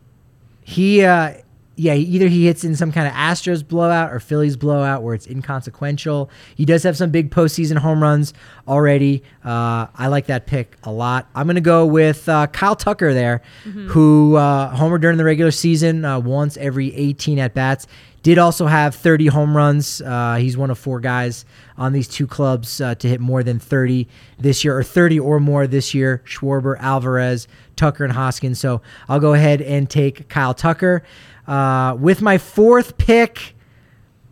he 0.61 1.03
uh 1.03 1.35
yeah, 1.77 1.93
either 1.93 2.27
he 2.27 2.47
hits 2.47 2.63
in 2.63 2.75
some 2.75 2.91
kind 2.91 3.07
of 3.07 3.13
Astros 3.13 3.65
blowout 3.65 4.11
or 4.11 4.19
Phillies 4.19 4.57
blowout 4.57 5.03
where 5.03 5.13
it's 5.13 5.27
inconsequential. 5.27 6.29
He 6.55 6.65
does 6.65 6.81
have 6.81 6.97
some 6.97 7.11
big 7.11 7.29
postseason 7.29 7.77
home 7.77 8.01
runs 8.01 8.33
already. 8.67 9.23
Uh, 9.45 9.85
I 9.95 10.07
like 10.07 10.25
that 10.25 10.47
pick 10.47 10.75
a 10.83 10.91
lot. 10.91 11.29
I'm 11.35 11.45
going 11.45 11.55
to 11.55 11.61
go 11.61 11.85
with 11.85 12.27
uh, 12.27 12.47
Kyle 12.47 12.75
Tucker 12.75 13.13
there, 13.13 13.43
who 13.89 14.35
uh, 14.35 14.75
homered 14.75 15.01
during 15.01 15.17
the 15.17 15.23
regular 15.23 15.51
season 15.51 16.03
uh, 16.03 16.19
once 16.19 16.57
every 16.57 16.93
18 16.95 17.37
at 17.37 17.53
bats. 17.53 17.85
Did 18.23 18.37
also 18.37 18.65
have 18.65 18.95
30 18.95 19.27
home 19.27 19.55
runs. 19.55 20.01
Uh, 20.01 20.35
he's 20.35 20.57
one 20.57 20.69
of 20.69 20.77
four 20.77 20.99
guys 20.99 21.45
on 21.77 21.93
these 21.93 22.07
two 22.07 22.27
clubs 22.27 22.81
uh, 22.81 22.95
to 22.95 23.07
hit 23.07 23.21
more 23.21 23.43
than 23.43 23.59
30 23.59 24.07
this 24.37 24.63
year, 24.65 24.77
or 24.77 24.83
30 24.83 25.19
or 25.19 25.39
more 25.39 25.65
this 25.67 25.93
year. 25.93 26.21
Schwarber, 26.25 26.77
Alvarez, 26.79 27.47
Tucker, 27.75 28.03
and 28.03 28.13
Hoskins. 28.13 28.59
So 28.59 28.81
I'll 29.07 29.19
go 29.19 29.33
ahead 29.33 29.61
and 29.61 29.89
take 29.89 30.27
Kyle 30.27 30.53
Tucker. 30.53 31.03
Uh, 31.47 31.95
with 31.99 32.21
my 32.21 32.37
fourth 32.37 32.97
pick, 32.97 33.55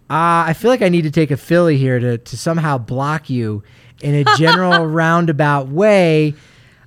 uh, 0.10 0.46
I 0.48 0.54
feel 0.54 0.70
like 0.70 0.82
I 0.82 0.90
need 0.90 1.04
to 1.04 1.12
take 1.12 1.32
a 1.32 1.38
Philly 1.38 1.78
here 1.78 2.00
to, 2.00 2.18
to 2.18 2.38
somehow 2.38 2.78
block 2.78 3.30
you 3.30 3.64
in 4.02 4.14
a 4.14 4.24
general 4.38 4.86
roundabout 4.86 5.70
way. 5.70 6.36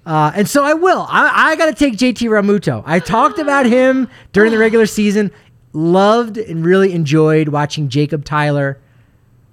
Uh, 0.07 0.33
and 0.35 0.49
so 0.49 0.65
I 0.65 0.75
will. 0.75 1.07
I, 1.09 1.51
I 1.51 1.57
got 1.57 1.67
to 1.67 1.75
take 1.75 1.95
JT 1.95 2.29
Realmuto. 2.29 2.83
I 2.87 2.99
talked 2.99 3.39
about 3.39 3.67
him 3.67 4.09
during 4.33 4.53
the 4.53 4.59
regular 4.59 4.87
season. 4.87 5.31
Loved 5.73 6.39
and 6.39 6.65
really 6.65 6.93
enjoyed 6.93 7.49
watching 7.49 7.89
Jacob 7.89 8.25
Tyler, 8.25 8.79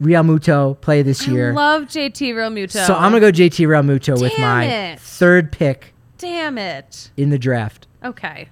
Realmuto 0.01 0.80
play 0.82 1.01
this 1.01 1.28
year. 1.28 1.51
I 1.51 1.53
love 1.53 1.84
JT 1.84 2.34
Realmuto. 2.34 2.86
so 2.86 2.95
I'm 2.95 3.11
going 3.11 3.22
to 3.22 3.32
go 3.32 3.38
JT 3.45 3.68
Realmuto 3.68 4.20
with 4.20 4.32
Damn 4.34 4.41
my 4.41 4.66
it. 4.66 4.99
third 4.99 5.51
pick 5.51 5.93
Damn 6.18 6.57
it. 6.57 7.11
in 7.18 7.30
the 7.30 7.38
draft. 7.39 7.88
Okay. 8.03 8.49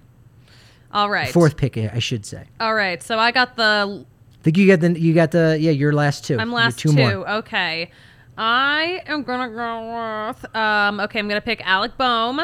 All 0.91 1.09
right. 1.09 1.29
Fourth 1.29 1.57
pick, 1.57 1.77
I 1.77 1.99
should 1.99 2.25
say. 2.25 2.45
All 2.59 2.75
right. 2.75 3.01
So 3.01 3.17
I 3.17 3.31
got 3.31 3.55
the. 3.55 4.05
I 4.05 4.43
think 4.43 4.57
you 4.57 4.67
got 4.67 4.79
the 4.81 4.99
you 4.99 5.13
got 5.13 5.31
the 5.31 5.57
yeah 5.59 5.71
your 5.71 5.93
last 5.93 6.25
two. 6.25 6.37
I'm 6.37 6.51
last 6.51 6.77
two 6.79 6.89
two. 6.89 6.95
more. 6.95 7.29
Okay. 7.37 7.89
I 8.37 9.01
am 9.07 9.23
gonna 9.23 9.49
go 9.49 10.27
with. 10.27 10.55
Um. 10.55 10.99
Okay. 10.99 11.17
I'm 11.19 11.27
gonna 11.27 11.41
pick 11.41 11.65
Alec 11.65 11.97
Bohm. 11.97 12.41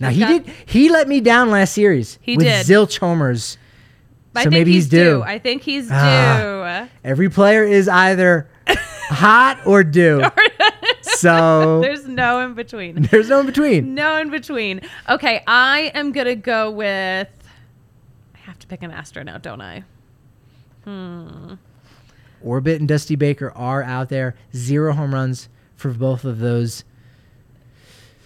Now 0.00 0.08
he 0.10 0.20
got- 0.20 0.44
did 0.44 0.54
he 0.64 0.88
let 0.88 1.08
me 1.08 1.20
down 1.20 1.50
last 1.50 1.74
series. 1.74 2.18
He 2.22 2.36
with 2.36 2.46
did. 2.46 2.64
zilch 2.66 2.98
homers. 2.98 3.58
I 4.34 4.40
So 4.40 4.50
think 4.50 4.52
maybe 4.60 4.72
he's 4.72 4.88
due. 4.88 5.22
I 5.22 5.38
think 5.38 5.62
he's 5.62 5.88
Ah. 5.90 6.38
due. 6.40 6.88
Every 7.04 7.28
player 7.28 7.64
is 7.64 7.88
either 7.88 8.48
hot 8.66 9.60
or 9.66 9.84
due. 9.84 10.22
so 11.02 11.80
There's 11.82 12.06
no 12.06 12.40
in 12.40 12.54
between. 12.54 13.02
there's 13.10 13.28
no 13.28 13.40
in 13.40 13.46
between. 13.46 13.94
No 13.94 14.16
in 14.18 14.30
between. 14.30 14.80
Okay, 15.08 15.42
I 15.46 15.90
am 15.94 16.12
gonna 16.12 16.36
go 16.36 16.70
with. 16.70 17.28
I 18.34 18.38
have 18.38 18.58
to 18.60 18.66
pick 18.66 18.82
an 18.82 18.90
Astro 18.90 19.22
now, 19.22 19.38
don't 19.38 19.60
I? 19.60 19.84
Hmm. 20.84 21.54
Orbit 22.42 22.80
and 22.80 22.88
Dusty 22.88 23.14
Baker 23.16 23.52
are 23.54 23.82
out 23.82 24.08
there. 24.08 24.34
Zero 24.54 24.92
home 24.94 25.14
runs 25.14 25.48
for 25.76 25.90
both 25.92 26.24
of 26.24 26.38
those. 26.38 26.84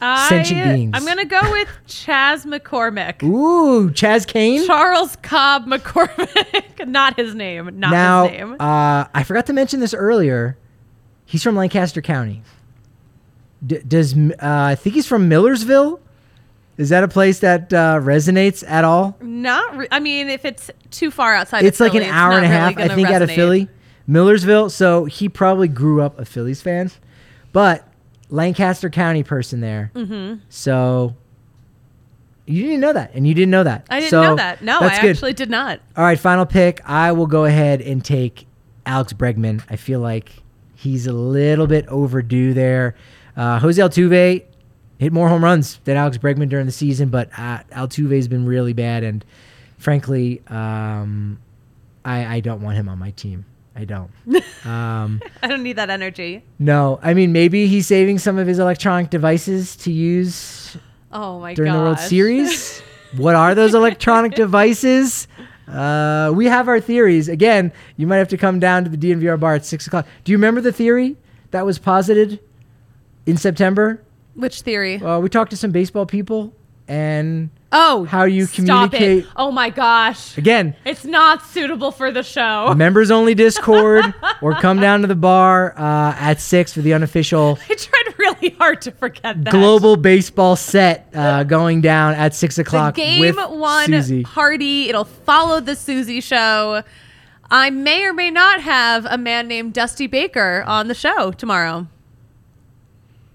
Sentient 0.01 0.67
I, 0.67 0.75
beings. 0.75 0.91
I'm 0.95 1.07
gonna 1.07 1.25
go 1.25 1.41
with 1.53 1.69
Chas 1.87 2.45
McCormick. 2.45 3.23
Ooh, 3.23 3.91
Chaz 3.91 4.27
Kane. 4.27 4.67
Charles 4.67 5.17
Cobb 5.23 5.67
McCormick. 5.67 6.87
Not 6.87 7.17
his 7.17 7.35
name. 7.35 7.79
Not 7.79 7.93
now, 7.93 8.29
his 8.29 8.33
name. 8.33 8.57
uh, 8.61 9.07
I 9.15 9.23
forgot 9.23 9.47
to 9.47 9.55
mention 9.55 9.81
this 9.81 9.95
earlier. 9.95 10.59
He's 11.25 11.43
from 11.43 11.57
Lancaster 11.57 12.03
County. 12.03 12.43
D- 13.67 13.81
does 13.87 14.15
uh, 14.15 14.33
I 14.41 14.75
think 14.75 14.95
he's 14.95 15.07
from 15.07 15.29
Millersville? 15.29 16.01
Is 16.77 16.91
that 16.91 17.03
a 17.03 17.09
place 17.09 17.39
that 17.39 17.73
uh, 17.73 17.99
resonates 18.03 18.63
at 18.69 18.85
all? 18.85 19.17
Not. 19.23 19.79
Re- 19.79 19.89
I 19.91 19.99
mean, 19.99 20.29
if 20.29 20.45
it's 20.45 20.71
too 20.91 21.11
far 21.11 21.35
outside, 21.35 21.65
it's 21.65 21.81
of 21.81 21.87
like 21.87 21.95
an 21.95 22.09
hour 22.09 22.35
and 22.37 22.45
a 22.45 22.49
half, 22.49 22.77
really 22.77 22.91
I 22.91 22.95
think, 22.95 23.09
out 23.09 23.23
of. 23.23 23.31
Philly, 23.31 23.69
Millersville. 24.07 24.69
So 24.69 25.07
he 25.07 25.31
probably 25.31 25.69
grew 25.69 26.03
up 26.03 26.19
a 26.19 26.27
Phillies 26.27 26.61
fan, 26.61 26.91
but 27.53 27.89
Lancaster 28.31 28.91
County 28.91 29.23
person 29.23 29.61
there. 29.61 29.91
Mm-hmm. 29.95 30.41
So 30.49 31.15
you 32.47 32.63
didn't 32.63 32.81
know 32.81 32.93
that, 32.93 33.13
and 33.15 33.27
you 33.27 33.35
didn't 33.35 33.51
know 33.51 33.65
that. 33.65 33.87
I 33.91 34.01
didn't 34.01 34.11
So 34.11 34.23
know 34.23 34.37
that. 34.37 34.63
No, 34.63 34.79
I 34.81 35.01
good. 35.01 35.11
actually 35.11 35.33
did 35.33 35.51
not. 35.51 35.81
All 35.97 36.05
right, 36.05 36.19
final 36.19 36.47
pick. 36.47 36.81
I 36.89 37.13
will 37.13 37.27
go 37.27 37.45
ahead 37.45 37.81
and 37.81 38.05
take 38.05 38.47
Alex 38.85 39.13
Bregman. 39.13 39.63
I 39.69 39.77
feel 39.77 40.01
like 40.01 40.31
he's 40.75 41.07
a 41.07 41.13
little 41.13 41.67
bit 41.67 41.87
overdue 41.89 42.55
there. 42.55 42.95
Uh, 43.37 43.59
Jose 43.59 43.81
Altuve 43.81 44.45
hit 44.99 45.13
more 45.13 45.29
home 45.29 45.43
runs 45.45 45.79
than 45.85 45.97
Alex 45.97 46.19
Bregman 46.19 46.49
during 46.49 46.67
the 46.67 46.73
season, 46.73 47.09
but 47.09 47.29
uh, 47.37 47.61
Altuve's 47.73 48.29
been 48.29 48.47
really 48.47 48.73
bad, 48.73 49.03
and 49.03 49.25
frankly, 49.79 50.41
um, 50.49 51.39
I, 52.05 52.37
I 52.37 52.41
don't 52.41 52.63
want 52.63 52.77
him 52.77 52.89
on 52.89 52.99
my 52.99 53.11
team. 53.11 53.45
I 53.77 53.85
don't. 53.85 54.11
um, 54.67 55.21
I 55.43 55.49
don't 55.49 55.63
need 55.63 55.77
that 55.77 55.91
energy. 55.91 56.43
no, 56.59 56.99
I 57.03 57.13
mean 57.15 57.33
maybe 57.33 57.67
he's 57.67 57.87
saving 57.87 58.19
some 58.19 58.39
of 58.39 58.47
his 58.47 58.59
electronic 58.59 59.11
devices 59.11 59.77
to 59.77 59.93
use 59.93 60.77
Oh 61.13 61.39
my 61.41 61.51
god. 61.53 61.57
during 61.57 61.73
the 61.73 61.79
World 61.79 61.99
Series. 61.99 62.81
what 63.17 63.35
are 63.35 63.55
those 63.55 63.75
electronic 63.75 64.35
devices? 64.35 65.29
Uh, 65.69 66.33
we 66.35 66.47
have 66.47 66.69
our 66.69 66.81
theories. 66.81 67.29
Again, 67.29 67.73
you 67.97 68.07
might 68.07 68.17
have 68.19 68.29
to 68.29 68.37
come 68.37 68.59
down 68.61 68.85
to 68.85 68.91
the 68.91 68.97
DNVR 68.97 69.39
bar 69.39 69.55
at 69.55 69.65
six 69.65 69.87
o'clock. 69.87 70.07
Do 70.25 70.33
you 70.33 70.39
remember 70.39 70.61
the 70.61 70.73
theory 70.73 71.17
that 71.51 71.67
was 71.67 71.79
posited 71.79 72.41
in 73.27 73.37
September? 73.37 74.03
Which 74.35 74.63
theory? 74.63 75.01
Uh, 75.01 75.19
we 75.19 75.29
talked 75.29 75.51
to 75.51 75.57
some 75.57 75.73
baseball 75.73 76.07
people, 76.07 76.53
and 76.89 77.51
Oh, 77.79 78.05
how 78.07 78.25
you 78.25 78.47
stop 78.47 78.91
communicate- 78.93 79.25
It. 79.25 79.31
Oh 79.37 79.51
my 79.51 79.69
gosh. 79.69 80.39
again, 80.39 80.75
It's 80.87 81.05
not 81.05 81.45
suitable 81.45 81.91
for 81.91 82.11
the 82.11 82.23
show. 82.23 82.73
members 82.75 83.11
only 83.11 83.35
Discord, 83.35 84.15
or 84.41 84.55
come 84.55 84.81
down 84.81 85.03
to 85.03 85.07
the 85.07 85.15
bar 85.15 85.75
uh, 85.77 86.15
at 86.19 86.41
six 86.41 86.73
for 86.73 86.81
the 86.81 86.95
unofficial 86.95 87.59
I 87.69 87.75
tried 87.75 88.15
really 88.19 88.51
hard 88.59 88.81
to 88.83 88.93
forget 88.93 89.45
that. 89.45 89.51
global 89.51 89.97
baseball 89.97 90.57
set 90.57 91.09
uh, 91.15 91.43
going 91.45 91.83
down 91.83 92.15
at 92.15 92.35
six 92.35 92.57
the 92.57 92.63
o'clock 92.63 92.95
game 92.95 93.21
with 93.21 93.37
one 93.37 93.87
Susie. 93.89 94.23
party. 94.23 94.89
It'll 94.89 95.05
follow 95.05 95.61
the 95.61 95.77
Susie 95.77 96.23
show. 96.23 96.83
I 97.51 97.69
may 97.71 98.05
or 98.05 98.13
may 98.15 98.31
not 98.31 98.61
have 98.63 99.05
a 99.09 99.19
man 99.19 99.49
named 99.49 99.75
Dusty 99.75 100.07
Baker 100.07 100.65
on 100.67 100.89
the 100.89 100.95
show 100.95 101.31
tomorrow. 101.33 101.87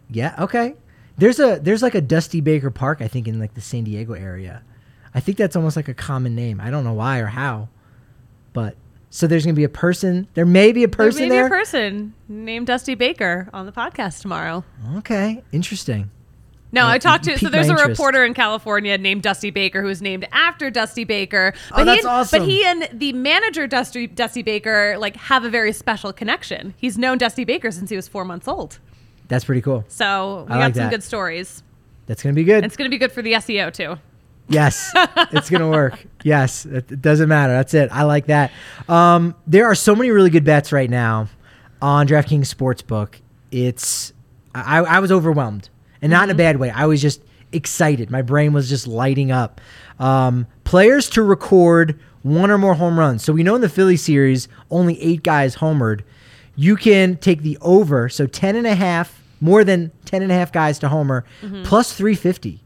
Yeah. 0.09 0.35
Okay. 0.39 0.73
There's 1.17 1.39
a 1.39 1.59
there's 1.61 1.81
like 1.81 1.95
a 1.95 2.01
Dusty 2.01 2.41
Baker 2.41 2.69
Park 2.71 3.01
I 3.01 3.07
think 3.07 3.27
in 3.27 3.39
like 3.39 3.53
the 3.53 3.61
San 3.61 3.83
Diego 3.83 4.13
area. 4.13 4.63
I 5.13 5.19
think 5.19 5.37
that's 5.37 5.55
almost 5.55 5.75
like 5.75 5.87
a 5.87 5.93
common 5.93 6.35
name. 6.35 6.59
I 6.61 6.69
don't 6.71 6.83
know 6.83 6.93
why 6.93 7.19
or 7.19 7.27
how, 7.27 7.67
but 8.53 8.75
so 9.09 9.27
there's 9.27 9.43
gonna 9.45 9.53
be 9.55 9.65
a 9.65 9.69
person. 9.69 10.27
There 10.35 10.45
may 10.45 10.71
be 10.71 10.83
a 10.83 10.87
person 10.87 11.21
there 11.21 11.29
may 11.29 11.35
there. 11.35 11.49
be 11.49 11.53
a 11.53 11.57
person 11.57 12.13
named 12.29 12.67
Dusty 12.67 12.95
Baker 12.95 13.49
on 13.53 13.65
the 13.65 13.71
podcast 13.71 14.21
tomorrow. 14.21 14.63
okay. 14.97 15.43
Interesting. 15.51 16.09
No, 16.73 16.87
I 16.87 16.99
talked 16.99 17.25
to. 17.25 17.37
So 17.37 17.49
there's 17.49 17.67
a 17.67 17.75
reporter 17.75 18.23
in 18.23 18.33
California 18.33 18.97
named 18.97 19.23
Dusty 19.23 19.49
Baker 19.49 19.81
who 19.81 19.89
is 19.89 20.01
named 20.01 20.25
after 20.31 20.69
Dusty 20.69 21.03
Baker. 21.03 21.53
But 21.69 21.75
Oh, 21.75 21.79
he 21.79 21.85
that's 21.85 21.99
and, 21.99 22.07
awesome. 22.07 22.39
But 22.39 22.47
he 22.47 22.63
and 22.63 22.87
the 22.93 23.11
manager 23.11 23.67
Dusty 23.67 24.07
Dusty 24.07 24.41
Baker 24.41 24.95
like 24.97 25.17
have 25.17 25.43
a 25.43 25.49
very 25.49 25.73
special 25.73 26.13
connection. 26.13 26.73
He's 26.77 26.97
known 26.97 27.17
Dusty 27.17 27.43
Baker 27.43 27.71
since 27.71 27.89
he 27.89 27.97
was 27.97 28.07
four 28.07 28.23
months 28.23 28.47
old. 28.47 28.79
That's 29.31 29.45
pretty 29.45 29.61
cool. 29.61 29.85
So 29.87 30.45
we 30.47 30.53
I 30.53 30.57
got 30.57 30.63
like 30.65 30.75
some 30.75 30.83
that. 30.83 30.89
good 30.91 31.03
stories. 31.03 31.63
That's 32.05 32.21
gonna 32.21 32.33
be 32.33 32.43
good. 32.43 32.65
It's 32.65 32.75
going 32.75 32.89
to 32.89 32.93
be 32.93 32.97
good 32.97 33.13
for 33.13 33.21
the 33.21 33.33
SEO 33.33 33.71
too. 33.71 33.95
Yes, 34.49 34.91
it's 35.31 35.49
gonna 35.49 35.69
work. 35.69 36.05
Yes, 36.23 36.65
it, 36.67 36.91
it 36.91 37.01
doesn't 37.01 37.29
matter. 37.29 37.53
That's 37.53 37.73
it. 37.73 37.89
I 37.91 38.03
like 38.03 38.27
that. 38.27 38.51
Um, 38.87 39.33
there 39.47 39.65
are 39.65 39.73
so 39.73 39.95
many 39.95 40.11
really 40.11 40.29
good 40.29 40.43
bets 40.43 40.71
right 40.71 40.89
now 40.89 41.29
on 41.81 42.07
DraftKings 42.07 42.53
Sportsbook. 42.53 43.15
It's 43.51 44.13
I, 44.53 44.79
I 44.79 44.99
was 44.99 45.11
overwhelmed, 45.11 45.69
and 46.01 46.11
not 46.11 46.25
in 46.25 46.29
a 46.29 46.37
bad 46.37 46.57
way. 46.57 46.69
I 46.69 46.85
was 46.85 47.01
just 47.01 47.21
excited. 47.53 48.11
My 48.11 48.21
brain 48.21 48.53
was 48.53 48.69
just 48.69 48.85
lighting 48.85 49.31
up. 49.31 49.61
Um, 49.99 50.45
players 50.65 51.09
to 51.11 51.23
record 51.23 51.99
one 52.23 52.51
or 52.51 52.57
more 52.57 52.73
home 52.75 52.99
runs. 52.99 53.23
So 53.23 53.33
we 53.33 53.41
know 53.43 53.55
in 53.55 53.61
the 53.61 53.69
Philly 53.69 53.97
series, 53.97 54.47
only 54.69 55.01
eight 55.01 55.23
guys 55.23 55.55
homered. 55.55 56.01
You 56.55 56.75
can 56.75 57.15
take 57.17 57.41
the 57.41 57.57
over, 57.61 58.09
so 58.09 58.27
10 58.27 58.55
and 58.55 58.67
a 58.67 58.75
half, 58.75 59.20
more 59.41 59.63
than 59.65 59.91
10 60.05 60.21
and 60.21 60.31
a 60.31 60.35
half 60.35 60.51
guys 60.53 60.79
to 60.79 60.87
homer, 60.87 61.25
plus 61.63 61.91
350. 61.93 62.61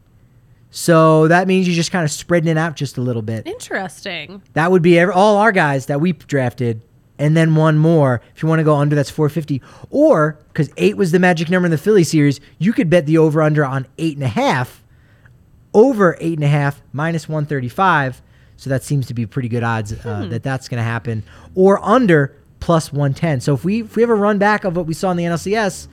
So 0.70 1.26
that 1.28 1.48
means 1.48 1.66
you're 1.66 1.74
just 1.74 1.90
kind 1.90 2.04
of 2.04 2.10
spreading 2.10 2.48
it 2.50 2.58
out 2.58 2.76
just 2.76 2.98
a 2.98 3.00
little 3.00 3.22
bit. 3.22 3.46
Interesting. 3.46 4.42
That 4.52 4.70
would 4.70 4.82
be 4.82 4.98
every, 4.98 5.14
all 5.14 5.38
our 5.38 5.50
guys 5.50 5.86
that 5.86 6.00
we 6.00 6.12
drafted, 6.12 6.82
and 7.18 7.34
then 7.34 7.54
one 7.54 7.78
more. 7.78 8.20
If 8.34 8.42
you 8.42 8.48
want 8.48 8.58
to 8.60 8.64
go 8.64 8.76
under, 8.76 8.94
that's 8.94 9.08
450. 9.08 9.62
Or 9.90 10.38
because 10.48 10.70
eight 10.76 10.96
was 10.98 11.12
the 11.12 11.18
magic 11.18 11.48
number 11.48 11.64
in 11.66 11.70
the 11.70 11.78
Philly 11.78 12.04
series, 12.04 12.40
you 12.58 12.74
could 12.74 12.90
bet 12.90 13.06
the 13.06 13.16
over 13.16 13.40
under 13.40 13.64
on 13.64 13.86
eight 13.96 14.16
and 14.16 14.24
a 14.24 14.28
half, 14.28 14.82
over 15.72 16.16
eight 16.20 16.34
and 16.34 16.44
a 16.44 16.48
half 16.48 16.82
minus 16.92 17.26
135. 17.26 18.20
So 18.58 18.68
that 18.70 18.82
seems 18.82 19.06
to 19.06 19.14
be 19.14 19.24
pretty 19.24 19.48
good 19.48 19.62
odds 19.62 19.92
uh, 20.04 20.26
that 20.30 20.42
that's 20.42 20.68
going 20.68 20.78
to 20.78 20.84
happen. 20.84 21.22
Or 21.54 21.82
under 21.82 22.36
plus 22.60 22.92
110. 22.92 23.40
So 23.40 23.54
if 23.54 23.64
we 23.64 23.82
if 23.82 23.96
we 23.96 24.02
have 24.02 24.10
a 24.10 24.14
run 24.14 24.38
back 24.38 24.64
of 24.64 24.76
what 24.76 24.86
we 24.86 24.92
saw 24.94 25.10
in 25.10 25.16
the 25.16 25.24
NLCS, 25.24 25.88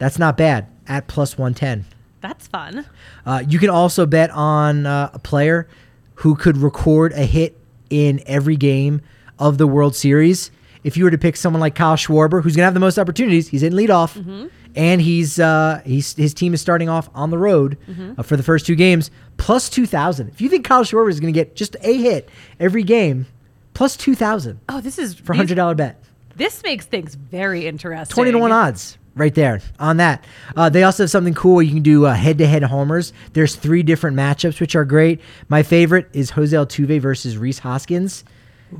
that's 0.00 0.18
not 0.18 0.36
bad 0.36 0.66
at 0.88 1.06
plus 1.06 1.38
110. 1.38 1.84
That's 2.20 2.48
fun. 2.48 2.84
Uh, 3.24 3.44
you 3.48 3.60
can 3.60 3.70
also 3.70 4.04
bet 4.06 4.30
on 4.30 4.84
uh, 4.86 5.10
a 5.14 5.18
player 5.20 5.68
who 6.16 6.34
could 6.34 6.56
record 6.56 7.12
a 7.12 7.24
hit 7.24 7.56
in 7.88 8.20
every 8.26 8.56
game 8.56 9.00
of 9.38 9.56
the 9.58 9.66
World 9.68 9.94
Series. 9.94 10.50
If 10.82 10.96
you 10.96 11.04
were 11.04 11.10
to 11.10 11.18
pick 11.18 11.36
someone 11.36 11.60
like 11.60 11.74
Kyle 11.74 11.96
Schwarber, 11.96 12.42
who's 12.42 12.56
going 12.56 12.62
to 12.62 12.64
have 12.64 12.74
the 12.74 12.80
most 12.80 12.98
opportunities, 12.98 13.48
he's 13.48 13.62
in 13.62 13.72
leadoff, 13.74 14.50
and 14.74 15.00
he's 15.00 15.38
uh, 15.38 15.80
he's 15.84 16.14
his 16.14 16.32
team 16.34 16.54
is 16.54 16.60
starting 16.60 16.88
off 16.88 17.08
on 17.14 17.30
the 17.30 17.38
road 17.38 17.76
uh, 18.18 18.22
for 18.22 18.36
the 18.36 18.42
first 18.42 18.66
two 18.66 18.74
games, 18.74 19.10
plus 19.36 19.68
two 19.70 19.86
thousand. 19.86 20.28
If 20.28 20.40
you 20.40 20.48
think 20.48 20.64
Kyle 20.66 20.82
Schwarber 20.84 21.10
is 21.10 21.20
going 21.20 21.32
to 21.32 21.38
get 21.38 21.54
just 21.56 21.76
a 21.82 21.92
hit 21.96 22.28
every 22.58 22.82
game, 22.82 23.26
2,000. 23.74 24.60
Oh, 24.68 24.80
this 24.80 24.98
is 24.98 25.14
for 25.14 25.32
these- 25.32 25.38
hundred 25.38 25.54
dollar 25.56 25.74
bet. 25.74 26.02
This 26.36 26.62
makes 26.62 26.86
things 26.86 27.14
very 27.14 27.66
interesting. 27.66 28.14
20 28.14 28.32
to 28.32 28.38
1 28.38 28.52
odds 28.52 28.96
right 29.14 29.34
there 29.34 29.60
on 29.78 29.98
that. 29.98 30.24
Uh, 30.56 30.68
they 30.68 30.82
also 30.82 31.02
have 31.04 31.10
something 31.10 31.34
cool. 31.34 31.62
You 31.62 31.74
can 31.74 31.82
do 31.82 32.06
uh, 32.06 32.14
head-to-head 32.14 32.62
homers. 32.62 33.12
There's 33.32 33.56
three 33.56 33.82
different 33.82 34.16
matchups, 34.16 34.60
which 34.60 34.74
are 34.76 34.84
great. 34.84 35.20
My 35.48 35.62
favorite 35.62 36.08
is 36.12 36.30
Jose 36.30 36.56
Altuve 36.56 37.00
versus 37.00 37.36
Rhys 37.36 37.58
Hoskins. 37.58 38.24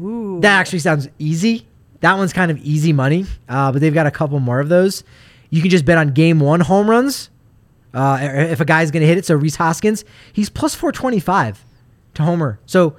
Ooh. 0.00 0.38
That 0.40 0.58
actually 0.58 0.78
sounds 0.78 1.08
easy. 1.18 1.66
That 2.00 2.16
one's 2.16 2.32
kind 2.32 2.50
of 2.50 2.58
easy 2.58 2.92
money, 2.92 3.26
uh, 3.48 3.72
but 3.72 3.80
they've 3.80 3.92
got 3.92 4.06
a 4.06 4.10
couple 4.10 4.38
more 4.40 4.60
of 4.60 4.68
those. 4.68 5.04
You 5.50 5.60
can 5.60 5.70
just 5.70 5.84
bet 5.84 5.98
on 5.98 6.12
game 6.12 6.40
one 6.40 6.60
home 6.60 6.88
runs. 6.88 7.28
Uh, 7.92 8.18
if 8.22 8.60
a 8.60 8.64
guy's 8.64 8.90
going 8.90 9.00
to 9.00 9.06
hit 9.06 9.18
it, 9.18 9.26
so 9.26 9.34
Rhys 9.34 9.56
Hoskins, 9.56 10.04
he's 10.32 10.48
plus 10.48 10.74
425 10.74 11.64
to 12.14 12.22
homer. 12.22 12.60
So, 12.66 12.96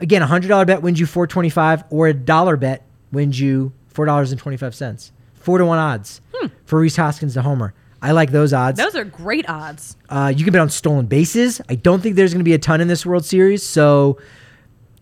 again, 0.00 0.20
a 0.20 0.26
$100 0.26 0.66
bet 0.66 0.82
wins 0.82 0.98
you 0.98 1.06
425 1.06 1.84
or 1.90 2.08
a 2.08 2.14
dollar 2.14 2.56
bet 2.56 2.84
wins 3.12 3.38
you 3.38 3.72
$4.25. 3.94 5.12
Four 5.42 5.58
to 5.58 5.66
one 5.66 5.78
odds 5.78 6.20
for 6.64 6.80
Rhys 6.80 6.96
Hoskins 6.96 7.34
to 7.34 7.42
homer. 7.42 7.74
I 8.00 8.12
like 8.12 8.32
those 8.32 8.52
odds. 8.52 8.78
Those 8.78 8.96
are 8.96 9.04
great 9.04 9.48
odds. 9.48 9.96
Uh, 10.08 10.32
you 10.34 10.44
can 10.44 10.52
bet 10.52 10.60
on 10.60 10.70
stolen 10.70 11.06
bases. 11.06 11.60
I 11.68 11.76
don't 11.76 12.00
think 12.02 12.16
there's 12.16 12.32
going 12.32 12.40
to 12.40 12.44
be 12.44 12.54
a 12.54 12.58
ton 12.58 12.80
in 12.80 12.88
this 12.88 13.06
World 13.06 13.24
Series, 13.24 13.62
so 13.64 14.18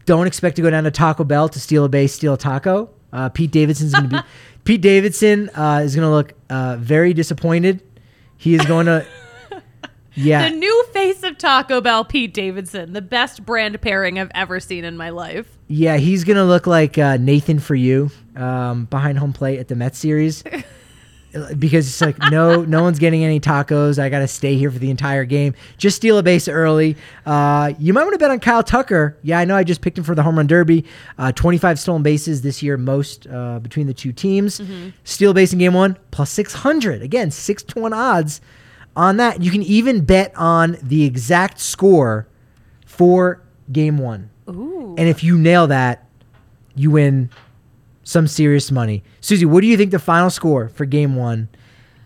don't 0.05 0.26
expect 0.26 0.57
to 0.57 0.62
go 0.62 0.68
down 0.70 0.84
to 0.84 0.91
Taco 0.91 1.24
Bell 1.24 1.49
to 1.49 1.59
steal 1.59 1.84
a 1.84 1.88
base, 1.88 2.12
steal 2.12 2.34
a 2.34 2.38
taco. 2.38 2.91
Uh, 3.12 3.28
Pete 3.30 3.51
Davidson's 3.51 3.93
going 3.93 4.11
to 4.11 4.16
be. 4.18 4.22
Pete 4.64 4.82
Davidson 4.82 5.49
uh, 5.51 5.80
is 5.82 5.97
going 5.97 6.07
to 6.07 6.11
look 6.11 6.34
uh, 6.51 6.76
very 6.78 7.14
disappointed. 7.14 7.82
He 8.36 8.55
is 8.55 8.64
going 8.66 8.86
to. 8.86 9.07
Yeah, 10.14 10.51
The 10.51 10.57
new 10.57 10.84
face 10.93 11.22
of 11.22 11.38
Taco 11.38 11.80
Bell, 11.80 12.05
Pete 12.05 12.34
Davidson, 12.34 12.93
the 12.93 13.01
best 13.01 13.47
brand 13.47 13.80
pairing 13.80 14.18
I've 14.18 14.30
ever 14.34 14.59
seen 14.59 14.84
in 14.84 14.97
my 14.97 15.11
life. 15.11 15.57
Yeah, 15.71 15.99
he's 15.99 16.25
going 16.25 16.37
to 16.37 16.45
look 16.45 16.66
like 16.66 16.99
uh, 16.99 17.16
Nathan 17.16 17.61
for 17.61 17.77
you 17.77 18.11
um, 18.35 18.87
behind 18.87 19.18
home 19.18 19.33
plate 19.33 19.61
at 19.61 19.68
the 19.68 19.77
Mets 19.77 19.99
series. 19.99 20.43
because 21.59 21.87
it's 21.87 22.01
like 22.01 22.18
no 22.33 22.64
no 22.64 22.83
one's 22.83 22.99
getting 22.99 23.23
any 23.23 23.39
tacos. 23.39 24.01
I 24.01 24.09
gotta 24.09 24.27
stay 24.27 24.57
here 24.57 24.68
for 24.68 24.81
the 24.81 24.91
entire 24.91 25.25
game. 25.25 25.55
Just 25.79 25.95
steal 25.95 26.18
a 26.18 26.25
base 26.25 26.49
early. 26.49 26.97
Uh, 27.25 27.73
you 27.79 27.93
might 27.93 28.03
want 28.03 28.14
to 28.14 28.18
bet 28.18 28.33
on 28.33 28.41
kyle 28.41 28.64
tucker. 28.64 29.16
Yeah 29.23 29.39
i 29.39 29.45
know 29.45 29.55
i 29.55 29.62
just 29.62 29.81
picked 29.81 29.97
him 29.97 30.03
for 30.03 30.16
the 30.16 30.25
home 30.25 30.37
run 30.37 30.49
derby. 30.49 30.85
Uh, 31.18 31.31
25 31.31 31.79
stolen 31.79 32.03
bases 32.03 32.43
this 32.43 32.64
year 32.64 32.77
most 32.77 33.29
uh, 33.29 33.61
between 33.61 33.87
the 33.87 33.95
two 33.95 34.12
teams. 34.12 34.61
Steal 35.05 35.31
a 35.31 35.35
base 35.35 35.53
in 35.53 35.61
game 35.61 35.75
one 35.75 35.97
plus 36.11 36.31
600 36.31 37.01
again 37.01 37.31
6 37.31 37.62
to 37.62 37.79
1 37.79 37.93
odds 37.93 38.41
on 38.97 39.18
that. 39.18 39.41
You 39.41 39.53
can 39.53 39.62
even 39.62 40.05
bet 40.05 40.33
on 40.35 40.79
the 40.83 41.05
exact 41.05 41.61
score 41.61 42.27
for 42.85 43.41
game 43.71 43.99
one 43.99 44.31
Ooh. 44.51 44.94
and 44.98 45.09
if 45.09 45.22
you 45.24 45.38
nail 45.38 45.66
that 45.68 46.07
you 46.74 46.90
win 46.90 47.30
some 48.03 48.26
serious 48.26 48.70
money. 48.70 49.03
Susie, 49.20 49.46
what 49.46 49.61
do 49.61 49.66
you 49.66 49.76
think 49.76 49.90
the 49.90 49.98
final 49.98 50.30
score 50.30 50.68
for 50.68 50.84
game 50.84 51.16
one 51.16 51.48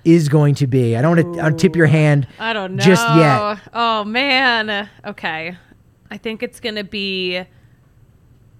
is 0.04 0.28
going 0.28 0.54
to 0.56 0.66
be? 0.66 0.96
I 0.96 1.02
don't 1.02 1.16
want 1.16 1.34
to 1.34 1.42
untip 1.42 1.76
your 1.76 1.86
hand 1.86 2.26
I 2.38 2.52
don't 2.52 2.76
know. 2.76 2.84
just 2.84 3.06
yet. 3.16 3.60
Oh 3.72 4.04
man. 4.04 4.88
Okay. 5.04 5.56
I 6.10 6.16
think 6.18 6.42
it's 6.42 6.60
gonna 6.60 6.84
be 6.84 7.42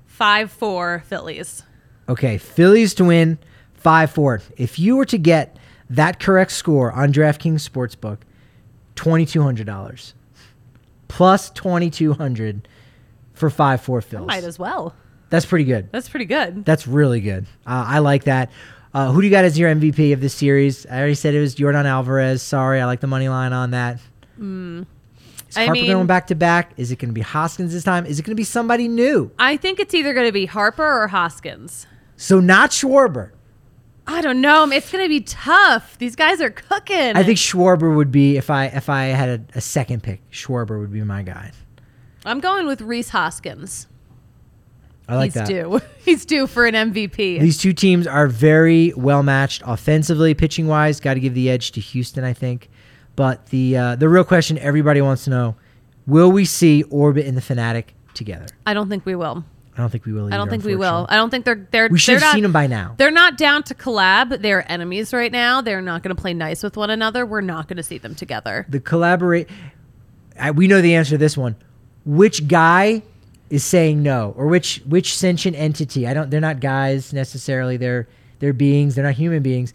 five 0.06 0.50
four 0.50 1.02
Phillies. 1.06 1.62
Okay, 2.08 2.38
Phillies 2.38 2.94
to 2.94 3.04
win 3.04 3.38
5 3.74 4.10
4. 4.10 4.42
If 4.56 4.78
you 4.78 4.96
were 4.96 5.04
to 5.06 5.18
get 5.18 5.56
that 5.90 6.18
correct 6.18 6.52
score 6.52 6.90
on 6.92 7.12
DraftKings 7.12 7.68
Sportsbook, 7.68 8.18
$2,200 8.96 10.12
plus 11.08 11.50
2200 11.50 12.68
for 13.34 13.50
5 13.50 13.80
4 13.82 14.00
Phillies. 14.00 14.26
Might 14.26 14.44
as 14.44 14.58
well. 14.58 14.94
That's 15.30 15.46
pretty 15.46 15.64
good. 15.64 15.90
That's 15.92 16.08
pretty 16.08 16.26
good. 16.26 16.64
That's 16.64 16.86
really 16.86 17.20
good. 17.20 17.46
Uh, 17.66 17.84
I 17.86 17.98
like 17.98 18.24
that. 18.24 18.50
Uh, 18.92 19.10
who 19.10 19.20
do 19.20 19.26
you 19.26 19.30
got 19.32 19.44
as 19.44 19.58
your 19.58 19.74
MVP 19.74 20.12
of 20.12 20.20
this 20.20 20.34
series? 20.34 20.86
I 20.86 20.98
already 20.98 21.14
said 21.16 21.34
it 21.34 21.40
was 21.40 21.56
Yordan 21.56 21.84
Alvarez. 21.84 22.42
Sorry, 22.42 22.80
I 22.80 22.84
like 22.84 23.00
the 23.00 23.08
money 23.08 23.28
line 23.28 23.52
on 23.52 23.72
that. 23.72 23.98
Is 24.38 25.56
I 25.56 25.64
Harper 25.66 25.72
mean- 25.80 25.86
going 25.90 26.06
back 26.06 26.28
to 26.28 26.34
back? 26.34 26.72
Is 26.76 26.92
it 26.92 26.96
going 27.00 27.08
to 27.08 27.14
be 27.14 27.20
Hoskins 27.20 27.72
this 27.72 27.82
time? 27.84 28.06
Is 28.06 28.18
it 28.18 28.22
going 28.22 28.32
to 28.32 28.36
be 28.36 28.44
somebody 28.44 28.86
new? 28.88 29.30
I 29.38 29.56
think 29.56 29.80
it's 29.80 29.94
either 29.94 30.14
gonna 30.14 30.32
be 30.32 30.46
Harper 30.46 30.84
or 31.02 31.08
Hoskins. 31.08 31.86
So 32.16 32.38
not 32.40 32.70
Schwarber. 32.70 33.30
I 34.06 34.20
don't 34.20 34.40
know. 34.40 34.70
It's 34.70 34.92
gonna 34.92 35.08
be 35.08 35.20
tough. 35.22 35.96
These 35.98 36.14
guys 36.14 36.40
are 36.40 36.50
cooking. 36.50 37.16
I 37.16 37.22
think 37.24 37.38
Schwarber 37.38 37.94
would 37.96 38.12
be 38.12 38.36
if 38.36 38.50
I 38.50 38.66
if 38.66 38.88
I 38.88 39.04
had 39.06 39.28
a, 39.28 39.58
a 39.58 39.60
second 39.60 40.02
pick. 40.02 40.20
Schwarber 40.30 40.78
would 40.78 40.92
be 40.92 41.02
my 41.02 41.22
guy. 41.22 41.52
I'm 42.24 42.40
going 42.40 42.66
with 42.66 42.80
Rhys 42.80 43.10
Hoskins. 43.10 43.86
I 45.06 45.16
like 45.16 45.26
He's 45.26 45.34
that. 45.34 45.46
due. 45.46 45.80
He's 45.98 46.24
due 46.24 46.46
for 46.46 46.64
an 46.64 46.74
MVP. 46.74 47.16
These 47.40 47.58
two 47.58 47.72
teams 47.74 48.06
are 48.06 48.26
very 48.26 48.92
well 48.96 49.22
matched 49.22 49.62
offensively, 49.66 50.32
pitching 50.34 50.66
wise. 50.66 50.98
Got 51.00 51.14
to 51.14 51.20
give 51.20 51.34
the 51.34 51.50
edge 51.50 51.72
to 51.72 51.80
Houston, 51.80 52.24
I 52.24 52.32
think. 52.32 52.70
But 53.16 53.46
the 53.46 53.76
uh, 53.76 53.96
the 53.96 54.08
real 54.08 54.24
question 54.24 54.56
everybody 54.58 55.00
wants 55.02 55.24
to 55.24 55.30
know: 55.30 55.56
Will 56.06 56.32
we 56.32 56.44
see 56.46 56.82
Orbit 56.84 57.26
and 57.26 57.36
the 57.36 57.42
Phanatic 57.42 57.88
together? 58.14 58.46
I 58.66 58.72
don't 58.74 58.88
think 58.88 59.04
we 59.04 59.14
will. 59.14 59.44
I 59.76 59.80
don't 59.80 59.90
think 59.90 60.06
we 60.06 60.12
will. 60.12 60.32
I 60.32 60.36
don't 60.36 60.48
think 60.48 60.64
we 60.64 60.76
will. 60.76 61.04
I 61.08 61.16
don't 61.16 61.30
think 61.30 61.44
they're 61.44 61.68
they're 61.70 61.88
We 61.88 61.98
should 61.98 62.12
they're 62.12 62.20
have 62.20 62.28
not- 62.28 62.34
seen 62.34 62.42
them 62.44 62.52
by 62.52 62.66
now. 62.66 62.94
They're 62.96 63.10
not 63.10 63.36
down 63.36 63.62
to 63.64 63.74
collab. 63.74 64.40
They're 64.40 64.70
enemies 64.72 65.12
right 65.12 65.30
now. 65.32 65.60
They're 65.60 65.82
not 65.82 66.02
going 66.02 66.14
to 66.16 66.20
play 66.20 66.32
nice 66.32 66.62
with 66.62 66.76
one 66.78 66.90
another. 66.90 67.26
We're 67.26 67.40
not 67.42 67.68
going 67.68 67.76
to 67.76 67.82
see 67.82 67.98
them 67.98 68.14
together. 68.14 68.64
The 68.70 68.80
collaborate. 68.80 69.50
I, 70.40 70.52
we 70.52 70.66
know 70.66 70.80
the 70.80 70.94
answer 70.94 71.10
to 71.10 71.18
this 71.18 71.36
one. 71.36 71.56
Which 72.04 72.48
guy 72.48 73.02
is 73.50 73.64
saying 73.64 74.02
no, 74.02 74.34
or 74.36 74.46
which 74.46 74.82
which 74.86 75.16
sentient 75.16 75.56
entity? 75.56 76.06
I 76.06 76.14
don't. 76.14 76.30
They're 76.30 76.40
not 76.40 76.60
guys 76.60 77.12
necessarily. 77.12 77.76
They're 77.76 78.08
they're 78.38 78.52
beings. 78.52 78.94
They're 78.94 79.04
not 79.04 79.14
human 79.14 79.42
beings. 79.42 79.72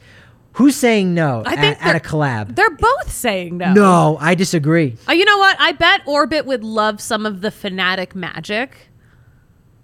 Who's 0.54 0.76
saying 0.76 1.14
no 1.14 1.44
I 1.46 1.56
think 1.56 1.86
at, 1.86 1.96
at 1.96 2.06
a 2.06 2.06
collab? 2.06 2.56
They're 2.56 2.70
both 2.70 3.12
saying 3.12 3.58
no. 3.58 3.74
No, 3.74 4.18
I 4.20 4.36
disagree. 4.36 4.98
Uh, 5.08 5.14
you 5.14 5.24
know 5.24 5.38
what? 5.38 5.56
I 5.60 5.72
bet 5.72 6.02
Orbit 6.06 6.46
would 6.46 6.64
love 6.64 7.00
some 7.00 7.26
of 7.26 7.42
the 7.42 7.50
Phanatic 7.50 8.14
magic. 8.16 8.90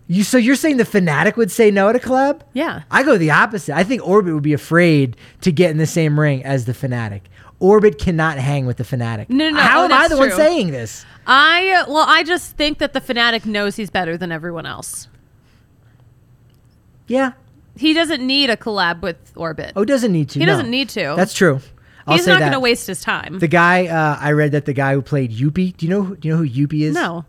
You 0.08 0.24
so 0.24 0.38
you're 0.38 0.56
saying 0.56 0.78
the 0.78 0.84
Phanatic 0.84 1.36
would 1.36 1.52
say 1.52 1.72
no 1.72 1.90
at 1.90 1.96
a 1.96 2.00
collab? 2.00 2.42
Yeah. 2.54 2.84
I 2.92 3.04
go 3.04 3.18
the 3.18 3.32
opposite. 3.32 3.76
I 3.76 3.84
think 3.84 4.06
Orbit 4.06 4.34
would 4.34 4.44
be 4.44 4.54
afraid 4.54 5.18
to 5.42 5.52
get 5.52 5.72
in 5.72 5.78
the 5.78 5.88
same 5.88 6.20
ring 6.20 6.44
as 6.44 6.66
the 6.66 6.74
Phanatic. 6.74 7.22
Orbit 7.60 7.98
cannot 8.00 8.38
hang 8.38 8.66
with 8.66 8.78
the 8.78 8.84
Phanatic. 8.84 9.30
No, 9.30 9.50
no, 9.50 9.56
no. 9.56 9.62
How 9.62 9.82
Oh, 9.82 9.86
am 9.86 9.94
I 9.94 10.08
the 10.08 10.18
one 10.18 10.32
saying 10.32 10.72
this? 10.72 11.06
I 11.26 11.86
well, 11.88 12.06
I 12.08 12.24
just 12.24 12.56
think 12.58 12.80
that 12.80 12.94
the 12.94 13.02
Phanatic 13.02 13.46
knows 13.46 13.76
he's 13.76 13.90
better 13.90 14.18
than 14.18 14.32
everyone 14.32 14.66
else. 14.66 15.08
Yeah. 17.08 17.34
He 17.78 17.94
doesn't 17.94 18.26
need 18.26 18.50
a 18.50 18.58
collab 18.58 19.02
with 19.02 19.18
Orbit. 19.36 19.74
Oh, 19.76 19.86
doesn't 19.86 20.12
need 20.12 20.30
to. 20.30 20.40
He 20.40 20.46
no. 20.46 20.54
doesn't 20.54 20.70
need 20.70 20.90
to. 20.90 21.14
That's 21.18 21.34
true. 21.34 21.60
I'll 22.08 22.16
he's 22.16 22.28
not 22.28 22.40
going 22.40 22.52
to 22.52 22.60
waste 22.60 22.88
his 22.88 23.02
time. 23.02 23.40
The 23.40 23.48
guy 23.48 23.88
uh, 23.88 24.18
I 24.20 24.32
read 24.34 24.52
that 24.52 24.66
the 24.66 24.74
guy 24.74 24.94
who 24.94 25.02
played 25.02 25.32
Youppi. 25.32 25.76
Do 25.76 25.86
you 25.86 25.90
know? 25.90 26.04
who- 26.04 26.16
Do 26.16 26.28
you 26.28 26.34
know 26.36 26.44
who 26.44 26.50
Youppi 26.50 26.82
is? 26.82 26.94
no. 26.96 27.26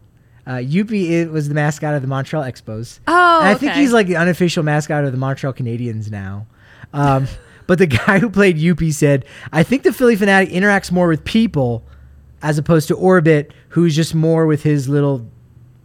Uh, 0.46 0.58
Youppi 0.58 1.28
was 1.28 1.48
the 1.48 1.54
mascot 1.56 1.94
of 1.94 2.02
the 2.02 2.06
Montreal 2.08 2.44
Expos. 2.44 3.00
Oh, 3.08 3.40
And 3.40 3.48
I 3.48 3.54
think 3.54 3.72
he's 3.72 3.92
like 3.92 4.06
the 4.06 4.14
unofficial 4.14 4.62
mascot 4.62 5.02
of 5.04 5.10
the 5.10 5.18
Montreal 5.18 5.52
Canadiens 5.52 6.08
now. 6.08 6.46
Um, 6.92 7.26
but 7.66 7.78
the 7.78 7.86
guy 8.06 8.18
who 8.18 8.28
played 8.30 8.56
Youppi 8.56 8.92
said, 8.92 9.24
"I 9.52 9.62
think 9.62 9.82
the 9.82 9.92
Phillie 9.92 10.16
Phanatic 10.16 10.50
interacts 10.52 10.90
more 10.92 11.08
with 11.08 11.24
people 11.24 11.82
as 12.42 12.58
opposed 12.58 12.88
to 12.88 12.94
Orbit, 12.94 13.52
who's 13.70 13.94
just 13.96 14.14
more 14.14 14.46
with 14.46 14.62
his 14.62 14.88
little 14.88 15.26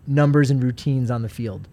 numbers 0.08 0.52
and 0.52 0.64
routines 0.64 1.10
on 1.12 1.22
the 1.22 1.30
field." 1.30 1.68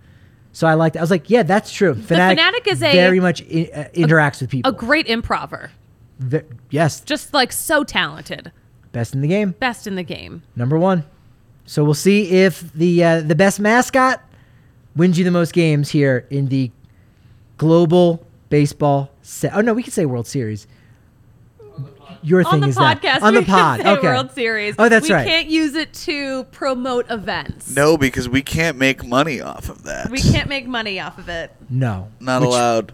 So 0.53 0.67
I 0.67 0.75
liked. 0.75 0.97
I 0.97 1.01
was 1.01 1.11
like, 1.11 1.29
"Yeah, 1.31 1.43
that's 1.43 1.73
true." 1.73 1.95
Phanatic, 1.95 2.39
Phanatic 2.39 2.67
is 2.67 2.83
a- 2.83 2.93
very 2.93 3.21
much 3.21 3.43
i- 3.43 3.71
uh, 3.75 3.85
interacts 3.95 4.41
with 4.41 4.51
people. 4.51 4.71
A 4.71 4.75
great 4.75 5.07
improver. 5.07 5.71
Ve- 6.19 6.41
yes, 6.71 7.01
Just 7.01 7.33
like 7.33 7.53
so 7.53 7.85
talented. 7.85 8.51
best 8.93 9.15
in 9.15 9.21
the 9.21 9.29
game. 9.29 9.55
Best 9.61 9.87
in 9.87 9.95
the 9.95 10.03
game. 10.03 10.43
number 10.57 10.77
one. 10.79 11.05
So 11.65 11.85
we'll 11.85 11.95
see 11.95 12.31
if 12.31 12.73
the 12.73 13.05
uh, 13.05 13.21
the 13.21 13.35
best 13.37 13.61
mascot 13.61 14.21
wins 14.97 15.17
you 15.19 15.25
the 15.25 15.31
most 15.31 15.53
games 15.53 15.91
here 15.91 16.27
in 16.31 16.49
the 16.49 16.73
global 17.57 18.27
baseball 18.49 19.11
set. 19.29 19.55
Oh 19.55 19.61
no, 19.61 19.74
we 19.74 19.83
can 19.83 19.93
say 19.93 20.07
World 20.07 20.26
Series. 20.26 20.66
Your 22.22 22.43
thing 22.43 22.55
on 22.55 22.61
the 22.61 22.68
is 22.68 22.76
podcast, 22.76 23.01
that 23.01 23.22
on 23.22 23.35
the 23.35 23.41
we 23.41 23.47
can 23.47 23.55
pod. 23.55 23.81
say 23.81 23.89
okay. 23.93 24.09
World 24.09 24.33
Series. 24.33 24.74
Oh, 24.76 24.89
that's 24.89 25.09
we 25.09 25.14
right. 25.14 25.26
can't 25.26 25.47
use 25.49 25.74
it 25.74 25.93
to 25.95 26.45
promote 26.45 27.09
events. 27.11 27.70
No, 27.70 27.97
because 27.97 28.29
we 28.29 28.43
can't 28.43 28.76
make 28.76 29.05
money 29.05 29.41
off 29.41 29.68
of 29.68 29.85
that. 29.85 30.11
We 30.11 30.20
can't 30.20 30.49
make 30.49 30.66
money 30.66 30.99
off 30.99 31.18
of 31.18 31.29
it. 31.29 31.55
No, 31.70 32.11
Not 32.18 32.41
which 32.41 32.49
allowed. 32.49 32.93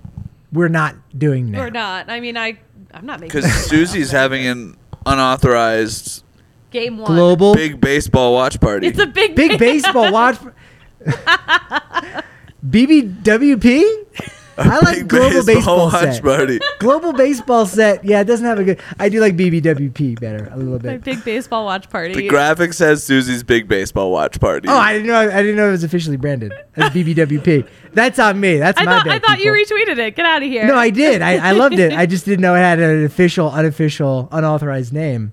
We're 0.53 0.69
not 0.69 0.97
doing 1.17 1.53
that. 1.53 1.59
We're 1.59 1.71
not. 1.71 2.11
I 2.11 2.21
mean, 2.21 2.37
I 2.37 2.59
I'm 2.93 3.07
not 3.07 3.21
making 3.21 3.41
Because 3.41 3.51
Susie's 3.67 4.11
having 4.11 4.47
an 4.47 4.77
unauthorized 5.07 6.23
game 6.71 6.99
one. 6.99 7.11
Global 7.11 7.55
big 7.55 7.81
baseball 7.81 8.35
watch 8.35 8.61
party. 8.61 8.89
It's 8.89 8.99
a 8.99 9.07
big 9.07 9.35
big 9.35 9.59
baseball 9.59 10.13
watch. 10.13 10.37
BBWP. 12.69 13.85
I 14.57 14.79
like 14.81 14.99
Big 14.99 15.09
global 15.09 15.45
baseball, 15.45 15.87
watch 15.87 16.15
set. 16.15 16.23
party. 16.23 16.61
Global 16.79 17.13
baseball 17.13 17.67
set. 17.67 18.05
Yeah, 18.05 18.21
it 18.21 18.25
doesn't 18.25 18.47
have 18.47 18.59
a 18.59 18.65
good. 18.65 18.81
I 18.99 19.09
do 19.09 19.21
like 19.21 19.37
BBWP 19.37 20.21
better 20.21 20.49
a 20.53 20.57
little 20.57 20.75
My 20.75 20.79
bit. 20.97 21.05
big 21.05 21.25
baseball 21.25 21.65
watch 21.65 21.91
party. 21.91 22.15
The 22.15 22.29
graphic 22.29 22.73
says 22.73 23.03
Susie's 23.03 23.43
big 23.43 23.67
baseball 23.69 24.13
watch 24.13 24.39
party. 24.41 24.69
Oh, 24.69 24.77
I 24.77 24.93
didn't 24.93 25.09
know. 25.09 25.17
I 25.19 25.43
didn't 25.43 25.57
know 25.57 25.69
it 25.69 25.73
was 25.73 25.85
officially 25.85 26.17
branded 26.17 26.53
as 26.77 26.91
BBWP. 26.93 27.69
That's 27.93 28.19
on 28.19 28.39
me. 28.39 28.59
That's 28.59 28.81
I 28.81 28.85
my 28.85 28.93
thought 28.97 29.05
bad. 29.07 29.25
I 29.25 29.27
thought 29.27 29.41
you 29.41 29.51
retweeted 29.51 29.99
it. 29.99 30.15
Get 30.17 30.25
out 30.27 30.43
of 30.43 30.49
here. 30.49 30.67
No, 30.67 30.77
I 30.77 30.91
did. 30.91 31.21
I, 31.23 31.49
I 31.49 31.53
loved 31.53 31.79
it. 31.79 31.93
I 31.93 32.07
just 32.15 32.25
didn't 32.25 32.41
know 32.43 32.55
it 32.55 32.59
had 32.59 32.79
an 32.79 33.05
official, 33.05 33.51
unofficial, 33.51 34.29
unauthorized 34.31 34.93
name. 34.93 35.33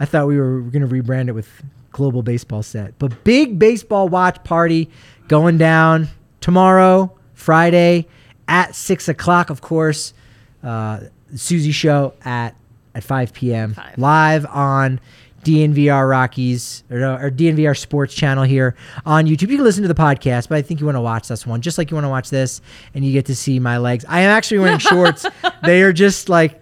I 0.00 0.04
thought 0.04 0.26
we 0.26 0.38
were 0.38 0.60
going 0.60 0.86
to 0.86 0.92
rebrand 0.92 1.28
it 1.28 1.32
with 1.32 1.62
Global 1.92 2.22
Baseball 2.22 2.62
Set. 2.62 2.98
But 2.98 3.24
big 3.24 3.58
baseball 3.58 4.08
watch 4.08 4.42
party 4.44 4.90
going 5.28 5.56
down 5.56 6.08
tomorrow, 6.40 7.16
Friday 7.34 8.06
at 8.48 8.74
six 8.74 9.08
o'clock. 9.08 9.50
Of 9.50 9.60
course, 9.60 10.12
uh, 10.62 11.00
Susie 11.34 11.72
show 11.72 12.14
at 12.24 12.54
at 12.94 13.04
five 13.04 13.32
p.m. 13.32 13.74
Five. 13.74 13.98
live 13.98 14.46
on. 14.46 15.00
DNVR 15.44 16.10
Rockies 16.10 16.82
or, 16.90 17.04
or 17.04 17.30
DNVR 17.30 17.78
Sports 17.78 18.12
channel 18.14 18.42
here 18.42 18.74
on 19.04 19.26
YouTube. 19.26 19.42
You 19.48 19.58
can 19.58 19.62
listen 19.64 19.82
to 19.82 19.86
the 19.88 19.94
podcast, 19.94 20.48
but 20.48 20.58
I 20.58 20.62
think 20.62 20.80
you 20.80 20.86
want 20.86 20.96
to 20.96 21.00
watch 21.00 21.28
this 21.28 21.46
one 21.46 21.60
just 21.60 21.78
like 21.78 21.88
you 21.88 21.94
want 21.94 22.04
to 22.04 22.08
watch 22.08 22.30
this, 22.30 22.60
and 22.94 23.04
you 23.04 23.12
get 23.12 23.26
to 23.26 23.36
see 23.36 23.60
my 23.60 23.78
legs. 23.78 24.04
I 24.08 24.22
am 24.22 24.30
actually 24.30 24.58
wearing 24.58 24.78
shorts. 24.80 25.24
they 25.62 25.82
are 25.82 25.92
just 25.92 26.28
like 26.28 26.60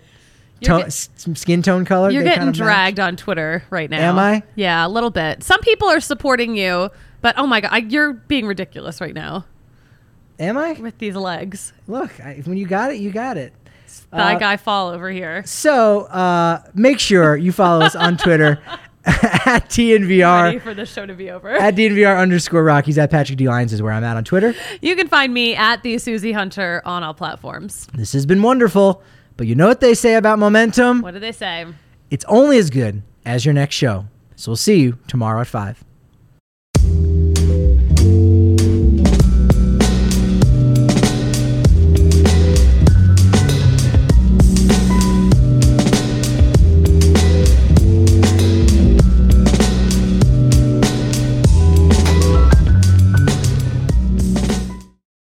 to- 0.61 0.81
get- 0.81 0.93
skin 1.39 1.63
tone 1.63 1.87
color. 1.87 2.11
You're 2.11 2.25
They 2.25 2.29
getting 2.29 2.41
kind 2.41 2.51
of 2.51 2.59
match. 2.59 2.67
dragged 2.67 3.01
on 3.01 3.17
Twitter 3.17 3.65
right 3.71 3.89
now. 3.89 4.01
Am 4.11 4.19
I? 4.19 4.43
Yeah, 4.55 4.87
a 4.87 4.89
little 4.89 5.09
bit. 5.11 5.43
Some 5.43 5.61
people 5.61 5.89
are 5.89 6.01
supporting 6.01 6.55
you, 6.55 6.91
but 7.23 7.39
oh 7.39 7.47
my 7.47 7.63
god, 7.63 7.71
I, 7.73 7.79
you're 7.79 8.13
being 8.13 8.45
ridiculous 8.47 9.01
right 9.01 9.15
now 9.15 9.47
Am 10.39 10.57
I? 10.59 10.73
with 10.73 10.99
these 10.99 11.15
legs. 11.17 11.73
Look, 11.87 12.19
I, 12.21 12.43
when 12.45 12.57
you 12.57 12.67
got 12.67 12.91
it, 12.93 12.97
you 12.97 13.11
got 13.13 13.37
it. 13.37 13.53
That 14.11 14.37
Uh, 14.37 14.39
guy 14.39 14.57
fall 14.57 14.89
over 14.91 15.11
here. 15.11 15.43
So 15.47 16.03
uh, 16.03 16.63
make 16.75 16.99
sure 16.99 17.37
you 17.37 17.53
follow 17.53 17.85
us 17.85 17.95
on 17.97 18.17
Twitter 18.17 18.61
at 19.07 19.69
DNVR. 19.71 20.43
Ready 20.45 20.59
for 20.59 20.75
the 20.75 20.87
show 20.87 21.05
to 21.07 21.15
be 21.15 21.31
over. 21.31 21.51
At 21.51 21.75
DNVR 21.77 22.19
underscore 22.19 22.65
Rockies 22.65 22.99
at 22.99 23.11
Patrick 23.11 23.39
D 23.39 23.49
Lyons 23.49 23.73
is 23.73 23.83
where 23.83 23.93
I'm 23.93 24.03
at 24.05 24.17
on 24.17 24.25
Twitter. 24.25 24.55
you 24.81 24.97
can 24.97 25.09
find 25.09 25.33
me 25.35 25.55
at 25.55 25.83
the 25.83 25.99
Susie 25.99 26.33
Hunter 26.33 26.83
on 26.85 27.03
all 27.03 27.15
platforms. 27.15 27.87
This 27.95 28.13
has 28.13 28.27
been 28.27 28.43
wonderful, 28.43 29.03
but 29.37 29.47
you 29.47 29.55
know 29.55 29.69
what 29.69 29.81
they 29.81 29.95
say 29.95 30.15
about 30.15 30.39
momentum? 30.39 31.03
What 31.03 31.15
do 31.15 31.21
they 31.21 31.33
say? 31.33 31.67
It's 32.11 32.25
only 32.27 32.59
as 32.59 32.71
good 32.71 33.03
as 33.25 33.45
your 33.45 33.55
next 33.55 33.75
show. 33.77 34.07
So 34.37 34.51
we'll 34.51 34.57
see 34.57 34.81
you 34.81 34.99
tomorrow 35.07 35.41
at 35.41 35.47
5. 35.49 35.85